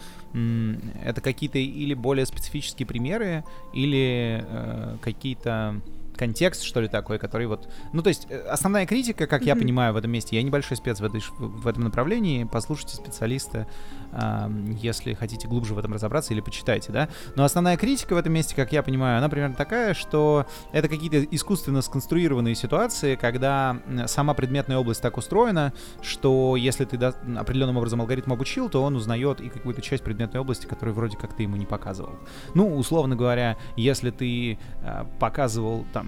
это 1.04 1.20
какие-то 1.20 1.58
или 1.58 1.94
более 1.94 2.26
специфические 2.26 2.86
примеры, 2.86 3.44
или 3.72 4.44
э, 4.46 4.96
какие-то 5.02 5.80
контекст, 6.18 6.62
что 6.62 6.80
ли, 6.80 6.88
такой, 6.88 7.18
который 7.18 7.46
вот... 7.46 7.68
Ну, 7.92 8.02
то 8.02 8.08
есть, 8.08 8.26
э, 8.28 8.38
основная 8.48 8.86
критика, 8.86 9.26
как 9.26 9.42
mm-hmm. 9.42 9.46
я 9.46 9.56
понимаю 9.56 9.94
в 9.94 9.96
этом 9.96 10.10
месте, 10.10 10.36
я 10.36 10.42
небольшой 10.42 10.76
спец 10.76 11.00
в, 11.00 11.04
этой, 11.04 11.22
в 11.38 11.66
этом 11.66 11.84
направлении, 11.84 12.44
послушайте 12.44 12.96
специалиста, 12.96 13.66
э, 14.12 14.50
если 14.80 15.14
хотите 15.14 15.48
глубже 15.48 15.74
в 15.74 15.78
этом 15.78 15.92
разобраться, 15.92 16.34
или 16.34 16.40
почитайте, 16.40 16.92
да. 16.92 17.08
Но 17.36 17.44
основная 17.44 17.76
критика 17.76 18.14
в 18.14 18.18
этом 18.18 18.32
месте, 18.32 18.54
как 18.54 18.72
я 18.72 18.82
понимаю, 18.82 19.18
она 19.18 19.28
примерно 19.28 19.54
такая, 19.54 19.94
что 19.94 20.46
это 20.72 20.88
какие-то 20.88 21.22
искусственно 21.24 21.82
сконструированные 21.82 22.54
ситуации, 22.54 23.14
когда 23.14 23.80
сама 24.06 24.34
предметная 24.34 24.78
область 24.78 25.00
так 25.00 25.16
устроена, 25.16 25.72
что 26.02 26.56
если 26.56 26.84
ты 26.84 26.96
да, 26.96 27.14
определенным 27.36 27.76
образом 27.76 28.00
алгоритм 28.00 28.32
обучил, 28.32 28.68
то 28.68 28.82
он 28.82 28.96
узнает 28.96 29.40
и 29.40 29.48
какую-то 29.48 29.82
часть 29.82 30.02
предметной 30.02 30.40
области, 30.40 30.66
которую 30.66 30.94
вроде 30.94 31.16
как 31.16 31.34
ты 31.34 31.44
ему 31.44 31.56
не 31.56 31.66
показывал. 31.66 32.16
Ну, 32.54 32.76
условно 32.76 33.14
говоря, 33.14 33.56
если 33.76 34.10
ты 34.10 34.58
э, 34.82 35.04
показывал 35.20 35.86
там 35.92 36.07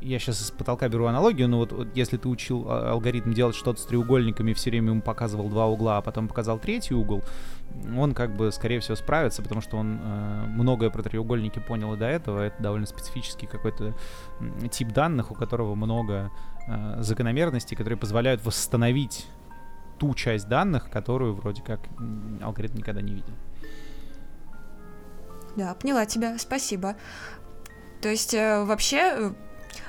я 0.00 0.18
сейчас 0.18 0.42
из 0.42 0.50
потолка 0.50 0.88
беру 0.88 1.06
аналогию, 1.06 1.48
но 1.48 1.58
вот, 1.58 1.72
вот 1.72 1.88
если 1.94 2.16
ты 2.16 2.28
учил 2.28 2.66
а, 2.68 2.92
алгоритм 2.92 3.32
делать 3.32 3.54
что-то 3.54 3.80
с 3.80 3.84
треугольниками, 3.84 4.52
все 4.52 4.70
время 4.70 4.90
ему 4.90 5.02
показывал 5.02 5.48
два 5.48 5.66
угла, 5.66 5.98
а 5.98 6.02
потом 6.02 6.28
показал 6.28 6.58
третий 6.58 6.94
угол, 6.94 7.22
он 7.96 8.14
как 8.14 8.34
бы, 8.34 8.50
скорее 8.52 8.80
всего, 8.80 8.96
справится, 8.96 9.42
потому 9.42 9.60
что 9.60 9.76
он 9.76 10.00
э, 10.02 10.44
многое 10.48 10.90
про 10.90 11.02
треугольники 11.02 11.60
понял 11.60 11.94
и 11.94 11.96
до 11.96 12.06
этого. 12.06 12.40
Это 12.40 12.60
довольно 12.60 12.86
специфический 12.86 13.46
какой-то 13.46 13.94
тип 14.70 14.88
данных, 14.88 15.30
у 15.30 15.34
которого 15.34 15.74
много 15.76 16.30
э, 16.66 17.02
закономерностей, 17.02 17.76
которые 17.76 17.98
позволяют 17.98 18.44
восстановить 18.44 19.28
ту 19.98 20.14
часть 20.14 20.48
данных, 20.48 20.90
которую 20.90 21.34
вроде 21.34 21.62
как 21.62 21.80
алгоритм 22.42 22.78
никогда 22.78 23.02
не 23.02 23.14
видел. 23.14 23.34
Да, 25.56 25.74
поняла 25.74 26.06
тебя, 26.06 26.38
спасибо. 26.38 26.96
То 28.00 28.08
есть 28.08 28.34
э, 28.34 28.64
вообще 28.64 28.96
э, 28.96 29.32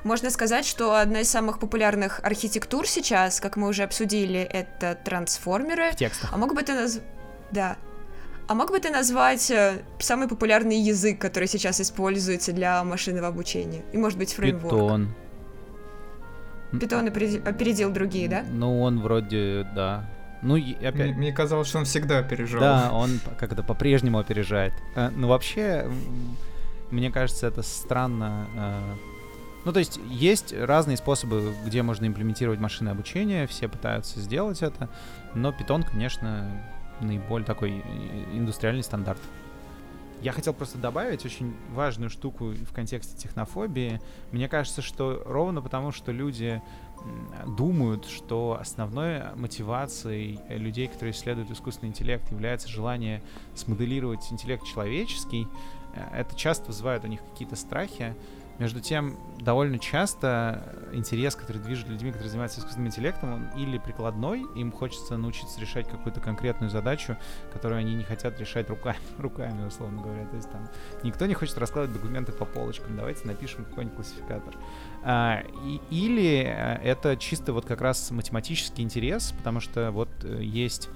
можно 0.03 0.29
сказать, 0.29 0.65
что 0.65 0.95
одна 0.95 1.21
из 1.21 1.29
самых 1.29 1.59
популярных 1.59 2.19
архитектур 2.23 2.87
сейчас, 2.87 3.39
как 3.39 3.57
мы 3.57 3.67
уже 3.67 3.83
обсудили, 3.83 4.39
это 4.39 4.95
трансформеры. 4.95 5.91
В 5.91 5.95
текстах. 5.95 6.31
А 6.33 6.37
мог 6.37 6.53
бы 6.53 6.61
ты 6.63 6.73
наз... 6.73 6.99
Да. 7.51 7.77
А 8.47 8.53
мог 8.53 8.71
бы 8.71 8.79
ты 8.79 8.89
назвать 8.89 9.49
э, 9.51 9.81
самый 9.99 10.27
популярный 10.27 10.79
язык, 10.79 11.19
который 11.19 11.47
сейчас 11.47 11.79
используется 11.79 12.51
для 12.51 12.83
машинного 12.83 13.27
обучения? 13.27 13.83
И, 13.93 13.97
может 13.97 14.17
быть, 14.17 14.33
фреймворк? 14.33 14.73
Питон. 14.73 15.13
Питон 16.79 17.07
опередил 17.07 17.91
другие, 17.91 18.27
да? 18.27 18.43
Ну, 18.49 18.81
он 18.81 19.01
вроде, 19.01 19.67
да. 19.75 20.09
Ну, 20.41 20.55
и 20.55 20.73
опять... 20.73 21.11
Мне, 21.11 21.13
мне 21.13 21.31
казалось, 21.33 21.67
что 21.67 21.79
он 21.79 21.85
всегда 21.85 22.19
опережал. 22.19 22.59
Да, 22.59 22.89
он 22.91 23.19
как-то 23.37 23.63
по-прежнему 23.63 24.19
опережает. 24.19 24.73
Э, 24.95 25.09
ну, 25.15 25.27
вообще, 25.27 25.89
мне 26.89 27.11
кажется, 27.11 27.47
это 27.47 27.61
странно 27.61 28.47
э, 28.55 28.95
ну, 29.65 29.73
то 29.73 29.79
есть 29.79 29.99
есть 30.09 30.53
разные 30.53 30.97
способы, 30.97 31.53
где 31.65 31.81
можно 31.83 32.05
имплементировать 32.05 32.59
машинное 32.59 32.93
обучение, 32.93 33.47
все 33.47 33.67
пытаются 33.67 34.19
сделать 34.19 34.61
это, 34.61 34.89
но 35.35 35.49
Python, 35.49 35.85
конечно, 35.87 36.63
наиболее 36.99 37.45
такой 37.45 37.83
индустриальный 38.33 38.83
стандарт. 38.83 39.19
Я 40.21 40.33
хотел 40.33 40.53
просто 40.53 40.77
добавить 40.77 41.25
очень 41.25 41.55
важную 41.73 42.11
штуку 42.11 42.49
в 42.49 42.73
контексте 42.73 43.17
технофобии. 43.17 43.99
Мне 44.31 44.47
кажется, 44.47 44.83
что 44.83 45.23
ровно 45.25 45.63
потому, 45.63 45.91
что 45.91 46.11
люди 46.11 46.61
думают, 47.47 48.05
что 48.05 48.57
основной 48.59 49.33
мотивацией 49.35 50.39
людей, 50.49 50.87
которые 50.87 51.13
исследуют 51.13 51.49
искусственный 51.49 51.89
интеллект, 51.89 52.29
является 52.31 52.67
желание 52.67 53.23
смоделировать 53.55 54.31
интеллект 54.31 54.63
человеческий, 54.63 55.47
э, 55.47 55.47
это 56.13 56.35
часто 56.35 56.67
вызывает 56.67 57.03
у 57.03 57.07
них 57.07 57.21
какие-то 57.31 57.55
страхи, 57.55 58.15
между 58.61 58.79
тем, 58.79 59.17
довольно 59.39 59.79
часто 59.79 60.75
интерес, 60.93 61.35
который 61.35 61.57
движет 61.57 61.87
людьми, 61.87 62.11
которые 62.11 62.29
занимаются 62.29 62.59
искусственным 62.59 62.89
интеллектом, 62.89 63.33
он 63.33 63.49
или 63.57 63.79
прикладной, 63.79 64.45
им 64.55 64.71
хочется 64.71 65.17
научиться 65.17 65.59
решать 65.59 65.89
какую-то 65.89 66.21
конкретную 66.21 66.69
задачу, 66.69 67.17
которую 67.51 67.79
они 67.79 67.95
не 67.95 68.03
хотят 68.03 68.39
решать 68.39 68.69
руками, 68.69 68.99
руками, 69.17 69.65
условно 69.65 70.03
говоря. 70.03 70.27
То 70.27 70.35
есть 70.35 70.51
там 70.51 70.69
никто 71.01 71.25
не 71.25 71.33
хочет 71.33 71.57
раскладывать 71.57 71.99
документы 71.99 72.33
по 72.33 72.45
полочкам, 72.45 72.95
давайте 72.95 73.25
напишем 73.25 73.65
какой-нибудь 73.65 73.95
классификатор. 73.95 74.53
А, 75.03 75.41
и, 75.65 75.81
или 75.89 76.43
э, 76.45 76.75
это 76.83 77.17
чисто 77.17 77.53
вот 77.53 77.65
как 77.65 77.81
раз 77.81 78.11
математический 78.11 78.83
интерес, 78.83 79.33
потому 79.37 79.59
что 79.59 79.89
вот 79.89 80.09
э, 80.23 80.43
есть 80.43 80.87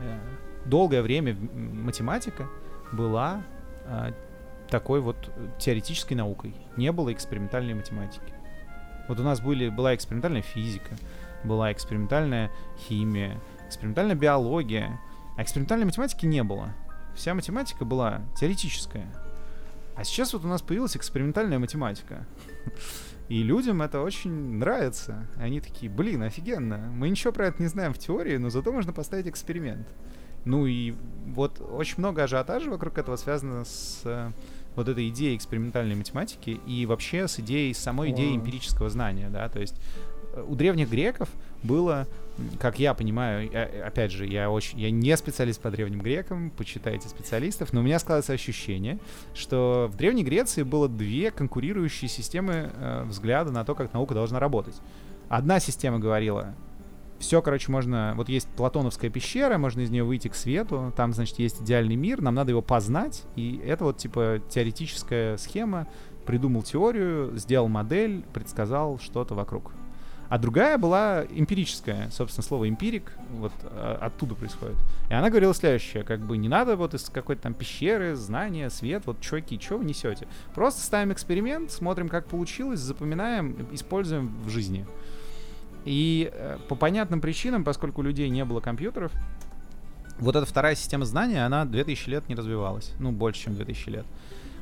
э, 0.00 0.18
долгое 0.64 1.02
время 1.02 1.36
математика 1.36 2.48
была 2.90 3.44
такой 4.70 5.00
вот 5.00 5.30
теоретической 5.58 6.16
наукой. 6.16 6.54
Не 6.76 6.92
было 6.92 7.12
экспериментальной 7.12 7.74
математики. 7.74 8.34
Вот 9.08 9.20
у 9.20 9.22
нас 9.22 9.40
были, 9.40 9.68
была 9.68 9.94
экспериментальная 9.94 10.42
физика, 10.42 10.96
была 11.44 11.72
экспериментальная 11.72 12.50
химия, 12.78 13.40
экспериментальная 13.68 14.16
биология, 14.16 15.00
а 15.36 15.42
экспериментальной 15.42 15.86
математики 15.86 16.26
не 16.26 16.42
было. 16.42 16.74
Вся 17.14 17.34
математика 17.34 17.84
была 17.84 18.22
теоретическая. 18.38 19.06
А 19.96 20.04
сейчас 20.04 20.32
вот 20.32 20.44
у 20.44 20.48
нас 20.48 20.60
появилась 20.60 20.96
экспериментальная 20.96 21.58
математика. 21.58 22.26
И 23.28 23.42
людям 23.42 23.82
это 23.82 24.02
очень 24.02 24.58
нравится. 24.58 25.26
Они 25.36 25.60
такие, 25.60 25.90
блин, 25.90 26.22
офигенно. 26.22 26.78
Мы 26.94 27.08
ничего 27.08 27.32
про 27.32 27.46
это 27.46 27.60
не 27.60 27.68
знаем 27.68 27.92
в 27.92 27.98
теории, 27.98 28.36
но 28.36 28.50
зато 28.50 28.72
можно 28.72 28.92
поставить 28.92 29.26
эксперимент. 29.26 29.88
Ну 30.44 30.66
и 30.66 30.94
вот 31.26 31.60
очень 31.60 31.96
много 31.98 32.22
ажиотажа 32.22 32.70
вокруг 32.70 32.98
этого 32.98 33.16
связано 33.16 33.64
с 33.64 34.32
вот 34.76 34.88
этой 34.88 35.08
идеей 35.08 35.36
экспериментальной 35.36 35.94
математики 35.94 36.60
и 36.66 36.86
вообще 36.86 37.28
с 37.28 37.40
идеей, 37.40 37.74
самой 37.74 38.10
идеей 38.10 38.36
эмпирического 38.36 38.90
знания, 38.90 39.28
да, 39.30 39.48
то 39.48 39.60
есть 39.60 39.74
э, 40.34 40.44
у 40.46 40.54
древних 40.54 40.90
греков 40.90 41.28
было, 41.62 42.06
как 42.60 42.78
я 42.78 42.94
понимаю, 42.94 43.50
опять 43.84 44.12
же, 44.12 44.26
я 44.26 44.50
очень, 44.50 44.78
я 44.78 44.90
не 44.90 45.16
специалист 45.16 45.60
по 45.60 45.70
древним 45.70 46.00
грекам, 46.00 46.50
почитайте 46.50 47.08
специалистов, 47.08 47.72
но 47.72 47.80
у 47.80 47.82
меня 47.82 47.98
складывается 47.98 48.34
ощущение, 48.34 48.98
что 49.34 49.88
в 49.92 49.96
Древней 49.96 50.22
Греции 50.22 50.62
было 50.62 50.88
две 50.88 51.30
конкурирующие 51.30 52.08
системы 52.08 52.70
э, 52.72 53.04
взгляда 53.04 53.50
на 53.50 53.64
то, 53.64 53.74
как 53.74 53.92
наука 53.92 54.14
должна 54.14 54.38
работать. 54.38 54.76
Одна 55.28 55.58
система 55.58 55.98
говорила, 55.98 56.54
все, 57.18 57.42
короче, 57.42 57.70
можно... 57.72 58.14
Вот 58.16 58.28
есть 58.28 58.48
Платоновская 58.56 59.10
пещера, 59.10 59.58
можно 59.58 59.80
из 59.80 59.90
нее 59.90 60.04
выйти 60.04 60.28
к 60.28 60.34
свету. 60.34 60.92
Там, 60.96 61.12
значит, 61.12 61.38
есть 61.38 61.62
идеальный 61.62 61.96
мир, 61.96 62.20
нам 62.20 62.34
надо 62.34 62.50
его 62.50 62.62
познать. 62.62 63.24
И 63.36 63.60
это 63.64 63.84
вот, 63.84 63.98
типа, 63.98 64.40
теоретическая 64.50 65.36
схема. 65.36 65.86
Придумал 66.26 66.62
теорию, 66.62 67.36
сделал 67.36 67.68
модель, 67.68 68.24
предсказал 68.32 68.98
что-то 68.98 69.34
вокруг. 69.34 69.72
А 70.28 70.38
другая 70.38 70.76
была 70.76 71.24
эмпирическая. 71.30 72.10
Собственно, 72.10 72.44
слово 72.44 72.68
эмпирик 72.68 73.12
вот 73.30 73.52
а, 73.62 73.98
оттуда 74.02 74.34
происходит. 74.34 74.76
И 75.08 75.14
она 75.14 75.30
говорила 75.30 75.54
следующее, 75.54 76.02
как 76.02 76.20
бы 76.20 76.36
не 76.36 76.48
надо 76.48 76.76
вот 76.76 76.94
из 76.94 77.08
какой-то 77.08 77.42
там 77.42 77.54
пещеры, 77.54 78.16
знания, 78.16 78.70
свет, 78.70 79.04
вот 79.06 79.20
чуваки, 79.20 79.58
что 79.60 79.78
вы 79.78 79.84
несете? 79.84 80.26
Просто 80.54 80.82
ставим 80.82 81.12
эксперимент, 81.12 81.70
смотрим, 81.70 82.08
как 82.08 82.26
получилось, 82.26 82.80
запоминаем, 82.80 83.68
используем 83.70 84.34
в 84.44 84.48
жизни. 84.48 84.84
И 85.86 86.30
э, 86.32 86.58
по 86.68 86.74
понятным 86.74 87.20
причинам, 87.20 87.64
поскольку 87.64 88.02
у 88.02 88.04
людей 88.04 88.28
не 88.28 88.44
было 88.44 88.60
компьютеров, 88.60 89.12
вот 90.18 90.34
эта 90.34 90.44
вторая 90.44 90.74
система 90.74 91.04
знания, 91.04 91.46
она 91.46 91.64
2000 91.64 92.08
лет 92.08 92.28
не 92.28 92.34
развивалась. 92.34 92.92
Ну, 92.98 93.12
больше, 93.12 93.44
чем 93.44 93.54
2000 93.54 93.88
лет. 93.90 94.06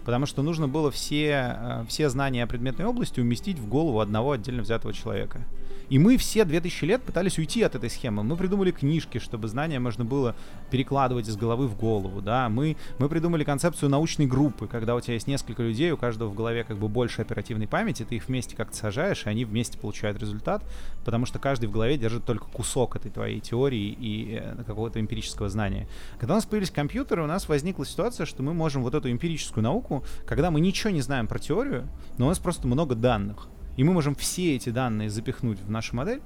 Потому 0.04 0.26
что 0.26 0.42
нужно 0.42 0.68
было 0.68 0.90
все, 0.90 1.56
э, 1.58 1.84
все 1.88 2.08
знания 2.08 2.44
о 2.44 2.46
предметной 2.46 2.86
области 2.86 3.20
уместить 3.20 3.58
в 3.58 3.68
голову 3.68 4.00
одного 4.00 4.32
отдельно 4.32 4.62
взятого 4.62 4.92
человека. 4.92 5.44
И 5.88 5.98
мы 5.98 6.16
все 6.16 6.44
2000 6.44 6.84
лет 6.84 7.02
пытались 7.02 7.38
уйти 7.38 7.62
от 7.62 7.74
этой 7.74 7.90
схемы. 7.90 8.22
Мы 8.22 8.36
придумали 8.36 8.70
книжки, 8.70 9.18
чтобы 9.18 9.48
знания 9.48 9.78
можно 9.78 10.04
было 10.04 10.34
перекладывать 10.70 11.28
из 11.28 11.36
головы 11.36 11.68
в 11.68 11.76
голову, 11.76 12.20
да. 12.22 12.48
Мы, 12.48 12.76
мы 12.98 13.08
придумали 13.08 13.44
концепцию 13.44 13.90
научной 13.90 14.26
группы, 14.26 14.66
когда 14.66 14.94
у 14.94 15.00
тебя 15.00 15.14
есть 15.14 15.26
несколько 15.26 15.62
людей, 15.62 15.90
у 15.92 15.96
каждого 15.96 16.28
в 16.28 16.34
голове 16.34 16.64
как 16.64 16.78
бы 16.78 16.88
больше 16.88 17.22
оперативной 17.22 17.68
памяти, 17.68 18.04
ты 18.08 18.16
их 18.16 18.28
вместе 18.28 18.56
как-то 18.56 18.76
сажаешь, 18.76 19.26
и 19.26 19.28
они 19.28 19.44
вместе 19.44 19.78
получают 19.78 20.18
результат, 20.18 20.62
потому 21.04 21.26
что 21.26 21.38
каждый 21.38 21.66
в 21.66 21.72
голове 21.72 21.98
держит 21.98 22.24
только 22.24 22.46
кусок 22.46 22.96
этой 22.96 23.10
твоей 23.10 23.40
теории 23.40 23.96
и 23.98 24.40
э, 24.40 24.64
какого-то 24.64 25.00
эмпирического 25.00 25.48
знания. 25.48 25.86
Когда 26.18 26.34
у 26.34 26.36
нас 26.36 26.46
появились 26.46 26.70
компьютеры, 26.70 27.22
у 27.22 27.26
нас 27.26 27.48
возникла 27.48 27.84
ситуация, 27.84 28.26
что 28.26 28.42
мы 28.42 28.54
можем 28.54 28.82
вот 28.82 28.94
эту 28.94 29.10
эмпирическую 29.10 29.62
науку, 29.62 29.93
когда 30.26 30.50
мы 30.50 30.60
ничего 30.60 30.90
не 30.90 31.02
знаем 31.02 31.26
про 31.26 31.38
теорию, 31.38 31.88
но 32.18 32.26
у 32.26 32.28
нас 32.28 32.38
просто 32.38 32.66
много 32.66 32.94
данных. 32.94 33.48
И 33.76 33.84
мы 33.84 33.92
можем 33.92 34.14
все 34.14 34.56
эти 34.56 34.70
данные 34.70 35.10
запихнуть 35.10 35.60
в 35.60 35.70
нашу 35.70 35.96
модель 35.96 36.22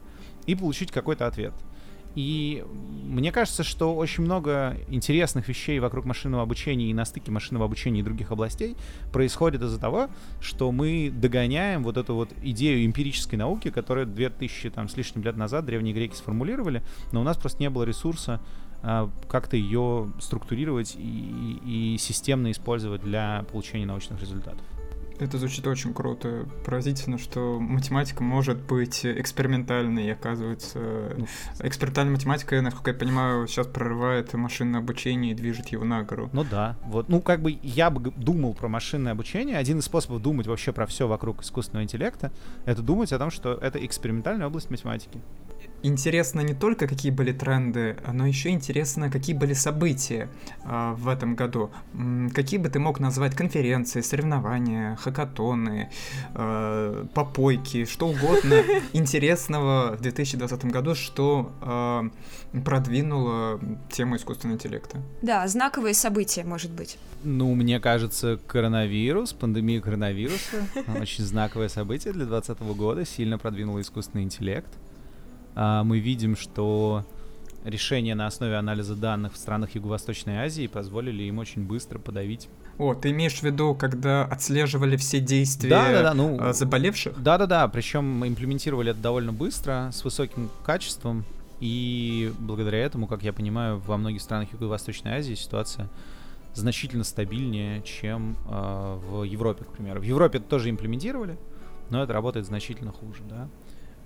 и 0.47 0.55
получить 0.55 0.91
какой-то 0.91 1.27
ответ. 1.27 1.55
И 2.15 2.65
мне 3.05 3.31
кажется, 3.31 3.63
что 3.63 3.95
очень 3.95 4.25
много 4.25 4.77
интересных 4.89 5.47
вещей 5.47 5.79
вокруг 5.79 6.05
машинного 6.05 6.43
обучения 6.43 6.91
и 6.91 6.95
на 6.95 7.05
стыке 7.05 7.31
машинного 7.31 7.67
обучения 7.67 8.01
и 8.01 8.03
других 8.03 8.33
областей 8.33 8.77
происходит 9.13 9.63
из-за 9.63 9.79
того, 9.79 10.09
что 10.41 10.73
мы 10.73 11.13
догоняем 11.15 11.85
вот 11.85 11.97
эту 11.97 12.15
вот 12.15 12.31
идею 12.43 12.85
эмпирической 12.85 13.39
науки, 13.39 13.71
которую 13.71 14.07
2000 14.07 14.71
там, 14.71 14.89
с 14.89 14.97
лишним 14.97 15.23
лет 15.23 15.37
назад 15.37 15.67
древние 15.67 15.95
греки 15.95 16.17
сформулировали, 16.17 16.83
но 17.13 17.21
у 17.21 17.25
нас 17.25 17.37
просто 17.37 17.61
не 17.61 17.71
было 17.71 17.85
ресурса 17.85 18.41
как-то 18.81 19.57
ее 19.57 20.13
структурировать 20.21 20.97
и, 20.97 21.61
и 21.65 21.97
системно 21.99 22.51
использовать 22.51 23.03
для 23.03 23.45
получения 23.51 23.87
научных 23.87 24.21
результатов. 24.21 24.65
Это 25.19 25.37
звучит 25.39 25.67
очень 25.67 25.93
круто. 25.93 26.47
Поразительно, 26.65 27.19
что 27.19 27.59
математика 27.59 28.23
может 28.23 28.59
быть 28.59 29.05
экспериментальной, 29.05 30.07
и 30.07 30.11
оказывается, 30.11 31.17
экспериментальная 31.61 32.13
математика, 32.13 32.61
насколько 32.63 32.93
я 32.93 32.97
понимаю, 32.97 33.47
сейчас 33.49 33.67
прорывает 33.67 34.33
машинное 34.35 34.81
обучение 34.81 35.33
и 35.33 35.35
движет 35.35 35.69
его 35.69 35.85
на 35.85 36.03
гору. 36.03 36.31
Ну 36.33 36.45
да, 36.45 36.77
вот, 36.85 37.09
ну 37.09 37.21
как 37.21 37.43
бы 37.43 37.59
я 37.63 37.91
бы 37.91 38.13
думал 38.13 38.55
про 38.55 38.69
машинное 38.69 39.13
обучение. 39.13 39.57
Один 39.57 39.81
из 39.81 39.87
способов 39.87 40.23
думать 40.23 40.47
вообще 40.47 40.73
про 40.73 40.87
все 40.87 41.09
вокруг 41.09 41.43
искусственного 41.43 41.83
интеллекта, 41.83 42.31
это 42.65 42.83
думать 42.83 43.13
о 43.13 43.19
том, 43.19 43.31
что 43.31 43.55
это 43.55 43.85
экспериментальная 43.85 44.47
область 44.47 44.71
математики 44.71 45.21
интересно 45.83 46.41
не 46.41 46.55
только 46.55 46.87
какие 46.87 47.13
были 47.13 47.33
тренды, 47.33 47.97
но 48.13 48.27
еще 48.27 48.51
интересно, 48.51 49.11
какие 49.11 49.35
были 49.35 49.53
события 49.53 50.29
э, 50.65 50.95
в 50.97 51.09
этом 51.09 51.35
году. 51.35 51.71
Какие 52.35 52.59
бы 52.59 52.69
ты 52.69 52.79
мог 52.79 53.01
назвать 53.01 53.35
конференции, 53.35 54.01
соревнования, 54.01 54.97
хакатоны, 54.97 55.91
э, 56.35 57.07
попойки, 57.15 57.85
что 57.85 58.09
угодно 58.09 58.63
интересного 58.93 59.97
в 59.97 60.01
2020 60.01 60.65
году, 60.67 60.95
что 60.95 61.53
э, 61.63 62.61
продвинуло 62.61 63.61
тему 63.91 64.17
искусственного 64.17 64.57
интеллекта? 64.57 64.99
Да, 65.23 65.47
знаковые 65.47 65.95
события, 65.95 66.45
может 66.45 66.71
быть. 66.71 66.99
Ну, 67.25 67.55
мне 67.55 67.81
кажется, 67.81 68.39
коронавирус, 68.47 69.33
пандемия 69.33 69.81
коронавируса, 69.81 70.67
очень 71.01 71.25
знаковое 71.25 71.69
событие 71.69 72.13
для 72.13 72.27
2020 72.27 72.77
года, 72.77 73.05
сильно 73.05 73.39
продвинуло 73.39 73.81
искусственный 73.81 74.25
интеллект. 74.25 74.69
А, 75.55 75.85
мы 75.85 75.99
видим, 75.99 76.37
что 76.37 77.05
решения 77.65 78.15
на 78.15 78.27
основе 78.27 78.57
анализа 78.57 78.95
данных 78.95 79.35
в 79.35 79.37
странах 79.37 79.75
Юго-Восточной 79.75 80.39
Азии 80.39 80.67
позволили 80.67 81.25
им 81.25 81.39
очень 81.39 81.63
быстро 81.63 81.99
подавить. 81.99 82.49
О, 82.79 82.95
ты 82.95 83.11
имеешь 83.11 83.41
в 83.41 83.43
виду, 83.43 83.75
когда 83.75 84.25
отслеживали 84.25 84.97
все 84.97 85.21
действия 85.21 85.71
да, 85.71 85.93
да, 85.93 86.03
да, 86.03 86.15
ну, 86.15 86.39
а, 86.41 86.53
заболевших? 86.53 87.21
Да-да-да, 87.21 87.67
причем 87.69 88.25
имплементировали 88.27 88.93
это 88.93 89.01
довольно 89.01 89.33
быстро, 89.33 89.91
с 89.93 90.05
высоким 90.05 90.49
качеством, 90.65 91.25
и 91.61 92.33
благодаря 92.39 92.79
этому, 92.79 93.09
как 93.09 93.25
я 93.25 93.33
понимаю, 93.33 93.79
во 93.79 93.97
многих 93.97 94.23
странах 94.23 94.53
Юго-Восточной 94.53 95.15
Азии 95.15 95.35
ситуация 95.35 95.89
значительно 96.55 97.05
стабильнее, 97.05 97.83
чем 97.83 98.37
э, 98.49 98.99
в 99.11 99.25
Европе, 99.25 99.65
к 99.65 99.69
примеру. 99.69 100.01
В 100.01 100.05
Европе 100.05 100.39
это 100.39 100.47
тоже 100.47 100.71
имплементировали, 100.71 101.37
но 101.91 102.03
это 102.03 102.13
работает 102.13 102.47
значительно 102.47 102.93
хуже, 102.93 103.23
да 103.29 103.49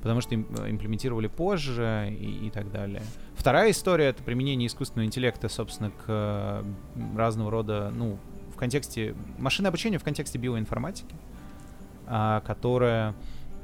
потому 0.03 0.21
что 0.21 0.35
им, 0.35 0.47
э, 0.59 0.71
имплементировали 0.71 1.29
позже 1.29 2.09
и, 2.11 2.47
и 2.47 2.51
так 2.51 2.71
далее. 2.71 3.03
Вторая 3.35 3.71
история— 3.71 4.07
это 4.07 4.23
применение 4.23 4.67
искусственного 4.67 5.07
интеллекта, 5.07 5.49
собственно, 5.49 5.91
к 6.05 6.65
разного 7.17 7.51
рода, 7.51 7.93
ну, 7.95 8.19
в 8.53 8.57
контексте... 8.57 9.15
Машинное 9.38 9.71
обучение 9.71 9.99
в 9.99 10.05
контексте 10.05 10.38
биоинформатики, 10.38 11.15
а, 12.07 12.41
которое 12.41 13.15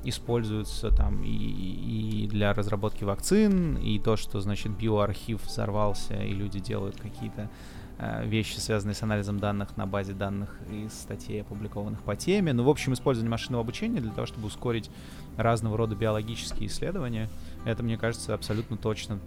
используется 0.04 0.90
там 0.90 1.22
и, 1.24 1.28
и 1.28 2.28
для 2.28 2.54
разработки 2.54 3.04
вакцин, 3.04 3.76
и 3.76 3.98
то, 3.98 4.16
что, 4.16 4.40
значит, 4.40 4.72
биоархив 4.72 5.44
взорвался, 5.44 6.14
и 6.14 6.32
люди 6.32 6.60
делают 6.60 6.96
какие-то 6.96 7.50
вещи, 7.98 8.58
связанные 8.58 8.94
с 8.94 9.02
анализом 9.02 9.40
данных 9.40 9.76
на 9.76 9.86
базе 9.86 10.12
данных 10.12 10.56
из 10.70 10.92
статей, 10.92 11.42
опубликованных 11.42 12.02
по 12.02 12.14
теме. 12.14 12.52
Ну, 12.52 12.62
в 12.62 12.68
общем, 12.68 12.92
использование 12.92 13.30
машинного 13.30 13.62
обучения 13.62 14.00
для 14.00 14.12
того, 14.12 14.26
чтобы 14.26 14.46
ускорить 14.46 14.88
разного 15.36 15.76
рода 15.76 15.96
биологические 15.96 16.68
исследования. 16.68 17.28
Это, 17.64 17.82
мне 17.82 17.98
кажется, 17.98 18.34
абсолютно 18.34 18.76
точно 18.76 19.18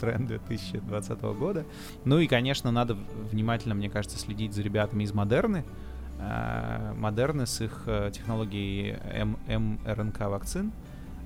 тренд 0.00 0.28
2020 0.28 1.20
года. 1.20 1.64
Ну 2.04 2.18
и, 2.18 2.28
конечно, 2.28 2.70
надо 2.70 2.96
внимательно, 3.32 3.74
мне 3.74 3.90
кажется, 3.90 4.18
следить 4.18 4.54
за 4.54 4.62
ребятами 4.62 5.02
из 5.02 5.12
Модерны. 5.12 5.64
Э, 6.20 6.94
Модерны 6.96 7.46
с 7.46 7.60
их 7.60 7.82
э, 7.86 8.10
технологией 8.12 8.96
мРНК 9.84 10.20
вакцин. 10.20 10.72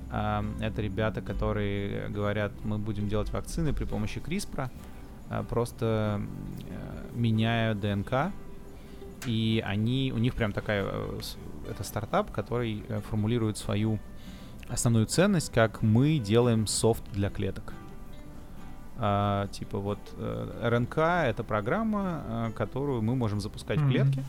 Это 0.09 0.81
ребята, 0.81 1.21
которые 1.21 2.07
говорят, 2.09 2.53
мы 2.63 2.77
будем 2.77 3.09
делать 3.09 3.33
вакцины 3.33 3.73
при 3.73 3.83
помощи 3.85 4.19
CRISPR 4.19 4.69
Э, 4.69 4.94
просто 5.49 6.21
э, 6.69 7.09
меняют 7.13 7.79
ДНК, 7.79 8.31
и 9.25 9.63
они, 9.65 10.11
у 10.13 10.17
них 10.17 10.35
прям 10.35 10.53
такая, 10.53 10.85
э, 10.85 11.19
это 11.69 11.83
стартап, 11.83 12.31
который 12.31 12.83
формулирует 13.09 13.57
свою 13.57 13.99
основную 14.69 15.05
ценность, 15.05 15.51
как 15.51 15.81
мы 15.81 16.19
делаем 16.19 16.67
софт 16.67 17.03
для 17.11 17.29
клеток. 17.29 17.73
А, 18.97 19.47
типа 19.47 19.79
вот 19.79 19.99
РНК 20.61 20.97
это 20.97 21.43
программа, 21.43 22.51
которую 22.55 23.01
мы 23.01 23.15
можем 23.15 23.41
запускать 23.41 23.79
mm-hmm. 23.79 23.87
в 23.87 23.89
клетке, 23.89 24.23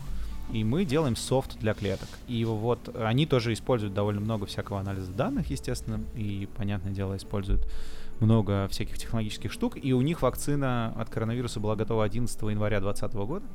и 0.51 0.63
мы 0.63 0.85
делаем 0.85 1.15
софт 1.15 1.57
для 1.59 1.73
клеток. 1.73 2.07
И 2.27 2.43
вот 2.45 2.95
они 2.95 3.25
тоже 3.25 3.53
используют 3.53 3.93
довольно 3.93 4.21
много 4.21 4.45
всякого 4.45 4.79
анализа 4.79 5.11
данных, 5.11 5.49
естественно, 5.49 5.99
и, 6.15 6.47
понятное 6.57 6.91
дело, 6.91 7.17
используют 7.17 7.67
много 8.19 8.67
всяких 8.69 8.97
технологических 8.97 9.51
штук, 9.51 9.77
и 9.81 9.93
у 9.93 10.01
них 10.01 10.21
вакцина 10.21 10.93
от 10.97 11.09
коронавируса 11.09 11.59
была 11.59 11.75
готова 11.75 12.03
11 12.03 12.41
января 12.43 12.79
2020 12.79 13.15
года, 13.27 13.45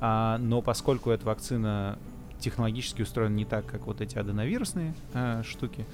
а, 0.00 0.38
но 0.38 0.62
поскольку 0.62 1.10
эта 1.10 1.26
вакцина 1.26 1.98
технологически 2.38 3.02
устроена 3.02 3.34
не 3.34 3.44
так, 3.44 3.66
как 3.66 3.86
вот 3.86 4.00
эти 4.00 4.18
аденовирусные 4.18 4.94
а, 5.14 5.42
штуки, 5.42 5.86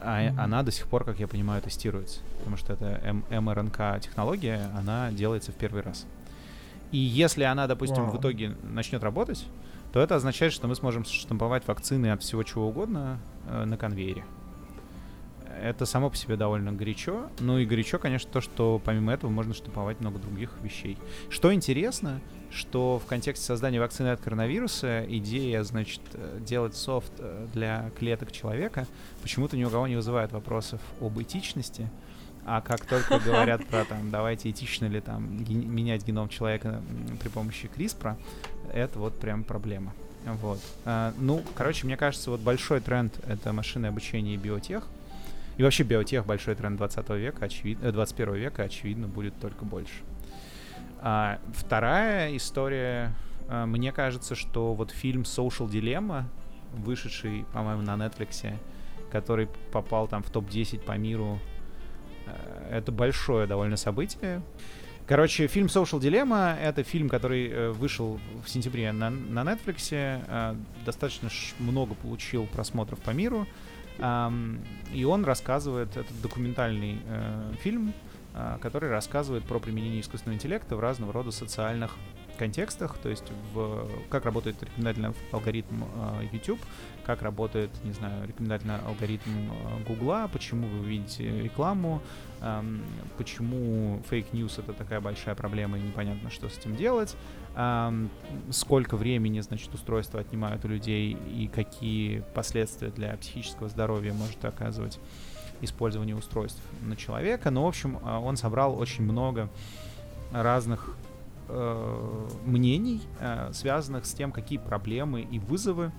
а 0.00 0.22
mm-hmm. 0.22 0.38
она 0.38 0.62
до 0.62 0.70
сих 0.70 0.86
пор, 0.86 1.04
как 1.04 1.18
я 1.18 1.26
понимаю, 1.26 1.62
тестируется, 1.62 2.20
потому 2.38 2.56
что 2.56 2.72
это 2.72 3.00
М- 3.04 3.24
МРНК 3.30 4.00
технология, 4.00 4.70
она 4.76 5.10
делается 5.10 5.52
в 5.52 5.56
первый 5.56 5.82
раз. 5.82 6.06
И 6.92 6.98
если 6.98 7.42
она, 7.42 7.66
допустим, 7.66 8.04
wow. 8.04 8.16
в 8.16 8.20
итоге 8.20 8.56
начнет 8.62 9.02
работать, 9.02 9.44
то 9.92 10.00
это 10.00 10.14
означает, 10.16 10.52
что 10.52 10.68
мы 10.68 10.74
сможем 10.74 11.04
штамповать 11.04 11.66
вакцины 11.66 12.10
от 12.12 12.22
всего 12.22 12.42
чего 12.42 12.68
угодно 12.68 13.18
э, 13.48 13.64
на 13.64 13.76
конвейере 13.76 14.24
это 15.62 15.86
само 15.86 16.10
по 16.10 16.16
себе 16.16 16.36
довольно 16.36 16.72
горячо. 16.72 17.28
Ну 17.40 17.58
и 17.58 17.66
горячо, 17.66 17.98
конечно, 17.98 18.30
то, 18.32 18.40
что 18.40 18.80
помимо 18.84 19.12
этого 19.12 19.30
можно 19.30 19.54
штамповать 19.54 20.00
много 20.00 20.18
других 20.18 20.50
вещей. 20.62 20.96
Что 21.30 21.52
интересно, 21.52 22.20
что 22.50 22.98
в 22.98 23.06
контексте 23.06 23.44
создания 23.44 23.80
вакцины 23.80 24.08
от 24.08 24.20
коронавируса 24.20 25.04
идея, 25.08 25.62
значит, 25.62 26.00
делать 26.40 26.74
софт 26.74 27.12
э, 27.18 27.46
для 27.52 27.90
клеток 27.98 28.32
человека 28.32 28.86
почему-то 29.22 29.56
ни 29.56 29.64
у 29.64 29.70
кого 29.70 29.86
не 29.86 29.96
вызывает 29.96 30.32
вопросов 30.32 30.80
об 31.00 31.20
этичности. 31.20 31.88
А 32.46 32.60
как 32.62 32.84
только 32.86 33.18
говорят 33.24 33.66
про 33.66 33.84
там, 33.84 34.10
давайте 34.10 34.50
этично 34.50 34.86
ли 34.86 35.00
там 35.00 35.44
менять 35.46 36.06
геном 36.06 36.28
человека 36.28 36.80
при 37.20 37.28
помощи 37.28 37.68
CRISPR, 37.76 38.16
это 38.72 38.98
вот 38.98 39.18
прям 39.18 39.44
проблема. 39.44 39.92
Вот. 40.24 40.58
А, 40.84 41.12
ну, 41.18 41.42
короче, 41.54 41.86
мне 41.86 41.96
кажется, 41.96 42.30
вот 42.30 42.40
большой 42.40 42.80
тренд— 42.80 43.12
это 43.26 43.52
машинное 43.52 43.90
обучение 43.90 44.34
и 44.34 44.38
биотех. 44.38 44.84
И 45.58 45.62
вообще 45.62 45.82
биотех 45.82 46.24
большой 46.24 46.54
тренд 46.54 46.76
20 46.76 47.10
века, 47.10 47.44
очевидно, 47.44 47.90
21 47.90 48.34
э, 48.34 48.38
века, 48.38 48.62
очевидно, 48.62 49.08
будет 49.08 49.38
только 49.40 49.64
больше. 49.64 50.04
А, 51.00 51.40
вторая 51.52 52.34
история, 52.36 53.12
а, 53.48 53.66
мне 53.66 53.90
кажется, 53.90 54.36
что 54.36 54.74
вот 54.74 54.92
фильм 54.92 55.22
Social 55.22 55.68
Dilemma, 55.68 56.22
вышедший, 56.72 57.44
по-моему, 57.52 57.82
на 57.82 57.96
Netflix, 57.96 58.56
который 59.10 59.48
попал 59.72 60.06
там 60.06 60.22
в 60.22 60.30
топ-10 60.30 60.78
по 60.84 60.92
миру, 60.92 61.40
э, 62.26 62.76
это 62.78 62.92
большое 62.92 63.48
довольно 63.48 63.76
событие. 63.76 64.40
Короче, 65.08 65.48
фильм 65.48 65.66
Social 65.66 65.98
Dilemma— 65.98 66.56
это 66.60 66.84
фильм, 66.84 67.08
который 67.08 67.72
вышел 67.72 68.20
в 68.44 68.48
сентябре 68.48 68.92
на, 68.92 69.10
на 69.10 69.40
Netflix, 69.40 70.56
достаточно 70.84 71.30
много 71.58 71.94
получил 71.94 72.46
просмотров 72.46 73.00
по 73.00 73.10
миру, 73.10 73.48
и 73.98 75.04
он 75.04 75.24
рассказывает, 75.24 75.96
это 75.96 76.12
документальный 76.22 77.00
э, 77.04 77.52
фильм, 77.60 77.92
э, 78.34 78.58
который 78.60 78.90
рассказывает 78.90 79.44
про 79.44 79.58
применение 79.58 80.00
искусственного 80.00 80.36
интеллекта 80.36 80.76
в 80.76 80.80
разного 80.80 81.12
рода 81.12 81.30
социальных 81.30 81.96
контекстах, 82.38 82.96
то 82.98 83.08
есть 83.08 83.24
в, 83.52 83.88
как 84.08 84.24
работает 84.24 84.62
рекомендательный 84.62 85.10
алгоритм 85.32 85.82
э, 85.82 86.28
YouTube, 86.32 86.60
как 87.08 87.22
работает, 87.22 87.70
не 87.84 87.92
знаю, 87.92 88.28
рекомендательный 88.28 88.76
алгоритм 88.86 89.30
э, 89.30 89.82
Гугла, 89.86 90.28
почему 90.30 90.68
вы 90.68 90.86
видите 90.86 91.40
рекламу, 91.40 92.02
э, 92.42 92.62
почему 93.16 94.02
fake 94.10 94.34
news 94.34 94.58
это 94.58 94.74
такая 94.74 95.00
большая 95.00 95.34
проблема 95.34 95.78
и 95.78 95.80
непонятно, 95.80 96.28
что 96.28 96.50
с 96.50 96.58
этим 96.58 96.76
делать, 96.76 97.16
э, 97.56 98.06
сколько 98.50 98.98
времени, 98.98 99.40
значит, 99.40 99.72
устройства 99.72 100.20
отнимают 100.20 100.66
у 100.66 100.68
людей 100.68 101.16
и 101.34 101.48
какие 101.48 102.24
последствия 102.34 102.90
для 102.90 103.16
психического 103.16 103.70
здоровья 103.70 104.12
может 104.12 104.44
оказывать 104.44 105.00
использование 105.62 106.14
устройств 106.14 106.60
на 106.82 106.94
человека. 106.94 107.50
Но, 107.50 107.60
ну, 107.60 107.64
в 107.64 107.68
общем, 107.70 107.96
э, 108.04 108.18
он 108.18 108.36
собрал 108.36 108.78
очень 108.78 109.04
много 109.04 109.48
разных 110.30 110.94
э, 111.48 112.28
мнений, 112.44 113.00
связанных 113.52 114.04
с 114.04 114.12
тем, 114.12 114.30
какие 114.30 114.58
проблемы 114.58 115.22
и 115.22 115.38
вызовы 115.38 115.90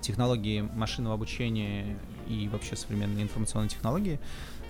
технологии 0.00 0.60
машинного 0.60 1.14
обучения 1.14 1.96
и 2.28 2.48
вообще 2.48 2.76
современные 2.76 3.24
информационные 3.24 3.68
технологии 3.68 4.18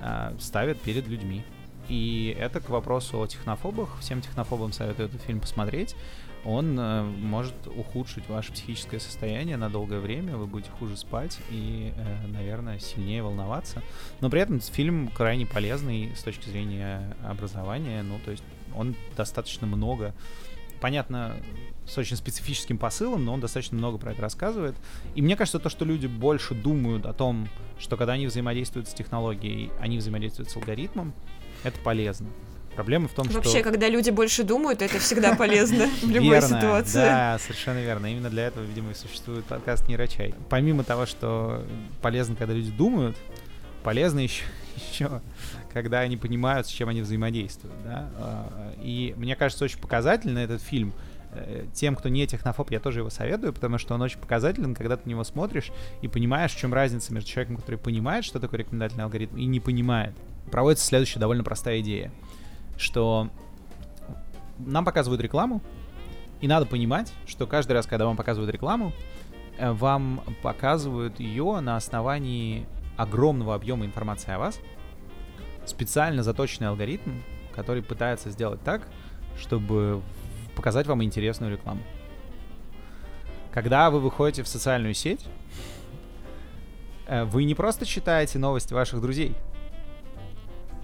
э, 0.01 0.35
ставят 0.39 0.81
перед 0.81 1.07
людьми. 1.07 1.43
И 1.89 2.37
это 2.39 2.61
к 2.61 2.71
вопросу 2.71 3.21
о 3.21 3.27
технофобах. 3.27 3.99
Всем 4.01 4.21
технофобам 4.21 4.73
советую 4.73 5.09
этот 5.09 5.23
фильм 5.23 5.41
посмотреть. 5.41 5.97
Он 6.45 6.79
э, 6.79 7.03
может 7.03 7.55
ухудшить 7.67 8.29
ваше 8.29 8.53
психическое 8.53 9.01
состояние 9.01 9.57
на 9.57 9.69
долгое 9.69 9.99
время, 9.99 10.37
вы 10.37 10.47
будете 10.47 10.71
хуже 10.71 10.97
спать 10.97 11.39
и, 11.51 11.93
э, 11.95 12.27
наверное, 12.29 12.79
сильнее 12.79 13.23
волноваться. 13.23 13.83
Но 14.21 14.31
при 14.31 14.41
этом 14.41 14.61
фильм 14.61 15.09
крайне 15.09 15.47
полезный 15.47 16.15
с 16.17 16.23
точки 16.23 16.49
зрения 16.49 17.17
образования. 17.25 18.03
Ну, 18.03 18.19
то 18.25 18.31
есть 18.31 18.45
он 18.75 18.95
достаточно 19.17 19.67
много 19.67 20.15
понятно, 20.81 21.37
с 21.87 21.99
очень 21.99 22.17
специфическим 22.17 22.79
посылом, 22.79 23.25
но 23.25 23.35
он 23.35 23.41
достаточно 23.41 23.77
много 23.77 23.99
про 23.99 24.13
это 24.13 24.23
рассказывает. 24.23 24.77
И 25.15 25.23
мне 25.23 25.37
кажется, 25.37 25.59
то, 25.59 25.69
что 25.69 25.85
люди 25.85 26.07
больше 26.07 26.55
думают 26.55 27.07
о 27.07 27.13
том, 27.13 27.49
что 27.79 27.97
когда 27.97 28.13
они 28.13 28.27
взаимодействуют 28.27 28.89
с 28.89 28.95
технологией, 28.95 29.71
они 29.81 29.99
взаимодействуют 29.99 30.51
с 30.51 30.57
алгоритмом, 30.57 31.13
это 31.65 31.79
полезно. 31.81 32.29
Проблема 32.75 33.09
в 33.09 33.13
том, 33.13 33.27
Вообще, 33.27 33.41
что... 33.41 33.49
Вообще, 33.51 33.63
когда 33.65 33.89
люди 33.89 34.11
больше 34.11 34.45
думают, 34.45 34.81
это 34.81 34.99
всегда 35.01 35.35
полезно 35.37 35.89
в 36.03 36.09
любой 36.09 36.31
верно, 36.31 36.61
ситуации. 36.61 36.99
Да, 36.99 37.39
совершенно 37.41 37.79
верно. 37.79 38.07
Именно 38.07 38.31
для 38.31 38.47
этого, 38.47 38.65
видимо, 38.65 38.93
и 38.93 38.95
существует 38.95 39.45
подкаст 39.45 39.89
«Нейрочай». 39.89 40.35
Помимо 40.49 40.85
того, 40.85 41.07
что 41.07 41.65
полезно, 42.01 42.37
когда 42.37 42.55
люди 42.55 42.71
думают, 42.71 43.17
полезно 43.83 44.21
еще, 44.21 44.45
еще 44.93 45.21
когда 45.73 46.01
они 46.01 46.17
понимают, 46.17 46.69
с 46.69 46.71
чем 46.71 46.89
они 46.89 47.03
взаимодействуют. 47.03 47.75
Да? 47.85 48.09
А, 48.17 48.75
и 48.81 49.15
мне 49.17 49.35
кажется, 49.37 49.65
очень 49.65 49.79
показательно 49.79 50.39
этот 50.39 50.63
фильм. 50.63 50.93
Э, 51.33 51.67
тем, 51.73 51.95
кто 51.95 52.09
не 52.09 52.27
технофоб, 52.27 52.71
я 52.71 52.81
тоже 52.81 53.01
его 53.01 53.11
советую, 53.11 53.53
потому 53.53 53.79
что 53.79 53.95
он 53.95 54.03
очень 54.03 54.19
показателен, 54.19 54.75
когда 54.75 54.97
ты 54.97 55.03
на 55.07 55.11
него 55.11 55.25
смотришь 55.25 55.71
и 56.03 56.09
понимаешь, 56.09 56.53
в 56.53 56.59
чем 56.59 56.75
разница 56.75 57.13
между 57.13 57.29
человеком, 57.31 57.57
который 57.57 57.77
понимает, 57.77 58.25
что 58.25 58.41
такое 58.41 58.61
рекомендательный 58.61 59.05
алгоритм, 59.05 59.37
и 59.37 59.45
не 59.47 59.61
понимает. 59.61 60.15
Проводится 60.51 60.85
следующая 60.87 61.21
довольно 61.21 61.45
простая 61.45 61.81
идея, 61.81 62.11
что 62.77 63.31
нам 64.59 64.85
показывают 64.85 65.23
рекламу, 65.23 65.63
и 66.41 66.49
надо 66.49 66.67
понимать, 66.67 67.13
что 67.27 67.47
каждый 67.47 67.73
раз, 67.73 67.87
когда 67.87 68.07
вам 68.07 68.17
показывают 68.17 68.53
рекламу, 68.53 68.93
э, 69.59 69.71
вам 69.71 70.23
показывают 70.43 71.21
ее 71.21 71.61
на 71.61 71.77
основании 71.77 72.67
огромного 72.97 73.55
объема 73.55 73.87
информации 73.87 74.33
о 74.33 74.39
вас, 74.39 74.59
специально 75.65 76.25
заточенный 76.25 76.69
алгоритм, 76.69 77.21
который 77.55 77.83
пытается 77.83 78.31
сделать 78.31 78.61
так, 78.63 78.89
чтобы 79.39 80.03
показать 80.61 80.87
вам 80.87 81.03
интересную 81.03 81.51
рекламу. 81.51 81.81
Когда 83.51 83.91
вы 83.91 83.99
выходите 83.99 84.43
в 84.43 84.47
социальную 84.47 84.93
сеть, 84.93 85.25
э, 87.07 87.25
вы 87.25 87.45
не 87.45 87.55
просто 87.55 87.87
читаете 87.87 88.39
новости 88.39 88.75
ваших 88.75 89.01
друзей. 89.01 89.35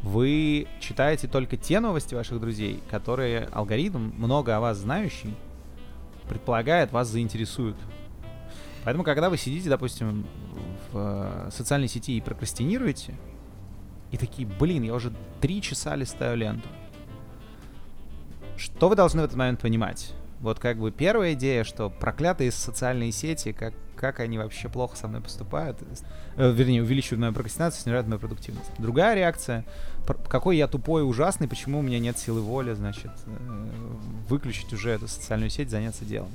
Вы 0.02 0.66
читаете 0.80 1.28
только 1.28 1.58
те 1.58 1.80
новости 1.80 2.14
ваших 2.14 2.40
друзей, 2.40 2.82
которые 2.90 3.50
алгоритм, 3.52 4.12
много 4.16 4.56
о 4.56 4.60
вас 4.60 4.78
знающий, 4.78 5.34
предполагает, 6.26 6.90
вас 6.90 7.08
заинтересуют. 7.08 7.76
Поэтому, 8.82 9.04
когда 9.04 9.28
вы 9.28 9.36
сидите, 9.36 9.68
допустим, 9.68 10.26
в 10.90 11.48
э, 11.48 11.50
социальной 11.52 11.88
сети 11.88 12.16
и 12.16 12.22
прокрастинируете, 12.22 13.14
и 14.10 14.16
такие, 14.16 14.48
блин, 14.48 14.84
я 14.84 14.94
уже 14.94 15.12
три 15.42 15.60
часа 15.60 15.94
листаю 15.96 16.38
ленту. 16.38 16.68
Что 18.56 18.88
вы 18.88 18.96
должны 18.96 19.22
в 19.22 19.24
этот 19.24 19.36
момент 19.36 19.60
понимать? 19.60 20.12
Вот 20.40 20.58
как 20.58 20.78
бы 20.78 20.90
первая 20.90 21.32
идея, 21.34 21.64
что 21.64 21.88
проклятые 21.88 22.52
социальные 22.52 23.12
сети, 23.12 23.52
как, 23.52 23.74
как 23.96 24.20
они 24.20 24.38
вообще 24.38 24.68
плохо 24.68 24.96
со 24.96 25.08
мной 25.08 25.22
поступают, 25.22 25.78
э, 26.36 26.52
вернее, 26.52 26.82
увеличивают 26.82 27.20
мою 27.20 27.32
прокрастинацию, 27.32 27.82
снижают 27.82 28.06
мою 28.06 28.20
продуктивность. 28.20 28.70
Другая 28.78 29.14
реакция, 29.14 29.64
какой 30.28 30.58
я 30.58 30.68
тупой 30.68 31.02
и 31.02 31.04
ужасный, 31.04 31.48
почему 31.48 31.78
у 31.78 31.82
меня 31.82 31.98
нет 31.98 32.18
силы 32.18 32.42
воли, 32.42 32.74
значит, 32.74 33.10
э, 33.26 33.30
выключить 34.28 34.72
уже 34.72 34.90
эту 34.90 35.08
социальную 35.08 35.50
сеть, 35.50 35.70
заняться 35.70 36.04
делом. 36.04 36.30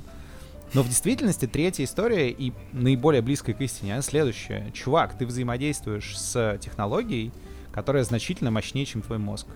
Но 0.74 0.82
в 0.82 0.88
действительности 0.88 1.46
третья 1.46 1.84
история 1.84 2.30
и 2.30 2.52
наиболее 2.72 3.22
близкая 3.22 3.54
к 3.54 3.60
истине, 3.60 3.92
она 3.92 4.02
следующая. 4.02 4.70
Чувак, 4.72 5.16
ты 5.18 5.26
взаимодействуешь 5.26 6.18
с 6.18 6.58
технологией, 6.60 7.30
которая 7.72 8.04
значительно 8.04 8.50
мощнее, 8.50 8.86
чем 8.86 9.02
твой 9.02 9.18
мозг. 9.18 9.46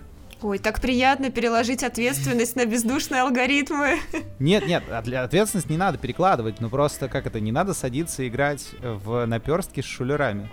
Ой, 0.43 0.59
так 0.59 0.81
приятно 0.83 1.31
переложить 1.31 1.83
ответственность 1.83 2.57
на 2.57 2.67
бездушные 2.67 3.23
алгоритмы. 3.23 3.99
Нет, 4.39 4.67
нет, 4.67 4.85
для 5.05 5.23
ответственность 5.23 5.71
не 5.71 5.79
надо 5.79 5.97
перекладывать, 5.97 6.61
ну 6.61 6.69
просто 6.69 7.09
как 7.09 7.27
это, 7.27 7.41
не 7.41 7.53
надо 7.53 7.73
садиться 7.73 8.27
играть 8.29 8.71
в 8.83 9.25
наперстки 9.25 9.81
с 9.81 9.87
шулерами. 9.87 10.51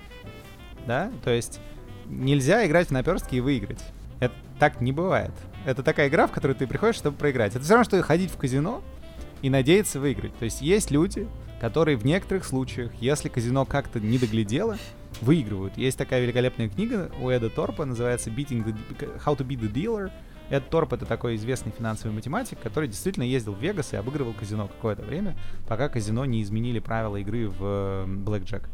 Да? 0.87 1.11
То 1.23 1.31
есть 1.31 1.59
нельзя 2.05 2.65
играть 2.65 2.87
в 2.87 2.91
наперстки 2.91 3.35
и 3.35 3.41
выиграть. 3.41 3.81
Это 4.19 4.33
так 4.57 4.79
не 4.79 4.93
бывает. 4.93 5.31
Это 5.65 5.83
такая 5.83 6.07
игра, 6.07 6.27
в 6.27 6.31
которую 6.31 6.55
ты 6.55 6.65
приходишь, 6.65 6.95
чтобы 6.95 7.17
проиграть. 7.17 7.55
Это 7.55 7.63
все 7.63 7.73
равно, 7.73 7.83
что 7.83 8.01
ходить 8.01 8.31
в 8.31 8.37
казино 8.37 8.81
и 9.41 9.49
надеяться 9.49 9.99
выиграть. 9.99 10.37
То 10.37 10.45
есть 10.45 10.61
есть 10.61 10.91
люди, 10.91 11.27
которые 11.63 11.95
в 11.95 12.03
некоторых 12.03 12.43
случаях, 12.43 12.91
если 12.99 13.29
казино 13.29 13.63
как-то 13.63 14.01
не 14.01 14.17
доглядело, 14.17 14.75
выигрывают. 15.21 15.77
Есть 15.77 15.97
такая 15.97 16.21
великолепная 16.21 16.67
книга 16.67 17.09
у 17.21 17.29
Эда 17.29 17.49
Торпа, 17.49 17.85
называется 17.85 18.29
Beating 18.29 18.65
the, 18.65 19.23
How 19.25 19.37
to 19.37 19.47
Beat 19.47 19.61
the 19.61 19.71
Dealer. 19.71 20.11
Эд 20.49 20.69
Торп— 20.69 20.91
это 20.95 21.05
такой 21.05 21.37
известный 21.37 21.71
финансовый 21.71 22.11
математик, 22.11 22.59
который 22.59 22.89
действительно 22.89 23.23
ездил 23.23 23.53
в 23.53 23.61
Вегас 23.61 23.93
и 23.93 23.95
обыгрывал 23.95 24.33
казино 24.33 24.67
какое-то 24.67 25.03
время, 25.03 25.37
пока 25.65 25.87
казино 25.87 26.25
не 26.25 26.43
изменили 26.43 26.79
правила 26.79 27.15
игры 27.15 27.47
в 27.47 28.07
Blackjack. 28.07 28.67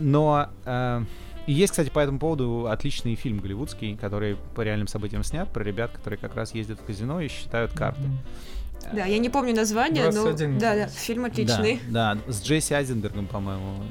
Но 0.00 0.48
э, 0.64 1.04
есть, 1.46 1.70
кстати, 1.70 1.88
по 1.88 2.00
этому 2.00 2.18
поводу 2.18 2.66
отличный 2.66 3.14
фильм 3.14 3.38
голливудский, 3.38 3.96
который 3.96 4.38
по 4.56 4.62
реальным 4.62 4.88
событиям 4.88 5.22
снят, 5.22 5.48
про 5.48 5.62
ребят, 5.62 5.92
которые 5.92 6.18
как 6.18 6.34
раз 6.34 6.52
ездят 6.52 6.80
в 6.80 6.84
казино 6.84 7.20
и 7.20 7.28
считают 7.28 7.72
карты. 7.72 8.02
Да, 8.92 9.04
я 9.04 9.18
не 9.18 9.28
помню 9.28 9.54
название, 9.54 10.10
но 10.10 10.32
да, 10.32 10.74
да, 10.74 10.86
фильм 10.86 11.24
отличный. 11.24 11.80
Да, 11.88 12.14
да, 12.14 12.32
с 12.32 12.42
Джесси 12.42 12.74
Айзенбергом, 12.74 13.26
по-моему, 13.26 13.82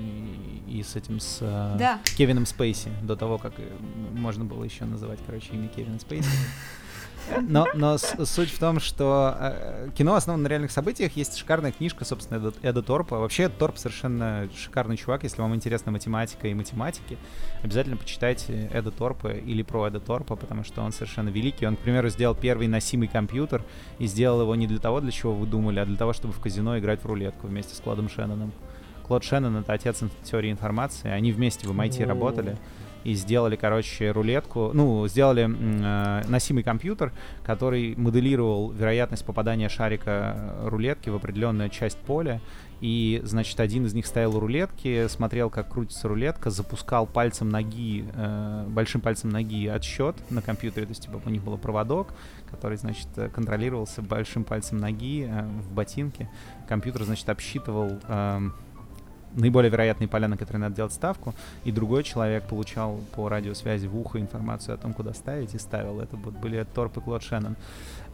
и 0.67 0.83
с 0.83 0.95
этим, 0.95 1.19
с 1.19 1.39
э, 1.41 1.75
да. 1.77 1.99
Кевином 2.17 2.45
Спейси, 2.45 2.89
до 3.03 3.15
того, 3.15 3.37
как 3.37 3.53
э, 3.57 3.67
можно 4.13 4.45
было 4.45 4.63
еще 4.63 4.85
называть, 4.85 5.19
короче, 5.25 5.53
имя 5.53 5.67
Кевина 5.67 5.99
Спейси. 5.99 6.29
Но, 7.41 7.67
но 7.73 7.97
суть 7.97 8.51
в 8.51 8.59
том, 8.59 8.79
что 8.79 9.35
э, 9.39 9.89
кино 9.95 10.15
основано 10.15 10.43
на 10.43 10.47
реальных 10.47 10.71
событиях. 10.71 11.15
Есть 11.15 11.37
шикарная 11.37 11.71
книжка, 11.71 12.05
собственно, 12.05 12.51
Эда, 12.61 12.81
Торпа. 12.81 13.19
Вообще, 13.19 13.49
Торп 13.49 13.77
совершенно 13.77 14.49
шикарный 14.55 14.97
чувак. 14.97 15.23
Если 15.23 15.41
вам 15.41 15.55
интересна 15.55 15.91
математика 15.91 16.47
и 16.47 16.53
математики, 16.53 17.17
обязательно 17.63 17.97
почитайте 17.97 18.69
Эда 18.73 18.91
Торпа 18.91 19.29
или 19.29 19.63
про 19.63 19.87
Эда 19.87 19.99
Торпа, 19.99 20.35
потому 20.35 20.63
что 20.63 20.81
он 20.81 20.91
совершенно 20.91 21.29
великий. 21.29 21.65
Он, 21.65 21.75
к 21.75 21.79
примеру, 21.79 22.09
сделал 22.09 22.35
первый 22.35 22.67
носимый 22.67 23.07
компьютер 23.07 23.63
и 23.99 24.07
сделал 24.07 24.41
его 24.41 24.55
не 24.55 24.67
для 24.67 24.79
того, 24.79 25.01
для 25.01 25.11
чего 25.11 25.33
вы 25.33 25.47
думали, 25.47 25.79
а 25.79 25.85
для 25.85 25.97
того, 25.97 26.13
чтобы 26.13 26.33
в 26.33 26.39
казино 26.39 26.77
играть 26.79 27.01
в 27.01 27.05
рулетку 27.05 27.47
вместе 27.47 27.75
с 27.75 27.79
Клодом 27.79 28.09
Шенноном. 28.09 28.51
Клод 29.03 29.23
Шеннон— 29.23 29.57
это 29.57 29.73
отец 29.73 30.01
теории 30.23 30.51
информации. 30.51 31.09
Они 31.09 31.31
вместе 31.31 31.67
в 31.67 31.71
MIT 31.71 32.05
работали. 32.05 32.57
И 33.03 33.13
сделали, 33.13 33.55
короче, 33.55 34.11
рулетку, 34.11 34.71
ну, 34.73 35.07
сделали 35.07 35.49
э, 35.49 36.27
носимый 36.27 36.63
компьютер, 36.63 37.11
который 37.43 37.95
моделировал 37.95 38.71
вероятность 38.71 39.25
попадания 39.25 39.69
шарика 39.69 40.35
э, 40.35 40.67
рулетки 40.69 41.09
в 41.09 41.15
определенную 41.15 41.69
часть 41.69 41.97
поля, 41.97 42.41
и, 42.81 43.21
значит, 43.23 43.59
один 43.59 43.85
из 43.85 43.93
них 43.93 44.07
стоял 44.07 44.35
у 44.35 44.39
рулетки, 44.39 45.07
смотрел, 45.07 45.51
как 45.51 45.69
крутится 45.69 46.07
рулетка, 46.07 46.49
запускал 46.49 47.05
пальцем 47.05 47.49
ноги, 47.49 48.05
э, 48.13 48.65
большим 48.67 49.01
пальцем 49.01 49.29
ноги 49.29 49.67
отсчет 49.67 50.15
на 50.31 50.41
компьютере, 50.41 50.87
то 50.87 50.91
есть, 50.91 51.03
типа, 51.03 51.21
у 51.23 51.29
них 51.29 51.43
был 51.43 51.57
проводок, 51.57 52.13
который, 52.49 52.77
значит, 52.77 53.07
э, 53.17 53.29
контролировался 53.29 54.01
большим 54.01 54.43
пальцем 54.43 54.79
ноги 54.79 55.27
э, 55.29 55.43
в 55.61 55.71
ботинке. 55.71 56.27
Компьютер, 56.67 57.03
значит, 57.03 57.29
обсчитывал... 57.29 57.99
Э, 58.07 58.49
наиболее 59.35 59.71
вероятные 59.71 60.07
поля, 60.07 60.27
на 60.27 60.37
которые 60.37 60.61
надо 60.61 60.75
делать 60.75 60.93
ставку, 60.93 61.33
и 61.63 61.71
другой 61.71 62.03
человек 62.03 62.43
получал 62.47 62.99
по 63.15 63.29
радиосвязи 63.29 63.87
в 63.87 63.97
ухо 63.97 64.19
информацию 64.19 64.75
о 64.75 64.77
том, 64.77 64.93
куда 64.93 65.13
ставить, 65.13 65.53
и 65.53 65.59
ставил. 65.59 65.99
Это 65.99 66.15
вот 66.15 66.33
были 66.35 66.65
Торп 66.73 66.97
и 66.97 67.01
Клод 67.01 67.23
Шеннон. 67.23 67.55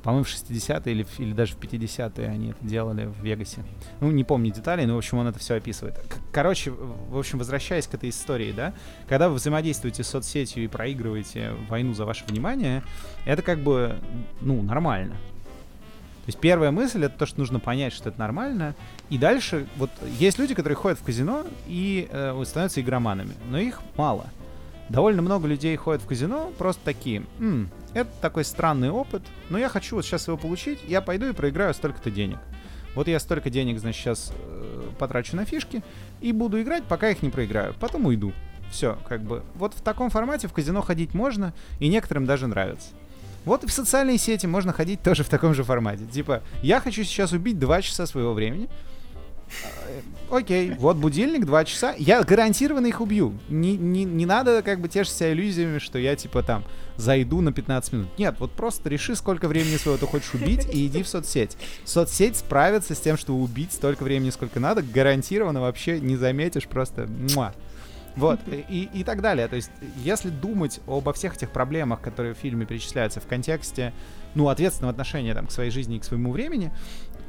По-моему, 0.04 0.24
в 0.24 0.30
60-е 0.30 0.94
или, 0.94 1.06
или 1.18 1.34
даже 1.34 1.56
в 1.56 1.60
50-е 1.60 2.28
они 2.28 2.52
это 2.52 2.66
делали 2.66 3.06
в 3.06 3.24
Вегасе. 3.24 3.64
Ну, 4.00 4.12
не 4.12 4.24
помню 4.24 4.54
деталей, 4.54 4.86
но, 4.86 4.96
в 4.96 4.98
общем, 4.98 5.18
он 5.18 5.28
это 5.28 5.40
все 5.40 5.56
описывает. 5.56 6.00
Короче, 6.32 6.72
в 6.72 7.18
общем, 7.18 7.40
возвращаясь 7.40 7.88
к 7.88 7.94
этой 7.94 8.10
истории, 8.10 8.52
да, 8.52 8.74
когда 9.10 9.28
вы 9.28 9.36
взаимодействуете 9.36 10.04
с 10.04 10.08
соцсетью 10.08 10.64
и 10.64 10.68
проигрываете 10.68 11.52
войну 11.68 11.94
за 11.94 12.06
ваше 12.06 12.26
внимание, 12.26 12.84
это 13.26 13.42
как 13.42 13.60
бы, 13.60 13.98
ну, 14.40 14.62
нормально. 14.62 15.18
Есть 16.28 16.40
первая 16.40 16.72
мысль 16.72 17.06
это 17.06 17.18
то, 17.18 17.26
что 17.26 17.40
нужно 17.40 17.60
понять, 17.60 17.94
что 17.94 18.10
это 18.10 18.20
нормально. 18.20 18.76
И 19.10 19.18
дальше, 19.18 19.66
вот 19.78 19.90
есть 20.20 20.38
люди, 20.38 20.54
которые 20.54 20.76
ходят 20.76 21.00
в 21.00 21.04
казино 21.04 21.46
и 21.68 22.08
э, 22.12 22.44
становятся 22.46 22.82
игроманами, 22.82 23.34
но 23.50 23.58
их 23.58 23.82
мало. 23.96 24.28
Довольно 24.90 25.22
много 25.22 25.48
людей 25.48 25.76
ходят 25.78 26.02
в 26.02 26.06
казино, 26.06 26.52
просто 26.58 26.82
такие, 26.84 27.24
М, 27.40 27.70
это 27.94 28.10
такой 28.22 28.46
странный 28.46 28.90
опыт, 28.90 29.22
но 29.50 29.58
я 29.58 29.70
хочу 29.70 29.96
вот 29.96 30.06
сейчас 30.06 30.28
его 30.28 30.38
получить, 30.38 30.80
я 30.88 31.02
пойду 31.02 31.28
и 31.28 31.34
проиграю 31.34 31.74
столько-то 31.74 32.12
денег. 32.12 32.40
Вот 32.94 33.08
я 33.08 33.20
столько 33.20 33.50
денег, 33.50 33.80
значит, 33.80 34.02
сейчас 34.02 34.34
э, 34.36 34.90
потрачу 34.98 35.36
на 35.36 35.46
фишки 35.46 35.84
и 36.20 36.32
буду 36.32 36.62
играть, 36.62 36.84
пока 36.84 37.10
их 37.10 37.22
не 37.22 37.30
проиграю. 37.30 37.74
Потом 37.80 38.06
уйду. 38.06 38.34
Все, 38.72 38.98
как 39.08 39.22
бы. 39.22 39.44
Вот 39.56 39.74
в 39.74 39.82
таком 39.82 40.10
формате 40.10 40.48
в 40.48 40.54
казино 40.54 40.82
ходить 40.82 41.14
можно, 41.14 41.54
и 41.80 41.88
некоторым 41.88 42.26
даже 42.26 42.48
нравится. 42.48 42.90
Вот 43.48 43.64
и 43.64 43.68
в 43.68 43.72
социальные 43.72 44.18
сети 44.18 44.46
можно 44.46 44.74
ходить 44.74 45.02
тоже 45.02 45.24
в 45.24 45.30
таком 45.30 45.54
же 45.54 45.64
формате. 45.64 46.04
Типа, 46.12 46.44
я 46.62 46.82
хочу 46.82 47.06
сейчас 47.06 47.32
убить 47.32 47.58
2 47.58 47.82
часа 47.82 48.06
своего 48.06 48.34
времени. 48.34 48.68
Э, 49.64 50.02
окей, 50.30 50.72
вот 50.72 50.98
будильник, 50.98 51.46
2 51.46 51.64
часа. 51.64 51.96
Я 51.98 52.22
гарантированно 52.24 52.88
их 52.88 53.00
убью. 53.00 53.34
Не, 53.48 53.78
не, 53.78 54.04
не 54.04 54.26
надо 54.26 54.62
как 54.64 54.82
бы 54.82 54.90
тешить 54.90 55.14
себя 55.14 55.32
иллюзиями, 55.32 55.80
что 55.80 55.98
я 55.98 56.18
типа 56.18 56.44
там 56.44 56.66
зайду 56.98 57.40
на 57.40 57.54
15 57.54 57.94
минут. 57.94 58.08
Нет, 58.18 58.36
вот 58.40 58.52
просто 58.52 58.90
реши, 58.90 59.16
сколько 59.16 59.48
времени 59.48 59.78
своего 59.78 59.98
ты 59.98 60.08
хочешь 60.08 60.34
убить, 60.34 60.68
и 60.70 60.86
иди 60.86 61.02
в 61.02 61.08
соцсеть. 61.08 61.56
Соцсеть 61.86 62.36
справится 62.36 62.96
с 62.96 63.00
тем, 63.00 63.16
что 63.16 63.34
убить 63.34 63.72
столько 63.72 64.04
времени, 64.04 64.30
сколько 64.30 64.60
надо, 64.60 64.82
гарантированно 64.82 65.62
вообще 65.62 66.02
не 66.02 66.18
заметишь, 66.18 66.68
просто 66.68 67.08
муа. 67.34 67.54
Вот, 68.18 68.40
и, 68.48 68.90
и 68.92 69.04
так 69.04 69.22
далее. 69.22 69.48
То 69.48 69.56
есть, 69.56 69.72
если 69.98 70.30
думать 70.30 70.82
обо 70.88 71.14
всех 71.14 71.36
этих 71.36 71.52
проблемах, 71.52 72.02
которые 72.02 72.34
в 72.34 72.38
фильме 72.38 72.66
перечисляются 72.66 73.20
в 73.20 73.28
контексте, 73.28 73.94
ну, 74.34 74.50
ответственного 74.50 74.92
отношения 74.92 75.34
там, 75.36 75.46
к 75.46 75.52
своей 75.52 75.70
жизни 75.70 75.98
и 75.98 76.00
к 76.00 76.04
своему 76.04 76.32
времени, 76.32 76.72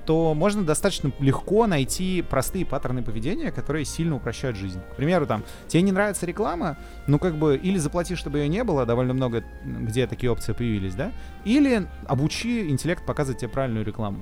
то 0.07 0.32
можно 0.32 0.64
достаточно 0.64 1.12
легко 1.20 1.66
найти 1.66 2.22
простые 2.22 2.64
паттерны 2.64 3.03
поведения, 3.03 3.53
которые 3.53 3.84
сильно 3.84 4.16
упрощают 4.16 4.57
жизнь. 4.57 4.80
К 4.95 4.97
примеру, 4.97 5.26
там, 5.26 5.45
тебе 5.66 5.82
не 5.82 5.93
нравится 5.93 6.24
реклама, 6.24 6.78
ну, 7.07 7.18
как 7.18 7.36
бы, 7.36 7.59
или 7.59 7.76
заплати, 7.76 8.14
чтобы 8.14 8.39
ее 8.39 8.49
не 8.49 8.64
было, 8.64 8.86
довольно 8.86 9.12
много, 9.12 9.45
где 9.64 10.07
такие 10.07 10.32
опции 10.32 10.55
появились, 10.55 10.95
да, 10.95 11.12
или 11.45 11.86
обучи 12.07 12.70
интеллект 12.70 13.05
показывать 13.05 13.41
тебе 13.41 13.51
правильную 13.51 13.84
рекламу. 13.84 14.20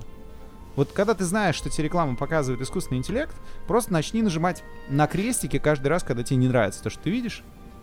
Вот 0.76 0.92
когда 0.92 1.14
ты 1.14 1.24
знаешь, 1.24 1.56
что 1.56 1.70
тебе 1.70 1.84
реклама 1.84 2.14
показывает 2.16 2.60
искусственный 2.60 2.98
интеллект, 2.98 3.34
просто 3.66 3.92
начни 3.92 4.22
нажимать 4.22 4.62
на 4.88 5.06
крестики 5.06 5.58
каждый 5.58 5.88
раз, 5.88 6.02
когда 6.02 6.22
тебе 6.22 6.36
не 6.36 6.48
нравится 6.48 6.82
то, 6.82 6.90
что 6.90 7.02
ты 7.02 7.10
видишь, 7.10 7.42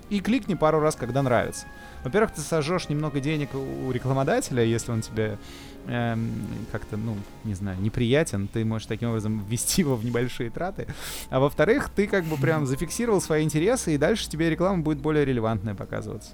и 0.10 0.20
кликни 0.20 0.54
пару 0.54 0.80
раз, 0.80 0.96
когда 0.96 1.24
нравится. 1.24 1.66
Во-первых, 2.04 2.34
ты 2.34 2.42
сожжешь 2.42 2.90
немного 2.90 3.20
денег 3.20 3.50
у 3.56 3.92
рекламодателя, 3.92 4.64
если 4.64 4.92
он 4.92 5.02
тебе 5.02 5.38
эм, 5.88 6.32
как-то, 6.72 6.98
ну, 6.98 7.18
не 7.44 7.56
знаю, 7.56 7.80
неприятен, 7.82 8.48
ты 8.48 8.64
можешь 8.64 8.88
таким 8.88 9.10
образом 9.10 9.44
ввести 9.50 9.82
его 9.82 9.96
в 9.96 10.06
небольшие 10.06 10.52
траты. 10.52 10.88
А 11.30 11.40
во-вторых, 11.40 11.90
ты 11.90 12.08
как 12.08 12.26
бы 12.26 12.38
прям 12.38 12.66
зафиксировал 12.68 13.22
свои 13.22 13.44
интересы, 13.44 13.96
и 13.96 13.98
дальше 13.98 14.30
тебе 14.30 14.50
реклама 14.50 14.84
будет 14.84 15.00
более 15.00 15.26
релевантная 15.26 15.74
показываться 15.74 16.32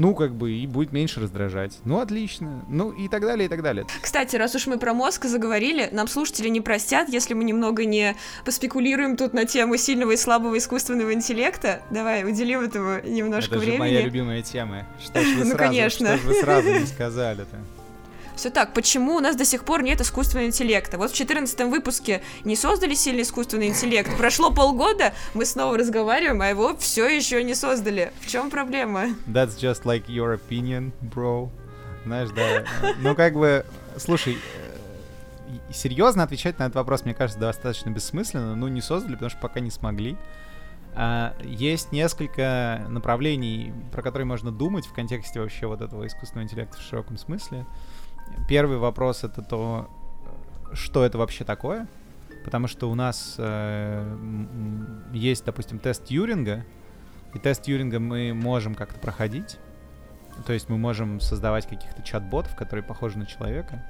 ну, 0.00 0.14
как 0.14 0.34
бы, 0.34 0.52
и 0.52 0.66
будет 0.66 0.92
меньше 0.92 1.20
раздражать. 1.20 1.78
Ну, 1.84 2.00
отлично. 2.00 2.64
Ну, 2.68 2.90
и 2.90 3.06
так 3.08 3.20
далее, 3.20 3.46
и 3.46 3.48
так 3.48 3.62
далее. 3.62 3.84
Кстати, 4.00 4.34
раз 4.36 4.54
уж 4.54 4.66
мы 4.66 4.78
про 4.78 4.94
мозг 4.94 5.26
заговорили, 5.26 5.90
нам 5.92 6.08
слушатели 6.08 6.48
не 6.48 6.62
простят, 6.62 7.10
если 7.10 7.34
мы 7.34 7.44
немного 7.44 7.84
не 7.84 8.16
поспекулируем 8.46 9.16
тут 9.18 9.34
на 9.34 9.44
тему 9.44 9.76
сильного 9.76 10.12
и 10.12 10.16
слабого 10.16 10.56
искусственного 10.56 11.12
интеллекта. 11.12 11.82
Давай, 11.90 12.24
уделим 12.24 12.60
этому 12.60 13.00
немножко 13.04 13.56
Это 13.56 13.58
времени. 13.58 13.74
Это 13.74 13.80
моя 13.80 14.00
любимая 14.00 14.42
тема. 14.42 14.86
Что 15.02 15.20
ж 15.20 15.26
вы 15.34 15.34
ну, 15.44 15.50
сразу, 15.50 15.56
конечно. 15.56 16.16
Что 16.16 16.16
ж 16.16 16.20
вы 16.24 16.34
сразу 16.34 16.72
не 16.72 16.86
сказали-то? 16.86 17.58
Все 18.40 18.48
так, 18.48 18.72
почему 18.72 19.16
у 19.16 19.20
нас 19.20 19.36
до 19.36 19.44
сих 19.44 19.66
пор 19.66 19.82
нет 19.82 20.00
искусственного 20.00 20.46
интеллекта? 20.46 20.96
Вот 20.96 21.10
в 21.10 21.14
14 21.14 21.60
выпуске 21.68 22.22
не 22.42 22.56
создали 22.56 22.94
сильный 22.94 23.20
искусственный 23.20 23.68
интеллект. 23.68 24.16
Прошло 24.16 24.50
полгода, 24.50 25.12
мы 25.34 25.44
снова 25.44 25.76
разговариваем, 25.76 26.40
а 26.40 26.46
его 26.46 26.74
все 26.78 27.06
еще 27.06 27.44
не 27.44 27.54
создали. 27.54 28.14
В 28.22 28.28
чем 28.28 28.48
проблема? 28.48 29.08
That's 29.26 29.58
just 29.58 29.82
like 29.84 30.06
your 30.06 30.40
opinion, 30.40 30.92
bro. 31.02 31.50
Знаешь, 32.06 32.30
да. 32.30 32.64
Ну, 33.00 33.14
как 33.14 33.34
бы, 33.34 33.66
слушай, 33.98 34.38
э, 34.38 35.72
серьезно 35.74 36.22
отвечать 36.22 36.58
на 36.58 36.62
этот 36.62 36.76
вопрос, 36.76 37.04
мне 37.04 37.12
кажется, 37.12 37.38
достаточно 37.38 37.90
бессмысленно. 37.90 38.56
Ну, 38.56 38.68
не 38.68 38.80
создали, 38.80 39.16
потому 39.16 39.28
что 39.28 39.40
пока 39.40 39.60
не 39.60 39.70
смогли. 39.70 40.16
А, 40.94 41.34
есть 41.42 41.92
несколько 41.92 42.86
направлений, 42.88 43.74
про 43.92 44.00
которые 44.00 44.24
можно 44.24 44.50
думать 44.50 44.86
в 44.86 44.94
контексте 44.94 45.40
вообще 45.40 45.66
вот 45.66 45.82
этого 45.82 46.06
искусственного 46.06 46.46
интеллекта 46.46 46.78
в 46.78 46.80
широком 46.80 47.18
смысле. 47.18 47.66
Первый 48.48 48.78
вопрос 48.78 49.24
это 49.24 49.42
то, 49.42 49.88
что 50.72 51.04
это 51.04 51.18
вообще 51.18 51.44
такое. 51.44 51.88
Потому 52.44 52.68
что 52.68 52.90
у 52.90 52.94
нас 52.94 53.34
э, 53.38 54.16
есть, 55.12 55.44
допустим, 55.44 55.78
тест 55.78 56.10
Юринга, 56.10 56.64
и 57.34 57.38
тест 57.38 57.68
Юринга 57.68 58.00
мы 58.00 58.32
можем 58.32 58.74
как-то 58.74 58.98
проходить. 58.98 59.58
То 60.46 60.52
есть 60.52 60.68
мы 60.68 60.78
можем 60.78 61.20
создавать 61.20 61.66
каких-то 61.66 62.02
чат-ботов, 62.02 62.56
которые 62.56 62.82
похожи 62.82 63.18
на 63.18 63.26
человека. 63.26 63.84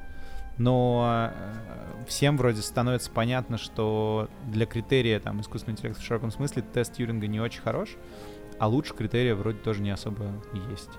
Но 0.59 1.31
э, 1.31 2.05
всем 2.07 2.37
вроде 2.37 2.61
становится 2.61 3.11
понятно, 3.11 3.57
что 3.57 4.29
для 4.47 4.67
критерия 4.67 5.21
там, 5.21 5.41
искусственного 5.41 5.77
интеллекта 5.77 6.03
в 6.03 6.05
широком 6.05 6.31
смысле 6.31 6.63
тест 6.63 6.99
Юринга 6.99 7.29
не 7.29 7.41
очень 7.41 7.63
хорош, 7.63 7.91
а 8.59 8.67
лучше 8.67 8.95
критерия 8.95 9.35
вроде 9.35 9.59
тоже 9.59 9.81
не 9.81 9.91
особо 9.91 10.27
есть. 10.71 10.91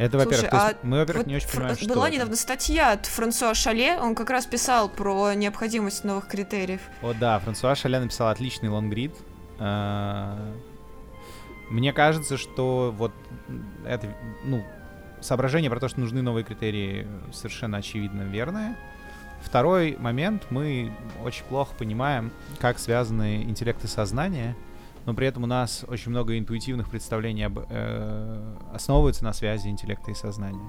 Это, 0.00 0.16
во-первых, 0.16 0.48
а 0.54 0.72
мы, 0.82 1.00
во-первых, 1.00 1.24
вот 1.24 1.30
не 1.30 1.36
очень 1.36 1.46
фр- 1.46 1.56
понимаем, 1.56 1.76
Была 1.88 2.06
что 2.06 2.14
недавно 2.14 2.36
статья 2.36 2.92
от 2.92 3.04
Франсуа 3.04 3.52
Шале, 3.52 3.98
он 3.98 4.14
как 4.14 4.30
раз 4.30 4.46
писал 4.46 4.88
про 4.88 5.34
необходимость 5.34 6.04
новых 6.04 6.26
критериев. 6.26 6.80
О, 7.02 7.12
да, 7.12 7.38
Франсуа 7.40 7.74
Шале 7.74 8.00
написал 8.00 8.28
отличный 8.28 8.70
лонгрид. 8.70 9.14
А, 9.58 10.54
мне 11.68 11.92
кажется, 11.92 12.38
что 12.38 12.94
вот 12.96 13.12
это, 13.84 14.08
ну, 14.44 14.64
соображение 15.20 15.70
про 15.70 15.78
то, 15.80 15.88
что 15.88 16.00
нужны 16.00 16.22
новые 16.22 16.44
критерии, 16.44 17.06
совершенно 17.30 17.76
очевидно 17.76 18.22
верное. 18.22 18.78
Второй 19.42 19.98
момент, 19.98 20.46
мы 20.48 20.94
очень 21.22 21.44
плохо 21.44 21.74
понимаем, 21.78 22.32
как 22.58 22.78
связаны 22.78 23.42
интеллект 23.42 23.84
и 23.84 23.86
сознание— 23.86 24.56
но 25.10 25.14
при 25.14 25.26
этом 25.26 25.42
у 25.42 25.46
нас 25.46 25.84
очень 25.88 26.12
много 26.12 26.38
интуитивных 26.38 26.88
представлений 26.88 27.42
об, 27.42 27.58
э, 27.68 28.54
основываются 28.72 29.24
на 29.24 29.32
связи 29.32 29.66
интеллекта 29.66 30.12
и 30.12 30.14
сознания. 30.14 30.62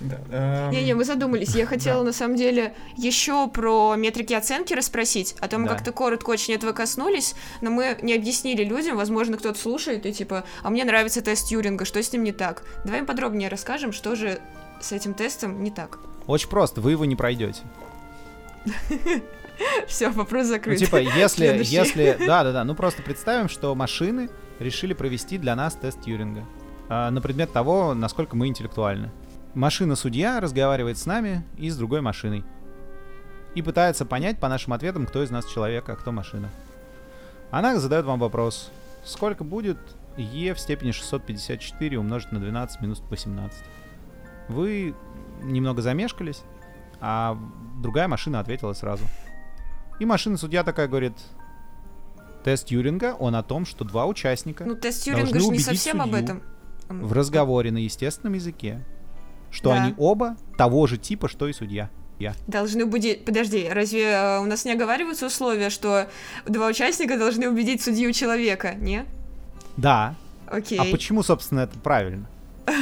Да, 0.00 0.70
Не-не, 0.70 0.94
мы 0.94 1.04
задумались. 1.04 1.54
Я 1.54 1.66
хотела 1.74 1.98
да. 1.98 2.06
на 2.06 2.12
самом 2.14 2.36
деле 2.36 2.74
еще 2.96 3.46
про 3.48 3.94
метрики 3.94 4.32
оценки 4.32 4.72
расспросить, 4.72 5.36
а 5.38 5.48
то 5.48 5.58
мы 5.58 5.68
да. 5.68 5.74
как-то 5.74 5.92
коротко 5.92 6.30
очень 6.30 6.54
этого 6.54 6.72
коснулись, 6.72 7.34
но 7.60 7.70
мы 7.70 7.98
не 8.00 8.14
объяснили 8.14 8.64
людям, 8.64 8.96
возможно, 8.96 9.36
кто-то 9.36 9.58
слушает 9.58 10.06
и 10.06 10.14
типа, 10.14 10.44
а 10.62 10.70
мне 10.70 10.86
нравится 10.86 11.20
тест 11.20 11.48
Тьюринга, 11.48 11.84
что 11.84 12.02
с 12.02 12.10
ним 12.10 12.24
не 12.24 12.32
так? 12.32 12.62
Давай 12.86 13.00
им 13.00 13.06
подробнее 13.06 13.50
расскажем, 13.50 13.92
что 13.92 14.16
же 14.16 14.40
с 14.80 14.92
этим 14.92 15.12
тестом 15.12 15.62
не 15.62 15.70
так. 15.70 15.98
Очень 16.26 16.48
просто, 16.48 16.80
вы 16.80 16.92
его 16.92 17.04
не 17.04 17.16
пройдете. 17.16 17.60
Все, 19.86 20.10
вопрос 20.10 20.46
закрыт. 20.46 20.80
Ну, 20.80 20.86
типа, 20.86 20.96
если, 20.96 21.46
если, 21.64 22.16
да, 22.26 22.44
да, 22.44 22.52
да, 22.52 22.64
ну 22.64 22.74
просто 22.74 23.02
представим, 23.02 23.48
что 23.48 23.74
машины 23.74 24.30
решили 24.58 24.94
провести 24.94 25.38
для 25.38 25.56
нас 25.56 25.74
тест 25.74 26.02
Тьюринга 26.02 26.44
э, 26.88 27.10
на 27.10 27.20
предмет 27.20 27.52
того, 27.52 27.94
насколько 27.94 28.36
мы 28.36 28.48
интеллектуальны. 28.48 29.10
Машина-судья 29.54 30.40
разговаривает 30.40 30.98
с 30.98 31.06
нами 31.06 31.44
и 31.58 31.68
с 31.68 31.76
другой 31.76 32.00
машиной. 32.00 32.44
И 33.54 33.60
пытается 33.60 34.06
понять 34.06 34.38
по 34.38 34.48
нашим 34.48 34.72
ответам, 34.72 35.06
кто 35.06 35.22
из 35.22 35.30
нас 35.30 35.44
человек, 35.44 35.88
а 35.88 35.96
кто 35.96 36.10
машина. 36.10 36.48
Она 37.50 37.78
задает 37.78 38.06
вам 38.06 38.18
вопрос, 38.18 38.70
сколько 39.04 39.44
будет 39.44 39.76
e 40.16 40.54
в 40.54 40.58
степени 40.58 40.92
654 40.92 41.98
умножить 41.98 42.32
на 42.32 42.40
12 42.40 42.80
минус 42.80 43.02
18. 43.10 43.62
Вы 44.48 44.94
немного 45.42 45.82
замешкались, 45.82 46.42
а 47.00 47.38
другая 47.82 48.08
машина 48.08 48.40
ответила 48.40 48.72
сразу. 48.72 49.04
И 50.02 50.04
машина-судья 50.04 50.64
такая 50.64 50.88
говорит, 50.88 51.12
тест 52.42 52.66
Тьюринга, 52.66 53.14
он 53.20 53.36
о 53.36 53.44
том, 53.44 53.64
что 53.64 53.84
два 53.84 54.06
участника 54.06 54.64
Ну, 54.64 54.74
тест 54.74 55.04
Тьюринга 55.04 55.38
же 55.38 55.46
не 55.46 55.60
совсем 55.60 56.02
об 56.02 56.12
этом. 56.12 56.42
в 56.88 57.12
разговоре 57.12 57.70
на 57.70 57.78
естественном 57.78 58.34
языке, 58.34 58.84
что 59.52 59.70
Да. 59.70 59.80
они 59.80 59.94
оба 59.96 60.36
того 60.58 60.88
же 60.88 60.98
типа, 60.98 61.28
что 61.28 61.46
и 61.46 61.52
судья. 61.52 61.88
Я. 62.18 62.34
Должны 62.48 62.84
убедить... 62.84 63.24
Подожди, 63.24 63.68
разве 63.70 64.06
э, 64.10 64.40
у 64.40 64.44
нас 64.44 64.64
не 64.64 64.72
оговариваются 64.72 65.26
условия, 65.26 65.70
что 65.70 66.08
два 66.46 66.66
участника 66.66 67.16
должны 67.16 67.48
убедить 67.48 67.80
судью 67.80 68.12
человека, 68.12 68.74
не? 68.74 69.04
Да. 69.76 70.16
Окей. 70.48 70.80
А 70.80 70.84
почему, 70.90 71.22
собственно, 71.22 71.60
это 71.60 71.78
правильно? 71.78 72.26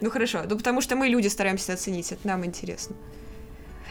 Ну 0.00 0.08
хорошо, 0.10 0.42
ну 0.48 0.56
потому 0.56 0.82
что 0.82 0.94
мы 0.94 1.08
люди 1.08 1.26
стараемся 1.26 1.72
оценить, 1.72 2.12
это 2.12 2.28
нам 2.28 2.44
интересно. 2.44 2.94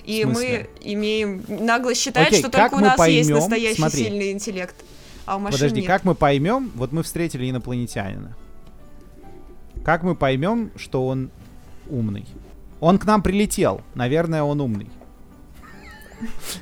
И 0.08 0.24
мы 0.24 0.70
имеем 0.82 1.44
наглость 1.48 2.02
считать, 2.02 2.28
Окей, 2.30 2.40
что 2.40 2.50
только 2.50 2.76
у 2.76 2.80
нас 2.80 2.98
есть 3.08 3.30
поймем- 3.30 3.36
настоящий 3.36 3.82
смотри. 3.82 4.04
сильный 4.06 4.32
интеллект, 4.32 4.76
а 5.26 5.36
у 5.36 5.40
машин 5.40 5.60
Подожди, 5.60 5.82
нет. 5.82 5.88
как 5.88 6.06
мы 6.06 6.16
поймем, 6.16 6.72
вот 6.76 6.94
мы 6.94 7.04
встретили 7.04 7.50
инопланетянина. 7.50 8.36
Как 9.84 10.04
мы 10.04 10.16
поймем, 10.16 10.72
что 10.78 11.06
он 11.06 11.30
умный? 11.90 12.26
Он 12.80 12.98
к 12.98 13.06
нам 13.06 13.22
прилетел, 13.22 13.82
наверное, 13.96 14.44
он 14.44 14.62
умный. 14.62 14.88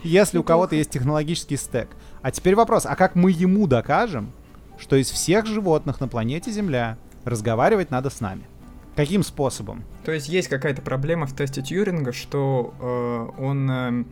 Если 0.04 0.40
у 0.40 0.44
кого-то 0.44 0.76
есть 0.76 0.90
технологический 0.90 1.58
стек. 1.58 1.90
А 2.24 2.32
теперь 2.32 2.56
вопрос, 2.56 2.86
а 2.88 2.96
как 2.96 3.14
мы 3.16 3.30
ему 3.32 3.68
докажем, 3.68 4.32
что 4.80 4.96
из 4.96 5.12
всех 5.12 5.46
животных 5.46 6.00
на 6.02 6.08
планете 6.08 6.50
Земля 6.52 6.98
разговаривать 7.24 7.92
надо 7.92 8.10
с 8.10 8.20
нами? 8.20 8.48
Каким 8.96 9.24
способом? 9.24 9.84
То 10.06 10.12
есть 10.12 10.30
есть 10.30 10.48
какая-то 10.48 10.82
проблема 10.82 11.28
в 11.28 11.36
тесте 11.36 11.62
Тьюринга, 11.62 12.14
что 12.14 12.74
э, 12.80 13.42
он 13.42 13.70
э, 13.72 14.06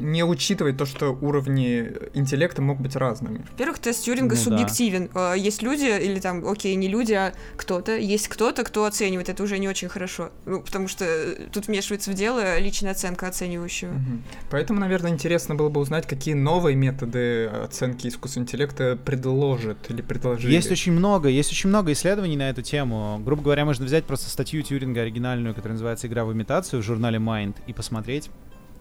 не 0.00 0.24
учитывает 0.24 0.76
то, 0.76 0.86
что 0.86 1.10
уровни 1.20 1.92
интеллекта 2.14 2.62
могут 2.62 2.82
быть 2.82 2.96
разными. 2.96 3.44
Во-первых, 3.52 3.78
тест 3.78 4.04
Тьюринга 4.04 4.34
Ну 4.34 4.40
да. 4.40 4.50
субъективен. 4.50 5.10
Э, 5.14 5.34
Есть 5.36 5.62
люди, 5.62 5.84
или 5.84 6.18
там, 6.20 6.46
окей, 6.48 6.74
не 6.74 6.88
люди, 6.88 7.12
а 7.12 7.32
кто-то. 7.56 7.96
Есть 7.96 8.28
кто-то, 8.28 8.64
кто 8.64 8.84
оценивает. 8.84 9.28
Это 9.28 9.42
уже 9.42 9.58
не 9.58 9.68
очень 9.68 9.88
хорошо. 9.88 10.30
Ну, 10.46 10.60
потому 10.60 10.88
что 10.88 11.04
э, 11.04 11.48
тут 11.52 11.66
вмешивается 11.68 12.10
в 12.10 12.14
дело 12.14 12.58
личная 12.58 12.92
оценка 12.92 13.28
оценивающего. 13.28 13.92
Мгм. 13.92 14.22
Поэтому, 14.50 14.80
наверное, 14.80 15.10
интересно 15.10 15.54
было 15.54 15.68
бы 15.68 15.80
узнать, 15.80 16.06
какие 16.06 16.34
новые 16.34 16.76
методы 16.76 17.46
оценки 17.46 18.08
искусственного 18.08 18.46
интеллекта 18.46 18.98
предложат 19.04 19.90
или 19.90 20.02
предложили. 20.02 20.52
Есть 20.52 20.70
очень 20.70 20.92
много, 20.92 21.28
есть 21.28 21.50
очень 21.52 21.68
много 21.68 21.92
исследований 21.92 22.36
на 22.36 22.50
эту 22.50 22.62
тему. 22.62 23.20
Грубо 23.24 23.42
говоря, 23.42 23.64
можно 23.64 23.84
взять 23.84 24.04
просто 24.04 24.30
статью 24.30 24.62
Тьюринга 24.62 25.02
оригинальную, 25.02 25.54
которая 25.54 25.74
называется 25.74 26.06
«Игра 26.06 26.24
в 26.24 26.32
имитацию» 26.32 26.82
в 26.82 26.84
журнале 26.84 27.18
Mind 27.18 27.54
и 27.66 27.72
посмотреть 27.72 28.30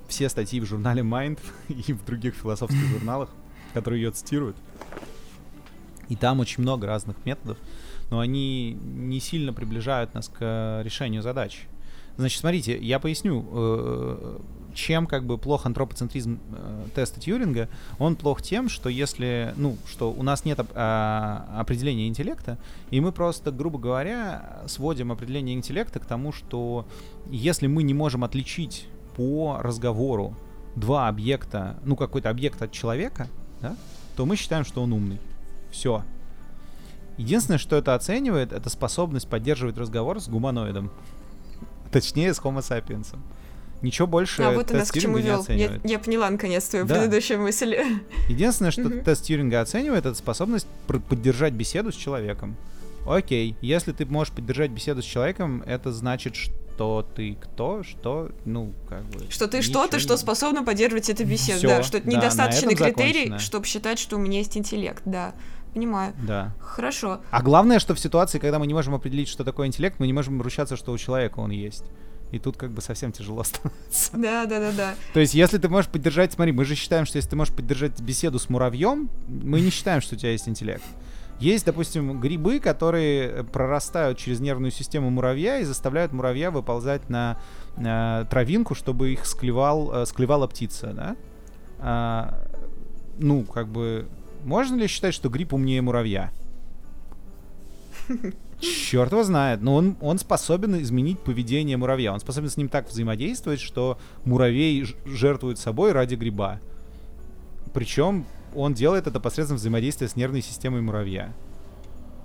все 0.09 0.27
статьи 0.29 0.59
в 0.59 0.65
журнале 0.65 1.01
Mind 1.01 1.39
и 1.69 1.93
в 1.93 2.03
других 2.05 2.35
философских 2.35 2.85
журналах, 2.89 3.29
которые 3.73 4.03
ее 4.03 4.11
цитируют. 4.11 4.57
И 6.09 6.15
там 6.15 6.39
очень 6.39 6.63
много 6.63 6.87
разных 6.87 7.15
методов, 7.25 7.57
но 8.09 8.19
они 8.19 8.73
не 8.73 9.19
сильно 9.19 9.53
приближают 9.53 10.13
нас 10.13 10.27
к 10.27 10.81
решению 10.83 11.21
задач. 11.21 11.67
Значит, 12.17 12.41
смотрите, 12.41 12.77
я 12.77 12.99
поясню, 12.99 13.47
э, 13.49 14.39
чем 14.73 15.07
как 15.07 15.25
бы 15.25 15.37
плох 15.37 15.65
антропоцентризм 15.65 16.39
э, 16.51 16.87
теста 16.95 17.19
Тьюринга. 17.19 17.69
Он 17.97 18.15
плох 18.15 18.41
тем, 18.41 18.69
что 18.69 18.89
если, 18.89 19.53
ну, 19.55 19.77
что 19.87 20.11
у 20.11 20.23
нас 20.23 20.43
нет 20.45 20.59
а, 20.75 21.47
определения 21.57 22.07
интеллекта, 22.07 22.57
и 22.91 22.99
мы 22.99 23.11
просто, 23.11 23.51
грубо 23.51 23.79
говоря, 23.79 24.63
сводим 24.67 25.11
определение 25.11 25.55
интеллекта 25.55 25.99
к 25.99 26.05
тому, 26.05 26.33
что 26.33 26.85
если 27.29 27.67
мы 27.67 27.83
не 27.83 27.93
можем 27.93 28.23
отличить 28.23 28.87
по 29.19 29.59
разговору 29.61 30.33
два 30.77 31.09
объекта, 31.09 31.75
ну, 31.83 31.97
какой-то 31.97 32.29
объект 32.29 32.61
от 32.61 32.71
человека, 32.71 33.27
да, 33.61 33.75
то 34.15 34.25
мы 34.25 34.37
считаем, 34.37 34.63
что 34.63 34.81
он 34.81 34.93
умный. 34.93 35.19
Все. 35.71 36.05
Единственное, 37.17 37.57
что 37.57 37.75
это 37.75 37.95
оценивает, 37.95 38.53
это 38.53 38.69
способность 38.69 39.27
поддерживать 39.27 39.77
разговор 39.77 40.21
с 40.21 40.29
гуманоидом. 40.29 40.89
Точнее, 41.91 42.33
с 42.33 42.39
Homo 42.39 42.59
sapiens. 42.59 43.13
Ничего 43.81 44.07
больше 44.07 44.41
а 44.41 44.51
вот 44.51 44.67
тест 44.67 44.93
Тьюринга 44.93 45.19
не 45.19 45.25
вел. 45.25 45.33
Я, 45.33 45.39
оценивает. 45.41 45.81
я 45.83 45.99
поняла 45.99 46.29
наконец 46.29 46.69
твою 46.69 46.85
Да. 46.85 46.95
предыдущую 46.95 47.41
мысль. 47.41 47.75
Единственное, 48.29 48.71
что 48.71 48.89
тест 48.89 49.25
Тьюринга 49.25 49.59
оценивает, 49.59 50.05
это 50.05 50.15
способность 50.15 50.67
поддержать 50.87 51.51
беседу 51.51 51.91
с 51.91 51.95
человеком. 51.95 52.55
Окей, 53.05 53.57
если 53.59 53.91
ты 53.91 54.05
можешь 54.05 54.33
поддержать 54.33 54.71
беседу 54.71 55.01
с 55.01 55.05
человеком, 55.05 55.61
это 55.65 55.91
значит, 55.91 56.37
что 56.37 56.53
ты 57.15 57.35
кто, 57.35 57.83
что, 57.83 58.31
ну, 58.45 58.73
как 58.87 59.03
бы... 59.05 59.29
Что 59.29 59.47
ты 59.47 59.61
что-то, 59.61 59.99
что 59.99 60.13
не- 60.13 60.17
способно 60.17 60.63
поддерживать 60.63 61.09
эту 61.09 61.25
беседу. 61.25 61.59
Всё, 61.59 61.67
да, 61.67 61.83
что 61.83 61.97
это 61.97 62.07
да, 62.09 62.17
недостаточный 62.17 62.75
критерий, 62.75 63.25
закончено. 63.25 63.39
чтобы 63.39 63.65
считать, 63.65 63.99
что 63.99 64.15
у 64.15 64.19
меня 64.19 64.39
есть 64.39 64.57
интеллект. 64.57 65.01
Да, 65.05 65.33
понимаю. 65.73 66.13
Да. 66.25 66.55
Хорошо. 66.59 67.21
А 67.31 67.41
главное, 67.41 67.79
что 67.79 67.95
в 67.95 67.99
ситуации, 67.99 68.39
когда 68.39 68.59
мы 68.59 68.67
не 68.67 68.73
можем 68.73 68.95
определить, 68.95 69.27
что 69.27 69.43
такое 69.43 69.67
интеллект, 69.67 69.99
мы 69.99 70.07
не 70.07 70.13
можем 70.13 70.41
ручаться, 70.41 70.75
что 70.77 70.91
у 70.91 70.97
человека 70.97 71.39
он 71.39 71.51
есть. 71.51 71.83
И 72.31 72.39
тут 72.39 72.57
как 72.57 72.71
бы 72.71 72.81
совсем 72.81 73.11
тяжело 73.11 73.43
становится. 73.43 74.11
Да, 74.13 74.45
да, 74.45 74.59
да, 74.59 74.71
да. 74.71 74.95
То 75.13 75.19
есть, 75.19 75.33
если 75.33 75.57
ты 75.57 75.67
можешь 75.67 75.89
поддержать, 75.89 76.33
смотри, 76.33 76.53
мы 76.53 76.63
же 76.65 76.75
считаем, 76.75 77.05
что 77.05 77.17
если 77.17 77.31
ты 77.31 77.35
можешь 77.35 77.53
поддержать 77.53 77.99
беседу 77.99 78.39
с 78.39 78.49
муравьем, 78.49 79.09
мы 79.27 79.61
не 79.61 79.69
считаем, 79.69 80.01
что 80.01 80.15
у 80.15 80.17
тебя 80.17 80.31
есть 80.31 80.47
интеллект. 80.47 80.83
Есть, 81.39 81.65
допустим, 81.65 82.19
грибы, 82.19 82.59
которые 82.59 83.45
прорастают 83.45 84.17
через 84.17 84.41
нервную 84.41 84.71
систему 84.71 85.09
муравья 85.09 85.59
и 85.59 85.63
заставляют 85.63 86.11
муравья 86.11 86.51
выползать 86.51 87.09
на 87.09 87.37
э, 87.77 88.25
травинку, 88.29 88.75
чтобы 88.75 89.13
их 89.13 89.25
склевал, 89.25 89.93
э, 89.93 90.05
склевала 90.05 90.47
птица, 90.47 90.93
да? 90.93 91.15
А, 91.79 92.45
ну, 93.17 93.43
как 93.43 93.69
бы, 93.69 94.07
можно 94.43 94.75
ли 94.75 94.87
считать, 94.87 95.13
что 95.13 95.29
гриб 95.29 95.53
умнее 95.53 95.81
муравья? 95.81 96.31
Черт 98.59 99.13
его 99.13 99.23
знает, 99.23 99.61
но 99.61 99.75
он, 99.75 99.95
он 100.01 100.19
способен 100.19 100.81
изменить 100.81 101.19
поведение 101.19 101.77
муравья. 101.77 102.11
Он 102.11 102.19
способен 102.19 102.49
с 102.49 102.57
ним 102.57 102.67
так 102.67 102.89
взаимодействовать, 102.89 103.61
что 103.61 103.97
муравей 104.25 104.85
жертвует 105.05 105.57
собой 105.57 105.93
ради 105.93 106.15
гриба. 106.15 106.59
Причем 107.73 108.25
он 108.55 108.73
делает 108.73 109.07
это 109.07 109.19
посредством 109.19 109.57
взаимодействия 109.57 110.07
с 110.07 110.15
нервной 110.15 110.41
системой 110.41 110.81
муравья. 110.81 111.33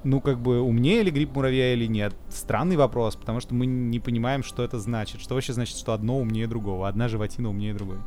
Ну, 0.05 0.20
как 0.20 0.39
бы, 0.39 0.61
умнее 0.61 1.03
ли 1.03 1.11
гриб 1.11 1.35
муравья 1.35 1.72
или 1.72 1.87
нет? 1.87 2.14
Странный 2.29 2.77
вопрос, 2.77 3.16
потому 3.16 3.41
что 3.41 3.55
мы 3.55 3.64
не 3.64 4.01
понимаем, 4.01 4.43
что 4.43 4.62
это 4.62 4.79
значит. 4.79 5.20
Что 5.20 5.35
вообще 5.35 5.55
значит, 5.55 5.79
что 5.79 5.95
одно 5.95 6.18
умнее 6.18 6.47
другого, 6.47 6.89
одна 6.89 7.09
животина 7.09 7.49
умнее 7.49 7.72
другой. 7.72 7.99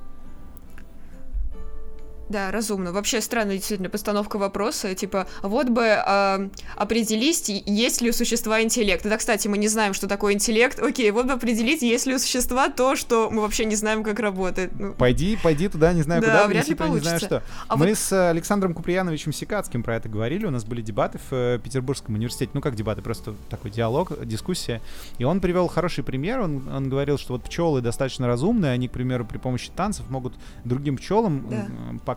Да, 2.30 2.52
разумно. 2.52 2.92
Вообще 2.92 3.22
странная 3.22 3.56
действительно 3.56 3.90
постановка 3.90 4.38
вопроса. 4.38 4.94
Типа, 4.96 5.28
вот 5.42 5.70
бы 5.70 5.86
а, 5.88 6.50
определить, 6.76 7.48
есть 7.48 8.02
ли 8.02 8.10
у 8.10 8.14
существа 8.14 8.62
интеллект. 8.62 9.04
Да, 9.08 9.18
кстати, 9.18 9.48
мы 9.48 9.58
не 9.58 9.68
знаем, 9.68 9.94
что 9.94 10.08
такое 10.08 10.34
интеллект. 10.34 10.80
Окей, 10.80 11.12
вот 11.12 11.26
бы 11.28 11.34
определить, 11.34 11.82
есть 11.82 12.06
ли 12.06 12.16
у 12.16 12.20
существа 12.20 12.70
то, 12.70 12.96
что 12.96 13.30
мы 13.32 13.42
вообще 13.42 13.66
не 13.66 13.76
знаем, 13.76 14.04
как 14.04 14.20
работает. 14.20 14.72
Ну, 14.78 14.94
Пойди, 14.94 15.38
пойди 15.42 15.68
туда, 15.70 15.94
не 15.94 16.02
знаю 16.02 16.22
Да, 16.22 16.28
куда, 16.28 16.48
вряд 16.48 16.68
ли 16.68 16.76
принеси 16.76 16.76
то, 16.76 16.96
не 16.96 17.00
знаю 17.00 17.20
получится. 17.20 17.44
что. 17.48 17.64
А 17.68 17.78
Мы 17.78 17.88
вот- 17.88 17.98
с 17.98 18.12
э, 18.12 18.30
Александром 18.30 18.74
Куприяновичем 18.74 19.32
Сикацким 19.32 19.84
про 19.84 19.96
это 19.96 20.10
говорили, 20.10 20.46
у 20.46 20.52
нас 20.52 20.66
были 20.66 20.82
дебаты 20.82 21.20
в 21.30 21.34
э, 21.34 21.60
Петербургском 21.64 22.16
университете, 22.16 22.52
ну 22.54 22.62
как 22.62 22.76
дебаты, 22.76 23.02
просто 23.02 23.36
такой 23.50 23.72
диалог, 23.72 24.26
дискуссия. 24.26 24.82
И 25.18 25.24
он 25.24 25.40
привел 25.40 25.68
хороший 25.68 26.04
пример, 26.04 26.42
он, 26.42 26.68
он 26.68 26.90
говорил, 26.90 27.18
что 27.18 27.34
вот 27.34 27.44
пчелы 27.44 27.82
достаточно 27.82 28.28
разумные, 28.28 28.72
они, 28.72 28.88
к 28.88 28.92
примеру, 28.92 29.26
при 29.26 29.38
помощи 29.38 29.70
танцев 29.76 30.10
могут 30.10 30.34
другим 30.66 30.98
пчелам 30.98 31.48
Да. 31.50 31.68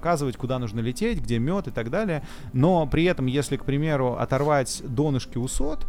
Показывать, 0.01 0.39
куда 0.39 0.59
нужно 0.59 0.81
лететь, 0.81 1.21
где 1.21 1.39
мед 1.39 1.69
и 1.69 1.71
так 1.71 1.91
далее. 1.91 2.23
Но 2.55 2.87
при 2.87 3.05
этом, 3.05 3.27
если, 3.27 3.59
к 3.59 3.65
примеру, 3.67 4.17
оторвать 4.19 4.83
донышки 4.83 5.37
у 5.37 5.47
сот, 5.47 5.87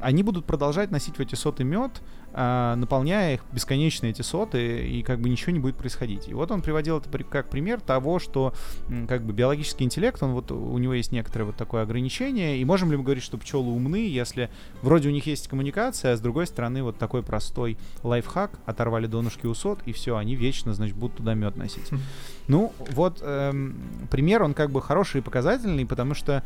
они 0.00 0.22
будут 0.22 0.46
продолжать 0.46 0.90
носить 0.90 1.16
в 1.16 1.20
эти 1.20 1.34
соты 1.34 1.62
мед, 1.62 2.00
а, 2.32 2.76
наполняя 2.76 3.34
их 3.34 3.44
бесконечно 3.52 4.06
эти 4.06 4.22
соты, 4.22 4.86
и 4.88 5.02
как 5.02 5.20
бы 5.20 5.28
ничего 5.28 5.52
не 5.52 5.58
будет 5.58 5.76
происходить. 5.76 6.28
И 6.28 6.34
вот 6.34 6.50
он 6.50 6.62
приводил 6.62 6.98
это 6.98 7.08
при- 7.08 7.22
как 7.22 7.48
пример 7.48 7.80
того, 7.80 8.18
что 8.18 8.54
как 9.08 9.22
бы 9.22 9.32
биологический 9.32 9.84
интеллект, 9.84 10.22
он 10.22 10.32
вот 10.32 10.50
у 10.52 10.78
него 10.78 10.94
есть 10.94 11.12
некоторое 11.12 11.44
вот 11.44 11.56
такое 11.56 11.82
ограничение, 11.82 12.58
и 12.58 12.64
можем 12.64 12.90
ли 12.90 12.96
мы 12.96 13.02
говорить, 13.02 13.24
что 13.24 13.38
пчелы 13.38 13.70
умны, 13.72 14.08
если 14.08 14.50
вроде 14.82 15.08
у 15.08 15.12
них 15.12 15.26
есть 15.26 15.48
коммуникация, 15.48 16.12
а 16.12 16.16
с 16.16 16.20
другой 16.20 16.46
стороны 16.46 16.82
вот 16.82 16.98
такой 16.98 17.22
простой 17.22 17.78
лайфхак, 18.02 18.58
оторвали 18.66 19.06
донышки 19.06 19.46
у 19.46 19.54
сот, 19.54 19.80
и 19.86 19.92
все, 19.92 20.16
они 20.16 20.36
вечно, 20.36 20.74
значит, 20.74 20.96
будут 20.96 21.16
туда 21.16 21.34
мед 21.34 21.56
носить. 21.56 21.90
Хм. 21.90 21.98
Ну, 22.48 22.72
вот 22.92 23.18
эм, 23.22 23.76
пример, 24.10 24.42
он 24.42 24.54
как 24.54 24.70
бы 24.70 24.82
хороший 24.82 25.18
и 25.18 25.22
показательный, 25.22 25.86
потому 25.86 26.14
что 26.14 26.44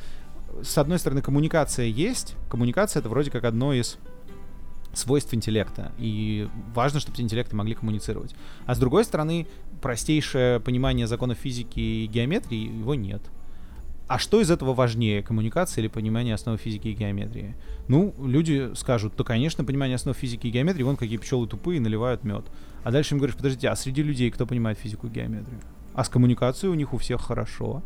с 0.62 0.78
одной 0.78 0.98
стороны, 0.98 1.20
коммуникация 1.20 1.86
есть. 1.86 2.36
Коммуникация 2.48 3.00
это 3.00 3.08
вроде 3.08 3.30
как 3.30 3.44
одно 3.44 3.72
из 3.72 3.98
свойств 4.98 5.32
интеллекта. 5.34 5.92
И 5.98 6.48
важно, 6.74 7.00
чтобы 7.00 7.16
эти 7.16 7.22
интеллекты 7.22 7.56
могли 7.56 7.74
коммуницировать. 7.74 8.34
А 8.66 8.74
с 8.74 8.78
другой 8.78 9.04
стороны, 9.04 9.46
простейшее 9.82 10.60
понимание 10.60 11.06
законов 11.06 11.38
физики 11.38 11.80
и 11.80 12.06
геометрии 12.06 12.78
его 12.78 12.94
нет. 12.94 13.22
а 14.06 14.18
что 14.18 14.40
из 14.40 14.50
этого 14.50 14.74
важнее, 14.74 15.22
коммуникация 15.22 15.82
или 15.82 15.88
понимание 15.88 16.34
основы 16.34 16.58
физики 16.58 16.88
и 16.88 16.92
геометрии? 16.92 17.54
Ну, 17.88 18.14
люди 18.22 18.70
скажут, 18.74 19.16
то, 19.16 19.24
конечно, 19.24 19.64
понимание 19.64 19.94
основ 19.94 20.16
физики 20.16 20.46
и 20.46 20.50
геометрии, 20.50 20.82
вон 20.82 20.96
какие 20.96 21.16
пчелы 21.16 21.46
тупые, 21.46 21.80
наливают 21.80 22.22
мед. 22.22 22.44
А 22.82 22.90
дальше 22.90 23.14
им 23.14 23.18
говоришь, 23.18 23.36
подождите, 23.36 23.68
а 23.68 23.76
среди 23.76 24.02
людей 24.02 24.30
кто 24.30 24.46
понимает 24.46 24.78
физику 24.78 25.06
и 25.06 25.10
геометрию? 25.10 25.60
А 25.94 26.04
с 26.04 26.08
коммуникацией 26.10 26.70
у 26.70 26.74
них 26.74 26.92
у 26.92 26.98
всех 26.98 27.22
хорошо. 27.22 27.82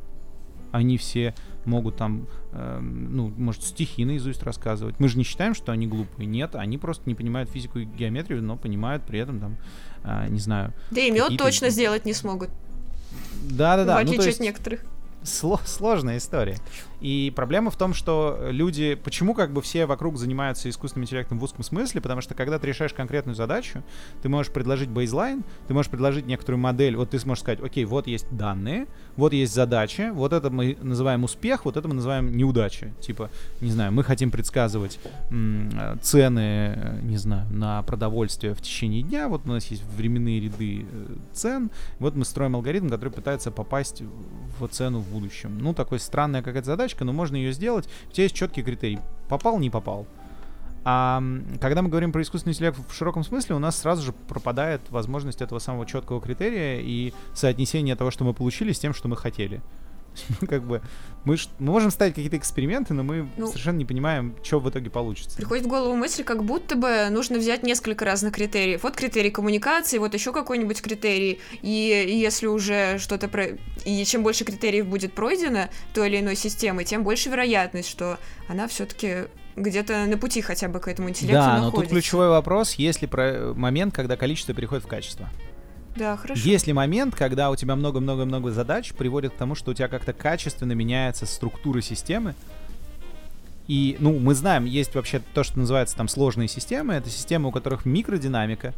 Они 0.73 0.99
все 0.99 1.35
могут 1.69 1.97
там, 1.97 2.27
э, 2.53 2.81
ну, 2.81 3.33
может, 3.37 3.63
стихи 3.63 4.05
наизусть 4.05 4.43
рассказывать. 4.43 4.99
Мы 4.99 5.09
же 5.09 5.19
не 5.19 5.25
считаем, 5.25 5.55
что 5.55 5.73
они 5.73 5.87
глупые. 5.87 6.27
Нет, 6.27 6.55
они 6.57 6.79
просто 6.79 7.05
не 7.07 7.15
понимают 7.15 7.51
физику 7.51 7.79
и 7.79 7.85
геометрию, 7.85 8.43
но 8.43 8.57
понимают 8.57 9.05
при 9.05 9.21
этом 9.21 9.39
там, 9.39 9.57
э, 10.05 10.29
не 10.29 10.41
знаю. 10.41 10.73
Да 10.91 11.01
и 11.01 11.11
мед 11.11 11.37
точно 11.39 11.71
сделать 11.71 12.05
не 12.05 12.15
смогут. 12.15 12.51
Да-да-да. 13.51 13.97
В 13.97 13.99
отличие 13.99 14.19
ну, 14.19 14.25
есть... 14.25 14.39
от 14.39 14.45
некоторых 14.45 14.85
сло- 15.23 15.61
сложная 15.65 16.19
история. 16.19 16.57
И 17.01 17.33
проблема 17.35 17.71
в 17.71 17.77
том, 17.77 17.95
что 17.95 18.39
люди, 18.51 18.95
почему 18.97 19.35
как 19.35 19.53
бы 19.53 19.63
все 19.63 19.87
вокруг 19.87 20.19
занимаются 20.19 20.69
искусственным 20.69 21.05
интеллектом 21.05 21.39
в 21.39 21.45
узком 21.45 21.63
смысле, 21.63 22.01
потому 22.01 22.21
что 22.21 22.35
когда 22.35 22.59
ты 22.59 22.67
решаешь 22.67 22.93
конкретную 22.93 23.37
задачу, 23.37 23.83
ты 24.23 24.29
можешь 24.29 24.53
предложить 24.53 24.89
бейзлайн, 24.89 25.45
ты 25.69 25.75
можешь 25.75 25.91
предложить 25.91 26.27
некоторую 26.27 26.61
модель, 26.61 26.97
вот 26.97 27.11
ты 27.11 27.19
сможешь 27.19 27.43
сказать, 27.43 27.61
окей, 27.63 27.85
вот 27.85 28.07
есть 28.07 28.27
данные, 28.37 28.87
вот 29.17 29.33
есть 29.33 29.55
задача, 29.55 30.11
вот 30.13 30.33
это 30.33 30.51
мы 30.51 30.77
называем 30.83 31.25
успех, 31.25 31.65
вот 31.65 31.77
это 31.77 31.87
мы 31.87 31.95
называем 31.95 32.37
неудача. 32.37 32.91
Типа, 33.01 33.31
не 33.61 33.71
знаю, 33.71 33.93
мы 33.93 34.03
хотим 34.03 34.31
предсказывать 34.31 34.99
цены, 36.03 36.99
не 37.03 37.17
знаю, 37.17 37.47
на 37.51 37.83
продовольствие 37.83 38.55
в 38.55 38.61
течение 38.61 39.03
дня, 39.03 39.29
вот 39.29 39.43
у 39.45 39.49
нас 39.49 39.67
есть 39.67 39.85
временные 39.97 40.41
ряды 40.41 40.87
э, 40.91 41.07
цен, 41.33 41.71
вот 41.99 42.17
мы 42.17 42.25
строим 42.25 42.57
алгоритм, 42.57 42.89
который 42.89 43.11
пытается 43.11 43.51
попасть 43.51 44.03
в 44.59 44.67
цену 44.69 45.01
в 45.01 45.09
будущем. 45.09 45.59
Ну, 45.59 45.75
такой 45.75 45.99
странная 45.99 46.43
какая-то 46.43 46.67
задачка, 46.89 47.05
но 47.05 47.13
можно 47.13 47.37
ее 47.37 47.53
сделать. 47.53 47.89
У 48.09 48.13
тебя 48.13 48.25
есть 48.25 48.35
четкий 48.35 48.63
критерий. 48.63 49.01
Попал, 49.29 49.59
не 49.59 49.71
попал. 49.71 50.07
А 50.85 51.23
когда 51.61 51.83
мы 51.83 51.91
говорим 51.91 52.13
про 52.13 52.23
искусственный 52.23 52.55
интеллект 52.55 52.79
в 52.89 52.95
широком 52.95 53.25
смысле, 53.25 53.57
у 53.57 53.59
нас 53.59 53.77
сразу 53.77 54.03
же 54.03 54.13
пропадает 54.13 54.81
возможность 54.91 55.43
этого 55.43 55.59
самого 55.59 55.85
четкого 55.85 56.21
критерия 56.21 56.81
и 56.81 57.13
соотнесения 57.35 57.95
того, 57.95 58.11
что 58.11 58.25
мы 58.25 58.33
получили, 58.33 58.73
с 58.73 58.79
тем, 58.79 58.95
что 58.95 59.09
мы 59.09 59.17
хотели. 59.17 59.61
как 60.49 60.65
бы 60.65 60.83
мы, 61.25 61.37
мы 61.59 61.73
можем 61.73 61.91
ставить 61.91 62.15
какие-то 62.15 62.37
эксперименты, 62.37 62.95
но 62.95 63.03
мы 63.03 63.29
ну, 63.37 63.49
совершенно 63.49 63.77
не 63.77 63.85
понимаем, 63.85 64.35
что 64.43 64.61
в 64.61 64.69
итоге 64.71 64.91
получится. 64.91 65.37
Приходит 65.37 65.67
в 65.67 65.69
голову 65.69 65.95
мысль, 65.95 66.25
как 66.25 66.45
будто 66.45 66.77
бы 66.77 67.09
нужно 67.11 67.39
взять 67.39 67.63
несколько 67.63 68.05
разных 68.05 68.35
критериев. 68.35 68.83
Вот 68.83 68.97
критерий 68.97 69.31
коммуникации, 69.31 69.99
вот 69.99 70.15
еще 70.15 70.33
какой-нибудь 70.33 70.81
критерий. 70.81 71.41
И, 71.63 72.07
и 72.09 72.17
если 72.17 72.47
уже 72.47 72.99
что-то 72.99 73.29
про... 73.29 73.59
И 73.85 74.05
чем 74.05 74.23
больше 74.23 74.45
критериев 74.45 74.87
будет 74.87 75.13
пройдено 75.13 75.69
той 75.93 76.09
или 76.09 76.21
иной 76.21 76.37
системой, 76.37 76.85
тем 76.85 77.05
больше 77.05 77.29
вероятность, 77.29 77.89
что 77.89 78.19
она 78.49 78.67
все-таки 78.69 79.27
где-то 79.57 80.07
на 80.07 80.17
пути 80.17 80.41
хотя 80.41 80.69
бы 80.69 80.81
к 80.81 80.89
этому 80.89 81.11
интеллекту 81.11 81.35
Да, 81.35 81.59
находится. 81.59 81.77
но 81.77 81.83
тут 81.83 81.91
ключевой 81.91 82.29
вопрос, 82.29 82.75
есть 82.75 83.03
ли 83.03 83.09
про 83.09 83.53
момент, 83.55 83.95
когда 83.95 84.17
количество 84.17 84.55
переходит 84.55 84.85
в 84.85 84.89
качество. 84.89 85.29
Да, 85.99 86.17
хорошо. 86.17 86.41
Есть 86.41 86.67
ли 86.67 86.73
момент, 86.73 87.15
когда 87.15 87.51
у 87.51 87.57
тебя 87.57 87.75
много-много-много 87.75 88.53
задач 88.53 88.93
приводит 88.93 89.33
к 89.33 89.37
тому, 89.37 89.55
что 89.55 89.73
у 89.73 89.75
тебя 89.75 89.89
как-то 89.89 90.13
качественно 90.13 90.73
меняется 90.73 91.27
структура 91.27 91.81
системы, 91.81 92.35
и, 93.67 93.97
ну, 94.01 94.19
мы 94.19 94.35
знаем, 94.35 94.65
есть 94.65 94.95
вообще 94.95 95.21
то, 95.35 95.43
что 95.43 95.59
называется 95.59 95.95
там 95.95 96.09
сложные 96.09 96.49
системы. 96.49 96.95
Это 96.95 97.11
системы, 97.11 97.51
у 97.51 97.53
которых 97.53 97.85
микродинамика, 97.85 98.73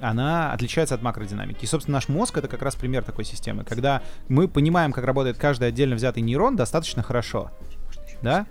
она 0.00 0.52
отличается 0.52 0.94
от 0.94 1.00
макродинамики. 1.02 1.64
И, 1.64 1.66
собственно, 1.66 1.96
наш 1.96 2.08
мозг— 2.08 2.36
это 2.38 2.48
как 2.48 2.60
раз 2.60 2.74
пример 2.74 3.02
такой 3.02 3.24
системы, 3.24 3.64
когда 3.64 4.02
мы 4.28 4.46
понимаем, 4.46 4.92
как 4.92 5.04
работает 5.04 5.38
каждый 5.38 5.68
отдельно 5.68 5.96
взятый 5.96 6.22
нейрон 6.22 6.54
достаточно 6.54 7.02
хорошо, 7.02 7.50
да? 8.20 8.46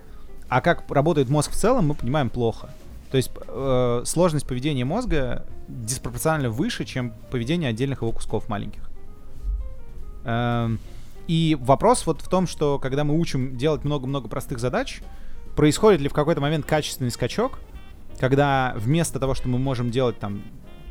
А 0.48 0.60
как 0.60 0.90
работает 0.90 1.28
мозг 1.28 1.52
в 1.52 1.56
целом, 1.56 1.88
мы 1.88 1.94
понимаем 1.94 2.30
плохо. 2.30 2.70
То 3.10 3.16
есть 3.16 3.30
э, 3.46 4.02
сложность 4.04 4.46
поведения 4.46 4.84
мозга 4.84 5.46
диспропорционально 5.68 6.50
выше, 6.50 6.84
чем 6.84 7.12
поведение 7.30 7.70
отдельных 7.70 8.02
его 8.02 8.12
кусков 8.12 8.48
маленьких. 8.48 8.90
Эм, 10.24 10.78
и 11.28 11.56
вопрос 11.60 12.06
вот 12.06 12.20
в 12.20 12.28
том, 12.28 12.46
что 12.46 12.78
когда 12.78 13.04
мы 13.04 13.18
учим 13.18 13.56
делать 13.56 13.84
много-много 13.84 14.28
простых 14.28 14.58
задач, 14.58 15.02
происходит 15.54 16.00
ли 16.00 16.08
в 16.08 16.12
какой-то 16.12 16.40
момент 16.40 16.66
качественный 16.66 17.10
скачок, 17.10 17.58
когда 18.18 18.74
вместо 18.76 19.20
того, 19.20 19.34
что 19.34 19.48
мы 19.48 19.58
можем 19.58 19.90
делать 19.90 20.18
там 20.18 20.42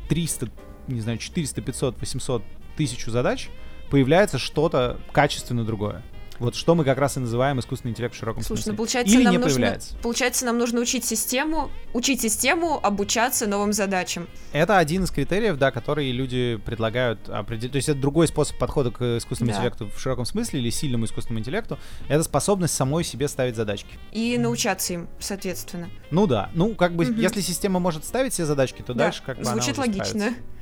300, 0.08 0.48
не 0.88 1.00
знаю, 1.00 1.18
400, 1.18 1.60
500, 1.60 2.00
800, 2.00 2.42
тысячу 2.76 3.10
задач, 3.10 3.48
появляется 3.90 4.38
что-то 4.38 4.98
качественно 5.12 5.64
другое. 5.64 6.02
Вот 6.38 6.54
что 6.54 6.74
мы 6.74 6.84
как 6.84 6.98
раз 6.98 7.16
и 7.16 7.20
называем 7.20 7.60
искусственный 7.60 7.92
интеллект 7.92 8.14
в 8.14 8.18
широком 8.18 8.42
Слушай, 8.42 8.62
смысле. 8.62 8.72
Ну, 8.72 8.76
получается, 8.76 9.14
Или 9.14 9.24
нам 9.24 9.32
не 9.32 9.38
нужно, 9.38 9.54
появляется. 9.54 9.96
Получается, 10.02 10.46
нам 10.46 10.58
нужно 10.58 10.80
учить 10.80 11.04
систему, 11.04 11.70
учить 11.92 12.20
систему, 12.20 12.78
обучаться 12.82 13.46
новым 13.46 13.72
задачам. 13.72 14.28
Это 14.52 14.78
один 14.78 15.04
из 15.04 15.10
критериев, 15.10 15.56
да, 15.56 15.70
которые 15.70 16.12
люди 16.12 16.60
предлагают 16.64 17.28
определить. 17.28 17.72
То 17.72 17.76
есть 17.76 17.88
это 17.88 18.00
другой 18.00 18.28
способ 18.28 18.58
подхода 18.58 18.90
к 18.90 19.18
искусственному 19.18 19.52
да. 19.52 19.58
интеллекту 19.58 19.90
в 19.94 20.00
широком 20.00 20.24
смысле 20.24 20.60
или 20.60 20.70
сильному 20.70 21.04
искусственному 21.04 21.40
интеллекту. 21.40 21.78
Это 22.08 22.22
способность 22.22 22.74
самой 22.74 23.04
себе 23.04 23.28
ставить 23.28 23.56
задачки. 23.56 23.98
И 24.12 24.36
научаться 24.38 24.92
им, 24.92 25.08
соответственно. 25.18 25.90
Ну 26.10 26.26
да. 26.26 26.50
Ну, 26.54 26.74
как 26.74 26.94
бы, 26.94 27.04
угу. 27.04 27.20
если 27.20 27.40
система 27.40 27.80
может 27.80 28.04
ставить 28.04 28.34
себе 28.34 28.46
задачки, 28.46 28.82
то 28.82 28.94
да. 28.94 29.04
дальше 29.04 29.22
как 29.24 29.38
бы 29.38 29.44
Звучит 29.44 29.78
она 29.78 29.86
логично. 29.86 30.04
Справится. 30.04 30.55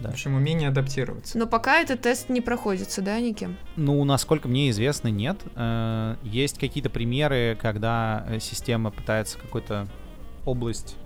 Да. 0.00 0.10
В 0.10 0.12
общем, 0.12 0.34
умение 0.34 0.68
адаптироваться. 0.68 1.38
Но 1.38 1.46
пока 1.46 1.80
этот 1.80 2.02
тест 2.02 2.28
не 2.28 2.40
проходится, 2.40 3.02
да, 3.02 3.18
никем? 3.20 3.56
Ну, 3.76 4.02
насколько 4.04 4.48
мне 4.48 4.70
известно, 4.70 5.08
нет. 5.08 5.38
Э, 5.56 6.16
есть 6.22 6.58
какие-то 6.58 6.90
примеры, 6.90 7.58
когда 7.60 8.24
э, 8.28 8.38
система 8.40 8.90
пытается 8.90 9.38
какую-то 9.38 9.88
область 10.44 10.96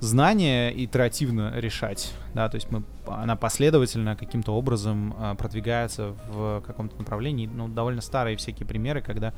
знания 0.00 0.70
итеративно 0.70 1.52
решать, 1.56 2.12
да, 2.32 2.48
то 2.48 2.54
есть 2.54 2.70
мы, 2.70 2.84
она 3.08 3.34
последовательно 3.34 4.14
каким-то 4.14 4.52
образом 4.52 5.14
э, 5.18 5.34
продвигается 5.36 6.14
в 6.28 6.62
каком-то 6.64 6.96
направлении. 6.98 7.50
Ну, 7.52 7.66
довольно 7.66 8.00
старые 8.00 8.36
всякие 8.36 8.66
примеры, 8.66 9.02
когда 9.02 9.32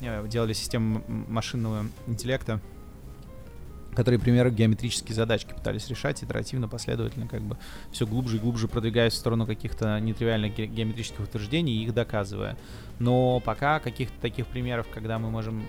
делали 0.00 0.54
систему 0.54 1.02
машинного 1.08 1.84
интеллекта, 2.06 2.60
которые 3.98 4.20
примеры 4.20 4.52
геометрические 4.52 5.12
задачки 5.12 5.52
пытались 5.52 5.88
решать 5.88 6.22
итеративно, 6.22 6.68
последовательно, 6.68 7.26
как 7.26 7.40
бы 7.40 7.58
все 7.90 8.06
глубже 8.06 8.36
и 8.36 8.38
глубже 8.38 8.68
продвигаясь 8.68 9.12
в 9.12 9.16
сторону 9.16 9.44
каких-то 9.44 9.98
нетривиальных 9.98 10.54
ге- 10.54 10.66
геометрических 10.66 11.18
утверждений 11.18 11.72
и 11.72 11.82
их 11.82 11.94
доказывая. 11.94 12.56
Но 13.00 13.40
пока 13.40 13.80
каких-то 13.80 14.14
таких 14.20 14.46
примеров, 14.46 14.86
когда 14.94 15.18
мы 15.18 15.32
можем 15.32 15.64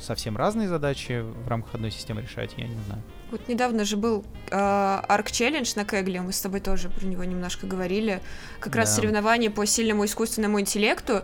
совсем 0.00 0.36
разные 0.36 0.66
задачи 0.66 1.20
в 1.22 1.46
рамках 1.46 1.76
одной 1.76 1.92
системы 1.92 2.22
решать, 2.22 2.50
я 2.56 2.66
не 2.66 2.74
знаю. 2.86 3.00
Вот 3.30 3.46
недавно 3.46 3.84
же 3.84 3.96
был 3.96 4.24
э, 4.50 4.56
Arc 4.56 5.26
Challenge 5.26 5.72
на 5.76 5.84
Кегле, 5.84 6.20
мы 6.20 6.32
с 6.32 6.40
тобой 6.40 6.58
тоже 6.58 6.88
про 6.88 7.06
него 7.06 7.22
немножко 7.22 7.68
говорили. 7.68 8.20
Как 8.58 8.72
да. 8.72 8.80
раз 8.80 8.96
соревнование 8.96 9.50
по 9.50 9.64
сильному 9.66 10.04
искусственному 10.04 10.60
интеллекту. 10.60 11.22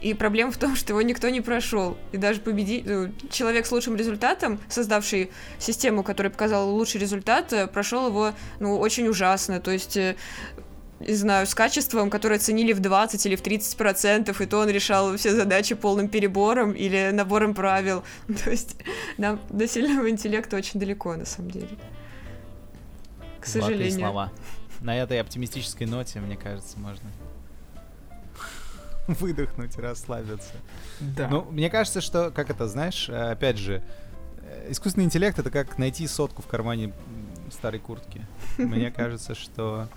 И 0.00 0.14
проблема 0.14 0.50
в 0.50 0.56
том, 0.56 0.76
что 0.76 0.92
его 0.92 1.02
никто 1.02 1.28
не 1.28 1.40
прошел. 1.42 1.96
И 2.12 2.16
даже 2.16 2.40
победи... 2.40 2.82
Ну, 2.86 3.12
человек 3.30 3.66
с 3.66 3.72
лучшим 3.72 3.96
результатом, 3.96 4.58
создавший 4.68 5.30
систему, 5.58 6.02
которая 6.02 6.30
показала 6.30 6.64
лучший 6.70 7.00
результат, 7.00 7.52
э, 7.52 7.66
прошел 7.66 8.08
его 8.08 8.32
ну, 8.60 8.78
очень 8.78 9.08
ужасно. 9.08 9.60
То 9.60 9.70
есть 9.70 9.98
э, 9.98 10.16
не 11.00 11.14
знаю, 11.14 11.46
с 11.46 11.54
качеством, 11.54 12.08
которое 12.08 12.38
ценили 12.38 12.72
в 12.72 12.80
20 12.80 13.26
или 13.26 13.36
в 13.36 13.42
30 13.42 13.76
процентов, 13.76 14.40
и 14.40 14.46
то 14.46 14.58
он 14.58 14.70
решал 14.70 15.16
все 15.16 15.34
задачи 15.34 15.74
полным 15.74 16.08
перебором 16.08 16.72
или 16.72 17.10
набором 17.12 17.54
правил. 17.54 18.02
То 18.44 18.50
есть 18.50 18.76
нам 19.18 19.38
до 19.50 19.68
сильного 19.68 20.08
интеллекта 20.08 20.56
очень 20.56 20.80
далеко, 20.80 21.14
на 21.16 21.26
самом 21.26 21.50
деле. 21.50 21.68
К 23.40 23.46
сожалению. 23.46 23.98
слова. 23.98 24.32
На 24.80 24.96
этой 24.96 25.20
оптимистической 25.20 25.86
ноте, 25.86 26.20
мне 26.20 26.36
кажется, 26.36 26.78
можно 26.78 27.10
выдохнуть 29.06 29.76
расслабиться. 29.76 30.52
Да. 31.00 31.28
Ну, 31.28 31.46
мне 31.50 31.70
кажется, 31.70 32.00
что, 32.00 32.30
как 32.30 32.50
это, 32.50 32.68
знаешь, 32.68 33.08
опять 33.08 33.58
же, 33.58 33.82
э, 34.42 34.70
искусственный 34.70 35.06
интеллект— 35.06 35.38
это 35.40 35.50
как 35.50 35.78
найти 35.78 36.06
сотку 36.06 36.42
в 36.42 36.46
кармане 36.46 36.92
старой 37.50 37.80
куртки. 37.80 38.24
Мне 38.58 38.90
кажется, 38.90 39.34
что 39.34 39.88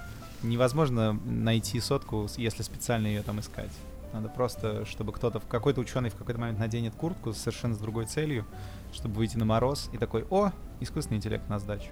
невозможно 0.41 1.13
найти 1.25 1.79
сотку, 1.79 2.27
если 2.37 2.63
специально 2.63 3.07
ее 3.07 3.21
там 3.21 3.39
искать. 3.39 3.71
Надо 4.11 4.29
просто, 4.29 4.85
чтобы 4.85 5.11
кто-то, 5.11 5.39
какой-то 5.39 5.81
ученый 5.81 6.09
в 6.09 6.15
какой-то 6.15 6.39
момент 6.39 6.59
наденет 6.59 6.93
куртку 6.93 7.33
совершенно 7.33 7.73
с 7.73 7.79
другой 7.79 8.05
целью, 8.05 8.45
чтобы 8.93 9.15
выйти 9.15 9.37
на 9.37 9.45
мороз 9.45 9.89
и 9.91 9.97
такой, 9.97 10.25
о, 10.29 10.51
искусственный 10.79 11.17
интеллект 11.17 11.49
на 11.49 11.57
сдачу. 11.57 11.89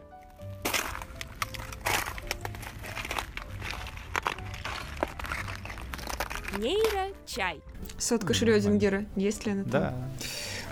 Нейрочай. 6.61 7.59
Сотка 7.97 8.35
Шрёдингера. 8.35 9.05
Есть 9.15 9.47
ли 9.47 9.53
она 9.53 9.63
там? 9.63 9.71
Да. 9.71 9.95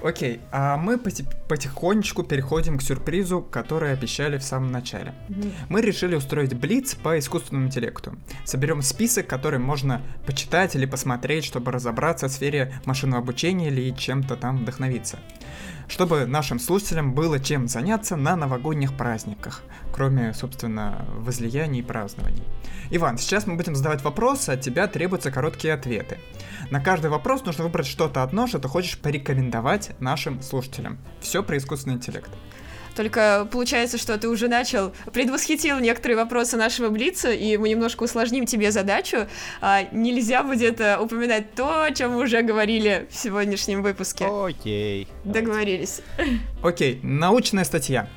Окей, 0.02 0.40
а 0.52 0.78
мы 0.78 0.98
потихонечку 0.98 2.24
переходим 2.24 2.78
к 2.78 2.84
сюрпризу, 2.84 3.42
который 3.42 3.92
обещали 3.92 4.38
в 4.38 4.44
самом 4.44 4.72
начале. 4.72 5.14
Mm-hmm. 5.28 5.52
Мы 5.70 5.82
решили 5.82 6.16
устроить 6.16 6.54
блиц 6.54 6.94
по 6.94 7.18
искусственному 7.18 7.68
интеллекту. 7.68 8.16
Соберем 8.46 8.82
список, 8.84 9.28
который 9.28 9.60
можно 9.60 10.02
почитать 10.26 10.76
или 10.76 10.86
посмотреть, 10.86 11.44
чтобы 11.44 11.72
разобраться 11.72 12.28
в 12.28 12.32
сфере 12.32 12.80
машинного 12.86 13.24
обучения 13.24 13.68
или 13.68 13.92
чем-то 13.92 14.36
там 14.38 14.60
вдохновиться 14.60 15.18
чтобы 15.90 16.26
нашим 16.26 16.60
слушателям 16.60 17.14
было 17.14 17.40
чем 17.40 17.68
заняться 17.68 18.16
на 18.16 18.36
новогодних 18.36 18.96
праздниках, 18.96 19.64
кроме, 19.94 20.34
собственно, 20.34 21.06
возлияний 21.18 21.80
и 21.80 21.84
празднований. 21.84 22.44
Иван, 22.92 23.18
сейчас 23.18 23.46
мы 23.48 23.56
будем 23.56 23.76
задавать 23.76 24.04
вопросы, 24.04 24.52
от 24.52 24.62
тебя 24.62 24.88
требуются 24.88 25.32
короткие 25.32 25.74
ответы. 25.74 26.20
На 26.70 26.80
каждый 26.80 27.10
вопрос 27.10 27.44
нужно 27.44 27.64
выбрать 27.64 27.88
что-то 27.88 28.24
одно, 28.24 28.48
что 28.48 28.60
ты 28.60 28.68
хочешь 28.68 29.00
порекомендовать 29.00 29.92
нашим 30.00 30.42
слушателям. 30.42 31.00
Все 31.20 31.44
про 31.44 31.58
искусственный 31.58 31.96
интеллект. 31.96 32.30
Только 32.96 33.48
получается, 33.52 33.98
что 33.98 34.18
ты 34.18 34.28
уже 34.28 34.48
начал, 34.48 34.94
предвосхитил 35.14 35.80
некоторые 35.80 36.18
вопросы 36.18 36.58
нашего 36.58 36.90
Блица, 36.90 37.32
и 37.32 37.58
мы 37.58 37.70
немножко 37.70 38.04
усложним 38.04 38.46
тебе 38.46 38.72
задачу. 38.72 39.28
А, 39.62 39.84
нельзя 39.92 40.44
будет 40.44 40.80
э, 40.80 40.98
упоминать 40.98 41.54
то, 41.56 41.84
о 41.84 41.92
чем 41.92 42.12
мы 42.12 42.24
уже 42.24 42.42
говорили 42.42 43.08
в 43.10 43.16
сегодняшнем 43.16 43.84
выпуске. 43.84 44.26
Окей. 44.26 45.08
Договорились. 45.24 46.02
Окей, 46.64 47.00
научная 47.04 47.64
статья. 47.64 48.10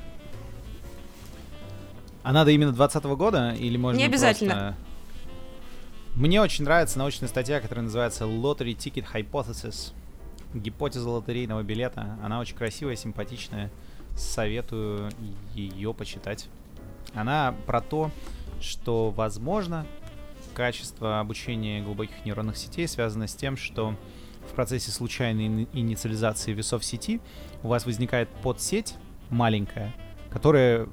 А 2.23 2.33
надо 2.33 2.51
именно 2.51 2.73
2020 2.73 3.05
года 3.19 3.55
или 3.59 3.77
можно 3.77 3.99
Не 3.99 4.05
обязательно. 4.05 4.55
Просто... 4.55 4.77
Мне 6.15 6.43
очень 6.43 6.65
нравится 6.65 6.99
научная 6.99 7.29
статья, 7.29 7.61
которая 7.61 7.85
называется 7.85 8.25
Lottery 8.25 8.77
Ticket 8.77 9.07
Hypothesis. 9.13 9.93
Гипотеза 10.55 11.09
лотерейного 11.09 11.63
билета. 11.63 12.19
Она 12.23 12.39
очень 12.39 12.55
красивая, 12.55 12.97
симпатичная 12.97 13.71
советую 14.17 15.11
ее 15.55 15.95
почитать. 15.95 16.49
Она 17.15 17.55
про 17.67 17.81
то, 17.81 18.11
что, 18.61 19.11
возможно, 19.11 19.87
качество 20.55 21.21
обучения 21.21 21.83
глубоких 21.83 22.25
нейронных 22.25 22.57
сетей 22.57 22.87
связано 22.87 23.27
с 23.27 23.35
тем, 23.35 23.57
что 23.57 23.97
в 24.49 24.55
процессе 24.55 24.91
случайной 24.91 25.69
инициализации 25.73 26.53
весов 26.53 26.85
сети 26.85 27.21
у 27.63 27.69
вас 27.69 27.87
возникает 27.87 28.29
подсеть 28.29 28.95
маленькая, 29.31 29.95
которая 30.31 30.89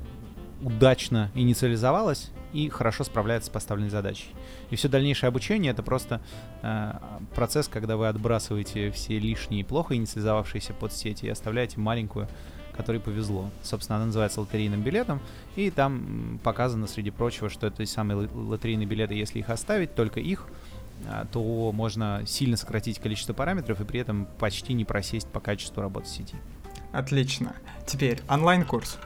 удачно 0.62 1.32
инициализовалась 1.36 2.32
и 2.54 2.70
хорошо 2.70 3.04
справляется 3.04 3.48
с 3.50 3.52
поставленной 3.52 3.90
задачей. 3.90 4.28
И 4.70 4.76
все 4.76 4.88
дальнейшее 4.88 5.28
обучение 5.28 5.72
это 5.72 5.84
просто 5.84 6.22
э, 6.62 6.94
процесс, 7.36 7.68
когда 7.68 7.96
вы 7.96 8.08
отбрасываете 8.08 8.92
все 8.92 9.20
лишние 9.20 9.64
плохо 9.64 9.96
инициализовавшиеся 9.96 10.74
подсети 10.74 11.26
и 11.26 11.30
оставляете 11.30 11.80
маленькую 11.80 12.28
которой 12.80 13.02
повезло. 13.02 13.50
Собственно, 13.62 13.98
она 13.98 14.06
называется 14.06 14.40
лотерейным 14.40 14.82
билетом, 14.82 15.20
и 15.58 15.70
там 15.70 16.40
показано, 16.44 16.88
среди 16.88 17.12
прочего, 17.12 17.50
что 17.50 17.68
это 17.68 17.86
самые 17.86 18.30
лотерейные 18.34 18.88
билеты, 18.88 19.16
если 19.16 19.40
их 19.40 19.50
оставить, 19.50 19.96
только 19.96 20.22
их, 20.22 20.46
а, 21.06 21.26
то 21.26 21.74
можно 21.74 22.24
сильно 22.26 22.56
сократить 22.56 23.00
количество 23.00 23.34
параметров 23.34 23.82
и 23.82 23.84
при 23.84 24.00
этом 24.00 24.28
почти 24.40 24.74
не 24.74 24.86
просесть 24.86 25.28
по 25.28 25.42
качеству 25.42 25.82
работы 25.82 26.08
сети. 26.08 26.36
Отлично. 26.94 27.54
Теперь 27.86 28.22
онлайн-курс. 28.30 28.98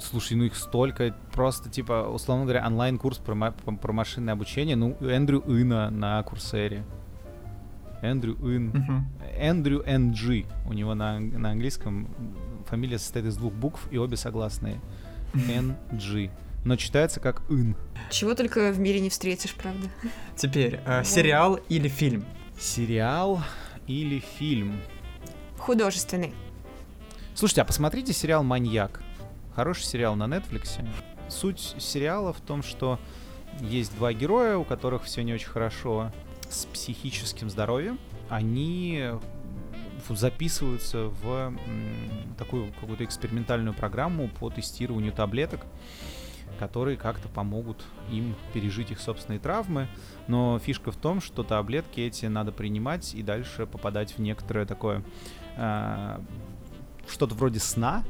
Слушай, 0.00 0.38
ну 0.38 0.44
их 0.44 0.56
столько, 0.56 1.14
просто 1.32 1.68
типа, 1.68 2.08
условно 2.08 2.44
говоря, 2.44 2.66
онлайн-курс 2.66 3.18
про, 3.18 3.52
про 3.52 3.92
машинное 3.92 4.32
обучение, 4.32 4.76
ну, 4.76 4.96
Эндрю 5.02 5.44
Ина 5.46 5.90
на 5.90 6.22
Курсере. 6.22 6.84
Эндрю 8.00 8.34
Ин. 8.40 9.06
Эндрю 9.38 9.82
Н.G. 9.86 10.44
У 10.66 10.72
него 10.72 10.94
на, 10.94 11.20
на 11.20 11.50
английском 11.50 12.08
фамилия 12.72 12.98
состоит 12.98 13.26
из 13.26 13.36
двух 13.36 13.52
букв, 13.52 13.86
и 13.90 13.98
обе 13.98 14.16
согласные. 14.16 14.80
Н.G. 15.34 16.30
Но 16.64 16.76
читается 16.76 17.20
как 17.20 17.42
Ин. 17.50 17.76
Чего 18.10 18.34
только 18.34 18.72
в 18.72 18.78
мире 18.78 19.00
не 19.00 19.10
встретишь, 19.10 19.54
правда? 19.54 19.88
Теперь, 20.36 20.80
э, 20.86 21.04
сериал 21.04 21.56
или 21.68 21.88
фильм? 21.88 22.24
Сериал 22.58 23.42
или 23.86 24.20
фильм? 24.38 24.80
Художественный. 25.58 26.32
Слушайте, 27.34 27.60
а 27.60 27.64
посмотрите 27.66 28.14
сериал 28.14 28.42
«Маньяк». 28.42 29.02
Хороший 29.54 29.84
сериал 29.84 30.16
на 30.16 30.24
Netflix. 30.24 30.82
Суть 31.28 31.74
сериала 31.78 32.32
в 32.32 32.40
том, 32.40 32.62
что 32.62 32.98
есть 33.60 33.94
два 33.96 34.14
героя, 34.14 34.56
у 34.56 34.64
которых 34.64 35.04
все 35.04 35.22
не 35.24 35.34
очень 35.34 35.48
хорошо 35.48 36.10
с 36.48 36.64
психическим 36.64 37.50
здоровьем, 37.50 37.98
они 38.30 39.10
записываются 40.08 41.06
в 41.22 41.54
такую 42.38 42.72
какую-то 42.72 43.04
экспериментальную 43.04 43.74
программу 43.74 44.28
по 44.28 44.50
тестированию 44.50 45.12
таблеток, 45.12 45.60
которые 46.58 46.96
как-то 46.96 47.28
помогут 47.28 47.84
им 48.10 48.34
пережить 48.52 48.90
их 48.90 49.00
собственные 49.00 49.40
травмы. 49.40 49.88
Но 50.28 50.58
фишка 50.58 50.92
в 50.92 50.96
том, 50.96 51.20
что 51.20 51.42
таблетки 51.42 52.00
эти 52.00 52.26
надо 52.26 52.52
принимать 52.52 53.14
и 53.14 53.22
дальше 53.22 53.66
попадать 53.66 54.16
в 54.16 54.20
некоторое 54.20 54.66
такое 54.66 55.02
э, 55.56 56.20
что-то 57.08 57.34
вроде 57.34 57.58
сна, 57.58 58.04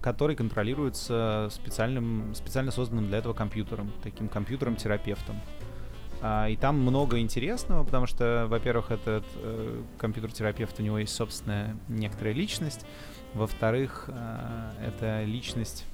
который 0.00 0.36
контролируется 0.36 1.48
специальным, 1.50 2.34
специально 2.34 2.70
созданным 2.70 3.08
для 3.08 3.18
этого 3.18 3.32
компьютером, 3.32 3.90
таким 4.02 4.28
компьютером-терапевтом. 4.28 5.40
А, 6.20 6.48
и 6.48 6.56
там 6.56 6.80
много 6.80 7.20
интересного, 7.20 7.84
потому 7.84 8.06
что, 8.06 8.46
во-первых, 8.48 8.90
этот 8.90 9.24
э, 9.36 9.82
компьютер-терапевт, 9.98 10.80
у 10.80 10.82
него 10.82 10.98
есть 10.98 11.14
собственная 11.14 11.76
некоторая 11.88 12.34
личность. 12.34 12.84
Во-вторых, 13.34 14.06
э, 14.08 14.72
эта 14.88 15.22
личность 15.24 15.84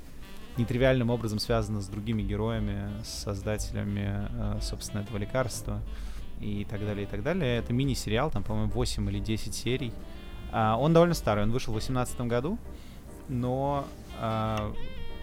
нетривиальным 0.56 1.10
образом 1.10 1.38
связана 1.38 1.80
с 1.80 1.88
другими 1.88 2.22
героями, 2.22 3.02
с 3.02 3.08
создателями, 3.08 4.28
э, 4.30 4.58
собственно, 4.62 5.02
этого 5.02 5.18
лекарства 5.18 5.80
и 6.40 6.66
так 6.68 6.80
далее, 6.80 7.04
и 7.04 7.06
так 7.06 7.22
далее. 7.22 7.58
Это 7.58 7.72
мини-сериал, 7.72 8.30
там, 8.30 8.42
по-моему, 8.42 8.70
8 8.72 9.08
или 9.10 9.18
10 9.18 9.54
серий. 9.54 9.92
А, 10.52 10.76
он 10.78 10.92
довольно 10.92 11.14
старый, 11.14 11.42
он 11.42 11.50
вышел 11.50 11.72
в 11.72 11.76
2018 11.76 12.20
году, 12.22 12.58
но 13.28 13.84
а, 14.20 14.72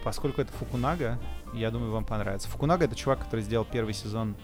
поскольку 0.04 0.42
это 0.42 0.52
Фукунага, 0.52 1.18
я 1.54 1.70
думаю, 1.70 1.92
вам 1.92 2.04
понравится. 2.04 2.48
Фукунага— 2.48 2.84
это 2.86 2.94
чувак, 2.94 3.20
который 3.20 3.40
сделал 3.40 3.64
первый 3.64 3.94
сезон 3.94 4.34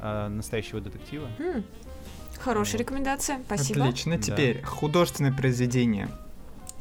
э, 0.00 0.28
настоящего 0.28 0.80
детектива. 0.80 1.28
Хм. 1.38 1.62
Хорошая 2.40 2.78
вот. 2.78 2.80
рекомендация, 2.80 3.40
спасибо. 3.46 3.84
Отлично. 3.84 4.18
Теперь 4.18 4.60
да. 4.60 4.66
художественное 4.66 5.32
произведение. 5.32 6.08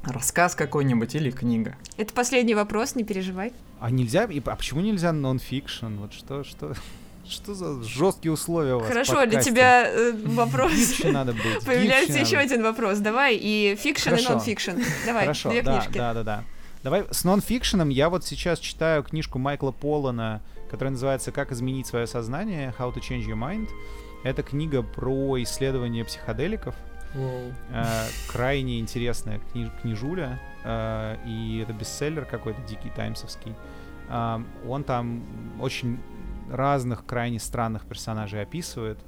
Рассказ 0.03 0.55
какой-нибудь 0.55 1.13
или 1.15 1.29
книга? 1.29 1.75
Это 1.97 2.13
последний 2.13 2.55
вопрос, 2.55 2.95
не 2.95 3.03
переживай. 3.03 3.51
А 3.81 3.91
нельзя? 3.91 4.23
А 4.45 4.55
почему 4.55 4.79
нельзя 4.81 5.11
нон-фикшн? 5.11 5.95
Вот 5.97 6.13
что, 6.13 6.45
что, 6.45 6.73
что 7.29 7.53
за 7.53 7.83
жесткие 7.83 8.31
условия 8.31 8.75
у 8.75 8.79
вас? 8.79 8.87
Хорошо, 8.87 9.25
для 9.25 9.41
тебя 9.41 9.89
э, 9.89 10.13
вопрос. 10.13 10.71
надо 11.03 11.33
быть. 11.33 11.59
Появляется 11.65 12.19
еще 12.19 12.37
один 12.37 12.63
вопрос. 12.63 12.99
Давай 12.99 13.35
и 13.35 13.75
fiction, 13.77 14.15
и 14.15 14.23
нон-фикшн. 14.23 14.81
Давай, 15.05 15.23
Хорошо, 15.23 15.49
две 15.49 15.61
да, 15.61 15.79
книжки. 15.79 15.97
Да, 15.97 16.13
да, 16.13 16.23
да. 16.23 16.43
Давай 16.83 17.05
с 17.11 17.23
нон-фикшеном 17.23 17.89
я 17.89 18.09
вот 18.09 18.25
сейчас 18.25 18.59
читаю 18.59 19.03
книжку 19.03 19.37
Майкла 19.37 19.71
Поллана 19.71 20.41
которая 20.69 20.91
называется 20.91 21.31
«Как 21.31 21.51
изменить 21.51 21.87
свое 21.87 22.07
сознание. 22.07 22.73
How 22.77 22.93
to 22.93 22.99
change 22.99 23.25
your 23.25 23.37
mind». 23.37 23.69
Это 24.23 24.43
книга 24.43 24.83
про 24.83 25.41
исследование 25.41 26.05
психоделиков. 26.05 26.75
Wow. 27.15 27.53
Э, 27.71 28.05
крайне 28.27 28.79
интересная 28.79 29.39
книж 29.51 29.71
книжуля. 29.81 30.39
Э, 30.63 31.17
и 31.25 31.59
это 31.63 31.73
бестселлер 31.73 32.25
какой-то 32.25 32.61
дикий 32.63 32.89
таймсовский. 32.89 33.55
Э, 34.09 34.43
он 34.67 34.83
там 34.83 35.23
очень 35.59 35.99
разных 36.51 37.05
крайне 37.05 37.39
странных 37.39 37.85
персонажей 37.85 38.41
описывает 38.41 38.99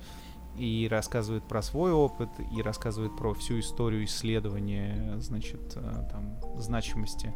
и 0.58 0.88
рассказывает 0.90 1.44
про 1.48 1.62
свой 1.62 1.92
опыт, 1.92 2.30
и 2.56 2.62
рассказывает 2.62 3.16
про 3.18 3.34
всю 3.34 3.60
историю 3.60 4.06
исследования, 4.06 5.16
значит, 5.18 5.74
э, 5.76 6.08
там, 6.10 6.38
значимости 6.60 7.34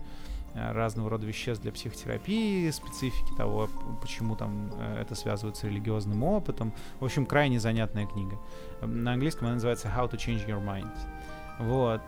разного 0.56 1.10
рода 1.10 1.26
веществ 1.26 1.62
для 1.62 1.72
психотерапии, 1.72 2.70
специфики 2.72 3.34
того, 3.36 3.70
почему 4.01 4.36
там 4.36 4.72
э, 4.78 5.01
это 5.01 5.14
связывается 5.16 5.62
с 5.62 5.70
религиозным 5.70 6.24
опытом. 6.24 6.74
В 6.99 7.06
общем, 7.06 7.26
крайне 7.26 7.60
занятная 7.60 8.06
книга. 8.06 8.38
На 8.82 9.14
английском 9.14 9.47
она 9.47 9.56
называется 9.56 9.88
How 9.89 10.10
to 10.10 10.18
Change 10.18 10.47
Your 10.47 10.64
Mind. 10.64 10.95
Вот. 11.60 12.01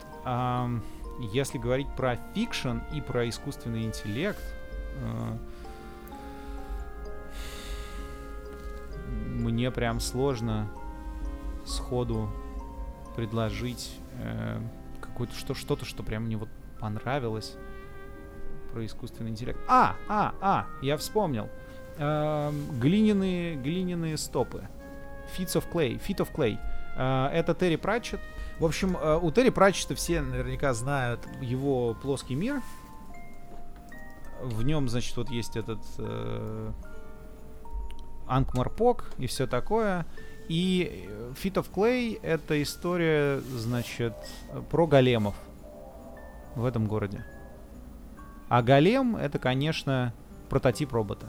Если 1.34 1.58
говорить 1.58 1.88
про 1.95 2.18
fiction 2.34 2.80
и 2.93 3.02
про 3.02 3.28
искусственный 3.28 3.84
интеллект, 3.84 4.41
э, 5.02 5.38
мне 9.06 9.72
прям 9.72 10.00
сложно 10.00 10.70
сходу 11.66 12.30
предложить 13.16 13.98
какое-то 15.02 15.36
что, 15.36 15.54
что-то, 15.54 15.86
что 15.86 16.04
прям 16.04 16.24
мне 16.26 16.38
вот 16.38 16.50
понравилось 16.80 17.58
про 18.78 18.86
искусственный 18.86 19.32
интеллект. 19.32 19.59
А, 19.67 19.95
а, 20.07 20.36
а, 20.39 20.67
я 20.84 20.97
вспомнил. 20.97 21.49
Эм, 21.97 22.80
глиняные, 22.80 23.55
глиняные 23.55 24.17
стопы. 24.17 24.67
Feet 25.36 25.47
of 25.55 25.63
Clay. 25.73 25.99
Feet 25.99 26.17
of 26.17 26.32
Clay. 26.32 26.59
Э, 26.95 27.30
это 27.34 27.55
Терри 27.55 27.75
Пратчет. 27.75 28.19
В 28.59 28.65
общем, 28.65 28.95
э, 28.95 29.19
у 29.19 29.32
Терри 29.32 29.49
Пратчета 29.49 29.95
все 29.95 30.21
наверняка 30.21 30.75
знают 30.75 31.21
его 31.41 31.95
плоский 31.95 32.36
мир. 32.36 32.61
В 34.43 34.61
нем, 34.61 34.88
значит, 34.89 35.17
вот 35.17 35.32
есть 35.32 35.57
этот 35.57 35.80
э, 35.97 36.71
Анкмарпок 38.28 39.11
и 39.17 39.25
все 39.25 39.47
такое. 39.47 40.05
И 40.49 41.09
Fit 41.43 41.55
of 41.55 41.71
Clay— 41.73 42.19
это 42.21 42.61
история, 42.61 43.39
значит, 43.39 44.13
про 44.69 44.86
големов 44.86 45.34
в 46.55 46.63
этом 46.63 46.88
городе. 46.88 47.25
А 48.50 48.62
голем— 48.62 49.16
это, 49.18 49.39
конечно, 49.39 50.14
прототип 50.50 50.93
робота. 50.93 51.28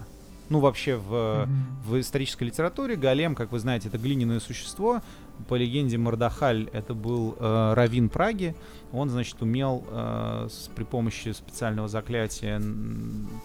Ну, 0.49 0.59
вообще, 0.59 0.95
в, 0.95 1.13
mm-hmm. 1.13 1.47
в 1.85 1.99
исторической 1.99 2.45
литературе 2.45 2.95
голем, 2.95 3.35
как 3.35 3.51
вы 3.51 3.59
знаете, 3.59 3.87
это 3.87 3.99
глиняное 3.99 4.39
существо. 4.39 5.01
По 5.47 5.55
легенде 5.55 5.97
Мордахаль 5.97 6.69
это 6.73 6.95
был 6.95 7.35
э, 7.39 7.73
раввин 7.75 8.09
Праги. 8.09 8.55
Он, 8.91 9.09
значит, 9.09 9.41
умел 9.41 9.85
э, 9.87 10.47
с, 10.49 10.69
при 10.75 10.83
помощи 10.85 11.31
специального 11.33 11.87
заклятия 11.87 12.59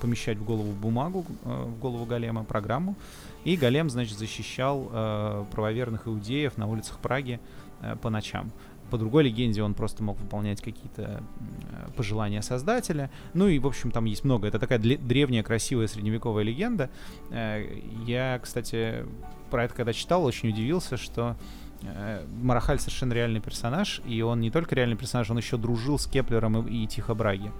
помещать 0.01 0.39
в 0.39 0.45
голову 0.45 0.73
бумагу, 0.73 1.27
э, 1.45 1.65
в 1.65 1.79
голову 1.79 2.07
голема, 2.07 2.43
программу. 2.45 2.97
И 3.45 3.57
голем, 3.57 3.91
значит, 3.91 4.19
защищал 4.19 4.89
э, 4.91 5.45
правоверных 5.53 6.09
иудеев 6.09 6.57
на 6.57 6.67
улицах 6.67 6.99
Праги 6.99 7.39
э, 7.83 7.97
по 7.97 8.09
ночам. 8.09 8.51
По 8.95 8.99
другой 8.99 9.25
легенде 9.25 9.61
он 9.61 9.75
просто 9.75 10.05
мог 10.05 10.21
выполнять 10.21 10.63
какие-то 10.63 11.21
э, 11.21 11.91
пожелания 11.97 12.43
создателя. 12.43 13.11
Ну 13.33 13.49
и, 13.49 13.59
в 13.59 13.67
общем, 13.67 13.91
там 13.91 14.05
есть 14.05 14.23
много. 14.23 14.47
Это 14.47 14.61
такая 14.61 14.79
древняя, 14.79 15.43
красивая 15.43 15.89
средневековая 15.89 16.45
легенда. 16.45 16.91
Э, 17.33 17.67
я, 18.07 18.39
кстати, 18.41 19.05
про 19.51 19.65
это 19.65 19.75
когда 19.75 19.93
читал, 19.93 20.25
очень 20.25 20.51
удивился, 20.51 20.97
что 20.97 21.35
э, 21.83 22.25
Махараль 22.41 22.79
совершенно 22.79 23.15
реальный 23.15 23.41
персонаж, 23.41 24.01
и 24.07 24.23
он 24.23 24.41
не 24.41 24.53
только 24.53 24.77
реальный 24.77 24.97
персонаж, 24.97 25.29
он 25.29 25.39
еще 25.39 25.57
дружил 25.57 25.99
с 25.99 26.07
Кеплером 26.07 26.65
и, 26.65 26.85
и 26.85 26.87
Тихо 26.87 27.15
Браги. 27.15 27.51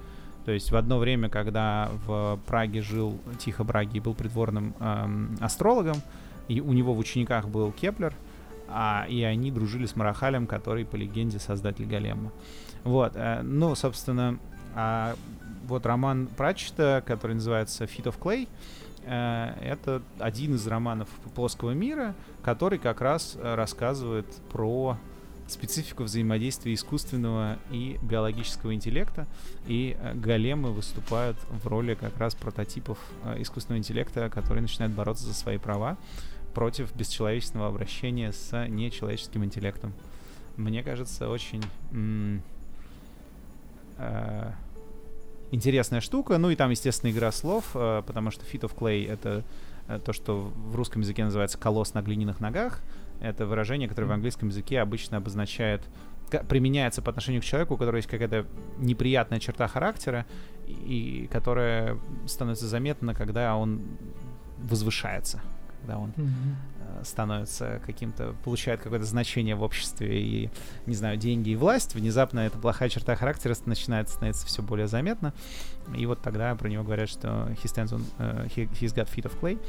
То 0.45 0.53
есть 0.53 0.71
в 0.71 0.75
одно 0.77 0.99
время, 0.99 1.27
когда 1.27 1.91
в 2.05 2.39
Праге 2.45 2.81
жил 2.81 3.19
Тихо 3.39 3.65
Браги 3.65 3.97
и 3.97 3.99
был 3.99 4.13
придворным 4.13 4.73
эм, 4.79 5.35
астрологом, 5.41 5.97
и 6.47 6.61
у 6.61 6.71
него 6.71 6.93
в 6.93 6.99
учениках 6.99 7.49
был 7.49 7.73
Кеплер, 7.73 8.13
а, 8.77 9.05
и 9.07 9.23
они 9.23 9.51
дружили 9.51 9.85
с 9.85 9.95
Махаралем, 9.95 10.47
который, 10.47 10.83
по 10.83 10.97
легенде, 10.97 11.39
создатель 11.39 11.85
Голема. 11.85 12.33
Вот, 12.83 13.13
э, 13.15 13.41
ну, 13.41 13.73
собственно, 13.73 14.37
а, 14.75 15.15
вот 15.65 15.85
роман 15.85 16.27
Пратчетта, 16.27 17.01
который 17.07 17.35
называется 17.35 17.85
«Feet 17.85 18.03
of 18.03 18.19
Clay», 18.19 18.49
э, 19.05 19.53
это 19.61 20.01
один 20.19 20.55
из 20.55 20.67
романов 20.67 21.07
плоского 21.35 21.71
мира, 21.71 22.15
который 22.43 22.77
как 22.77 22.99
раз 22.99 23.37
рассказывает 23.41 24.27
про 24.51 24.97
специфику 25.47 26.03
взаимодействия 26.03 26.73
искусственного 26.73 27.59
и 27.71 27.97
биологического 28.01 28.73
интеллекта, 28.73 29.27
и 29.67 29.95
э, 29.99 30.13
големы 30.15 30.71
выступают 30.71 31.37
в 31.49 31.67
роли 31.67 31.93
как 31.93 32.17
раз 32.17 32.35
прототипов 32.35 32.97
э, 33.23 33.41
искусственного 33.41 33.79
интеллекта, 33.79 34.29
которые 34.29 34.63
начинают 34.63 34.93
бороться 34.93 35.25
за 35.25 35.33
свои 35.33 35.57
права 35.57 35.97
против 36.55 36.95
бесчеловечного 36.95 37.67
обращения 37.67 38.31
с 38.31 38.67
нечеловеческим 38.67 39.43
интеллектом. 39.43 39.93
Мне 40.55 40.81
кажется, 40.81 41.29
очень 41.29 41.61
э, 43.97 44.51
интересная 45.51 46.01
штука. 46.01 46.37
Ну 46.37 46.49
и 46.49 46.55
там, 46.55 46.71
естественно, 46.71 47.11
игра 47.11 47.31
слов, 47.31 47.65
э, 47.75 48.01
потому 48.07 48.31
что 48.31 48.43
Feet 48.45 48.61
of 48.61 48.75
Clay— 48.75 49.07
это 49.09 49.43
э, 49.87 49.99
то, 50.03 50.13
что 50.13 50.51
в 50.55 50.75
русском 50.75 51.01
языке 51.01 51.25
называется 51.25 51.57
«колосс 51.57 51.93
на 51.93 52.01
глиняных 52.01 52.39
ногах», 52.39 52.81
это 53.21 53.45
выражение, 53.45 53.87
которое 53.87 54.07
в 54.07 54.11
английском 54.11 54.49
языке 54.49 54.79
обычно 54.79 55.17
обозначает 55.17 55.81
применяется 56.49 57.03
по 57.03 57.11
отношению 57.11 57.41
к 57.41 57.45
человеку, 57.45 57.75
у 57.75 57.77
которого 57.77 57.97
есть 57.97 58.09
какая-то 58.09 58.47
неприятная 58.79 59.39
черта 59.39 59.67
характера, 59.67 60.25
и 60.67 61.29
которая 61.31 61.99
становится 62.25 62.67
заметна, 62.67 63.13
когда 63.13 63.55
он 63.55 63.81
возвышается, 64.57 65.39
когда 65.85 65.99
он 65.99 66.11
mm-hmm. 66.17 67.03
становится 67.03 67.79
каким-то, 67.85 68.35
получает 68.43 68.81
какое-то 68.81 69.05
значение 69.05 69.55
в 69.55 69.61
обществе 69.61 70.21
и, 70.21 70.49
не 70.87 70.95
знаю, 70.95 71.17
деньги 71.17 71.49
и 71.51 71.55
власть, 71.55 71.93
внезапно 71.93 72.39
эта 72.39 72.57
плохая 72.57 72.89
черта 72.89 73.15
характера 73.15 73.55
начинает 73.65 74.09
становиться 74.09 74.47
все 74.47 74.63
более 74.63 74.87
заметна, 74.87 75.33
и 75.95 76.05
вот 76.05 76.21
тогда 76.21 76.55
про 76.55 76.67
него 76.69 76.83
говорят, 76.83 77.09
что 77.09 77.49
he 77.51 77.65
stands 77.65 77.93
on, 77.93 78.03
uh, 78.17 78.47
he, 78.47 78.67
he's 78.79 78.95
got 78.95 79.07
feet 79.07 79.25
of 79.25 79.39
clay, 79.39 79.59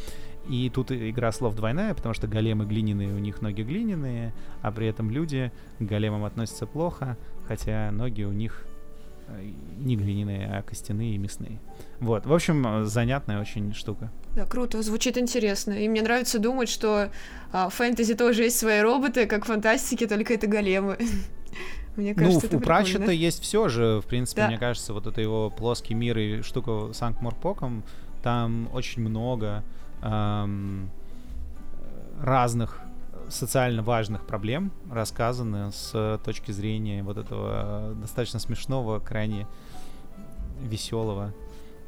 и 0.49 0.71
тут 0.71 0.91
игра 0.91 1.33
слов 1.33 1.55
двойная, 1.55 1.93
потому 1.95 2.15
что 2.15 2.27
големы 2.27 2.65
глиняные, 2.65 3.13
у 3.13 3.19
них 3.19 3.43
ноги 3.43 3.63
глиняные, 3.63 4.33
а 4.63 4.73
при 4.73 4.87
этом 4.87 5.11
люди 5.11 5.53
к 5.79 5.83
големам 5.83 6.25
относятся 6.25 6.67
плохо, 6.67 7.19
хотя 7.47 7.91
ноги 7.91 8.23
у 8.23 8.33
них 8.33 8.65
не 9.79 9.97
глиняные, 9.97 10.47
а 10.47 10.63
костяные 10.63 11.15
и 11.15 11.19
мясные. 11.19 11.59
Вот, 12.01 12.27
в 12.27 12.33
общем, 12.33 12.85
занятная 12.87 13.41
очень 13.41 13.75
штука. 13.75 14.11
Да, 14.35 14.45
круто, 14.45 14.83
звучит 14.83 15.19
интересно. 15.19 15.73
И 15.73 15.89
мне 15.89 16.03
нравится 16.03 16.39
думать, 16.39 16.69
что 16.69 17.11
а, 17.53 17.69
в 17.69 17.75
фэнтези 17.75 18.15
тоже 18.15 18.45
есть 18.45 18.59
свои 18.59 18.81
роботы, 18.81 19.27
как 19.27 19.45
в 19.45 19.49
фантастике, 19.49 20.07
только 20.07 20.35
это 20.35 20.47
големы. 20.47 20.99
Мне 21.97 22.13
ну, 22.15 22.25
кажется, 22.25 22.49
ну, 22.53 22.59
у 22.59 22.61
Пратчета 22.61 23.11
есть 23.11 23.43
все 23.43 23.69
же, 23.69 24.01
в 24.03 24.07
принципе, 24.07 24.43
да. 24.43 24.49
мне 24.49 24.59
кажется, 24.59 24.93
вот 24.93 25.07
это 25.07 25.23
его 25.23 25.49
плоский 25.49 25.95
мир 25.95 26.19
и 26.19 26.43
штука 26.43 26.93
с 26.93 27.01
Анкморпоком, 27.01 27.85
там 28.23 28.69
очень 28.75 29.01
много 29.01 29.65
эм, 30.03 30.91
разных 32.21 32.81
социально 33.29 33.83
важных 33.83 34.27
проблем 34.27 34.73
рассказаны 34.91 35.73
с 35.73 36.21
точки 36.25 36.53
зрения 36.53 37.03
вот 37.03 37.17
этого 37.17 37.95
достаточно 38.01 38.39
смешного, 38.39 38.99
крайне 39.01 39.47
веселого 40.61 41.33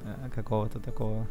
э, 0.03 0.31
какого-то 0.35 0.79
такого 0.79 1.27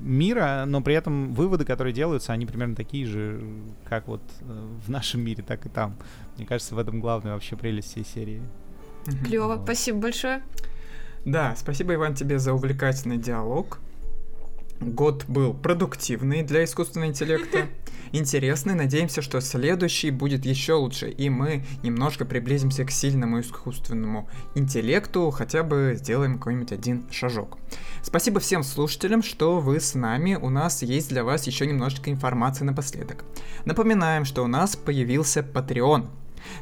мира, 0.00 0.64
но 0.66 0.82
при 0.82 0.94
этом 0.94 1.32
выводы, 1.32 1.64
которые 1.64 1.92
делаются, 1.92 2.32
они 2.32 2.46
примерно 2.46 2.74
такие 2.74 3.06
же, 3.06 3.42
как 3.84 4.06
вот 4.06 4.22
э, 4.40 4.68
в 4.86 4.90
нашем 4.90 5.22
мире, 5.22 5.42
так 5.42 5.66
и 5.66 5.68
там. 5.68 5.96
Мне 6.36 6.46
кажется, 6.46 6.74
в 6.74 6.78
этом 6.78 7.00
главная 7.00 7.34
вообще 7.34 7.56
прелесть 7.56 7.90
всей 7.90 8.04
серии. 8.04 8.42
Клево, 9.24 9.54
вот. 9.54 9.64
спасибо 9.64 10.00
большое. 10.00 10.42
Да, 11.24 11.54
спасибо, 11.56 11.94
Иван, 11.94 12.14
тебе 12.14 12.38
за 12.38 12.52
увлекательный 12.52 13.16
диалог. 13.16 13.80
Год 14.80 15.24
был 15.26 15.54
продуктивный 15.54 16.42
для 16.42 16.64
искусственного 16.64 17.08
интеллекта, 17.08 17.66
интересный. 18.12 18.74
Надеемся, 18.74 19.22
что 19.22 19.40
следующий 19.40 20.10
будет 20.10 20.44
еще 20.44 20.74
лучше, 20.74 21.08
и 21.08 21.30
мы 21.30 21.64
немножко 21.82 22.26
приблизимся 22.26 22.84
к 22.84 22.90
сильному 22.90 23.40
искусственному 23.40 24.28
интеллекту, 24.54 25.30
хотя 25.30 25.62
бы 25.62 25.94
сделаем 25.96 26.36
какой-нибудь 26.36 26.72
один 26.72 27.06
шажок. 27.10 27.56
Спасибо 28.02 28.38
всем 28.38 28.62
слушателям, 28.62 29.22
что 29.22 29.60
вы 29.60 29.80
с 29.80 29.94
нами. 29.94 30.34
У 30.34 30.50
нас 30.50 30.82
есть 30.82 31.08
для 31.08 31.24
вас 31.24 31.46
еще 31.46 31.66
немножечко 31.66 32.10
информации 32.10 32.64
напоследок. 32.64 33.24
Напоминаем, 33.64 34.26
что 34.26 34.44
у 34.44 34.46
нас 34.46 34.76
появился 34.76 35.40
Patreon. 35.40 36.06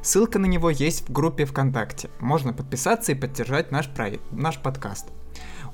Ссылка 0.03 0.39
на 0.39 0.47
него 0.47 0.71
есть 0.71 1.09
в 1.09 1.13
группе 1.13 1.45
ВКонтакте. 1.47 2.11
Можно 2.21 2.53
подписаться 2.53 3.11
и 3.13 3.17
поддержать 3.17 3.73
наш, 3.73 3.89
проект, 3.89 4.23
наш 4.31 4.59
подкаст. 4.59 5.09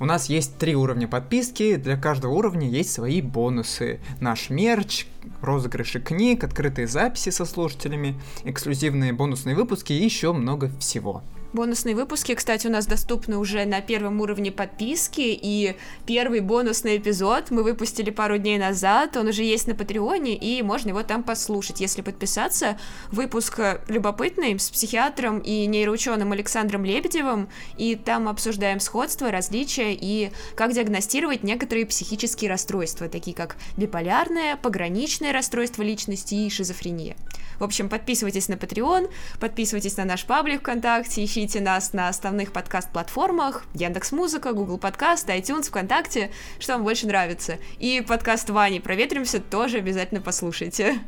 У 0.01 0.07
нас 0.07 0.31
есть 0.31 0.57
три 0.57 0.75
уровня 0.75 1.07
подписки, 1.07 1.77
для 1.77 1.99
каждого 1.99 2.33
уровня 2.33 2.67
есть 2.67 2.91
свои 2.91 3.21
бонусы. 3.21 4.01
Наш 4.19 4.49
мерч, 4.49 5.07
розыгрыши 5.43 6.01
книг, 6.01 6.43
открытые 6.43 6.87
записи 6.87 7.29
со 7.29 7.45
слушателями, 7.45 8.19
эксклюзивные 8.45 9.13
бонусные 9.13 9.55
выпуски 9.55 9.93
и 9.93 10.03
еще 10.03 10.33
много 10.33 10.71
всего. 10.79 11.23
Бонусные 11.53 11.97
выпуски, 11.97 12.37
кстати, 12.37 12.69
у 12.69 12.71
нас 12.71 12.87
доступны 12.87 13.37
уже 13.37 13.65
на 13.65 13.81
первом 13.81 14.21
уровне 14.21 14.53
подписки, 14.53 15.21
и 15.21 15.75
первый 16.07 16.39
бонусный 16.41 16.97
эпизод 16.99 17.51
мы 17.51 17.65
выпустили 17.65 18.11
пару 18.11 18.39
дней 18.39 18.57
назад, 18.57 19.17
он 19.17 19.27
уже 19.27 19.43
есть 19.43 19.67
на 19.67 19.75
Патреоне, 19.75 20.37
и 20.37 20.63
можно 20.63 20.91
его 20.91 21.03
там 21.03 21.25
послушать, 21.25 21.81
если 21.81 22.03
подписаться. 22.03 22.79
Выпуск 23.11 23.59
любопытный, 23.89 24.57
с 24.61 24.71
психиатром 24.71 25.41
и 25.41 25.67
нейроученым 25.67 26.31
Александром 26.31 26.85
Лебедевым, 26.85 27.49
и 27.77 27.97
там 27.97 28.29
обсуждаем 28.29 28.79
сходства, 28.79 29.33
различия 29.33 29.93
и 29.93 30.31
как 30.55 30.73
диагностировать 30.73 31.43
некоторые 31.43 31.85
психические 31.85 32.49
расстройства, 32.49 33.09
такие 33.09 33.35
как 33.35 33.57
биполярное, 33.77 34.55
пограничное 34.55 35.33
расстройство 35.33 35.83
личности 35.83 36.35
и 36.37 36.49
шизофрения. 36.49 37.17
В 37.59 37.65
общем, 37.65 37.89
подписывайтесь 37.89 38.49
на 38.49 38.55
Patreon, 38.55 39.11
подписывайтесь 39.41 39.97
на 39.97 40.05
наш 40.05 40.25
паблик 40.25 40.61
ВКонтакте, 40.61 41.25
ищите 41.25 41.40
нас 41.61 41.93
на 41.93 42.09
основных 42.09 42.53
подкаст-платформах, 42.53 43.65
Яндекс 43.75 44.13
Музыка, 44.13 44.53
Google 44.53 44.79
Подкаст, 44.79 45.29
iTunes, 45.29 45.69
ВКонтакте, 45.69 46.31
что 46.59 46.75
вам 46.75 46.85
больше 46.85 47.07
нравится. 47.07 47.59
И 47.79 48.05
подкаст 48.07 48.51
Вани 48.51 48.79
«Проветримся» 48.79 49.41
тоже 49.41 49.79
обязательно 49.79 50.21
послушайте. 50.21 51.01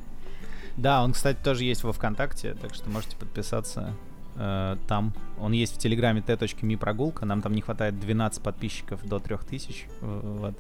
Да, 0.77 1.05
он, 1.05 1.13
кстати, 1.13 1.39
тоже 1.43 1.65
есть 1.65 1.85
во 1.85 1.93
ВКонтакте, 1.93 2.55
так 2.55 2.75
что 2.75 2.89
можете 2.89 3.17
подписаться 3.17 3.95
э, 4.37 4.77
там. 4.89 5.13
Он 5.39 5.53
есть 5.53 5.75
в 5.75 5.79
Телеграме 5.79 6.23
прогулка. 6.79 7.27
Нам 7.27 7.43
там 7.43 7.53
не 7.53 7.61
хватает 7.61 8.01
12 8.01 8.43
подписчиков 8.43 9.05
до 9.05 9.19
3000. 9.19 9.89
Вот. 10.01 10.55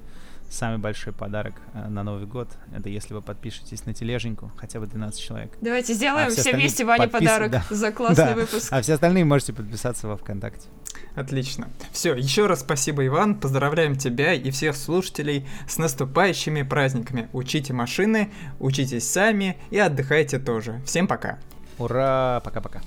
Самый 0.52 0.78
большой 0.78 1.12
подарок 1.12 1.54
э, 1.74 1.88
на 1.88 2.02
Новый 2.02 2.26
год, 2.26 2.48
это 2.74 2.88
если 2.88 3.14
вы 3.14 3.22
подпишетесь 3.22 3.86
на 3.86 3.94
тележеньку, 3.94 4.50
хотя 4.56 4.80
бы 4.80 4.86
12 4.86 5.20
человек. 5.20 5.52
Давайте 5.60 5.94
сделаем 5.94 6.28
а 6.28 6.30
все, 6.30 6.42
все 6.42 6.52
вместе 6.52 6.84
Ване 6.84 7.08
подпис... 7.08 7.20
подарок 7.20 7.50
да. 7.50 7.64
за 7.70 7.90
классный 7.92 8.26
да. 8.26 8.34
выпуск. 8.34 8.68
А 8.70 8.82
все 8.82 8.94
остальные 8.94 9.24
можете 9.24 9.52
подписаться 9.52 10.08
во 10.08 10.16
ВКонтакте. 10.16 10.68
Отлично. 11.14 11.68
Все, 11.92 12.14
еще 12.14 12.46
раз 12.46 12.60
спасибо, 12.60 13.06
Иван. 13.06 13.34
Поздравляем 13.34 13.96
тебя 13.96 14.34
и 14.34 14.50
всех 14.50 14.76
слушателей 14.76 15.46
с 15.68 15.78
наступающими 15.78 16.62
праздниками. 16.62 17.28
Учите 17.32 17.72
машины, 17.72 18.30
учитесь 18.60 19.10
сами 19.10 19.56
и 19.70 19.78
отдыхайте 19.78 20.38
тоже. 20.38 20.80
Всем 20.84 21.06
пока. 21.06 21.38
Ура! 21.78 22.40
Пока-пока. 22.44 22.80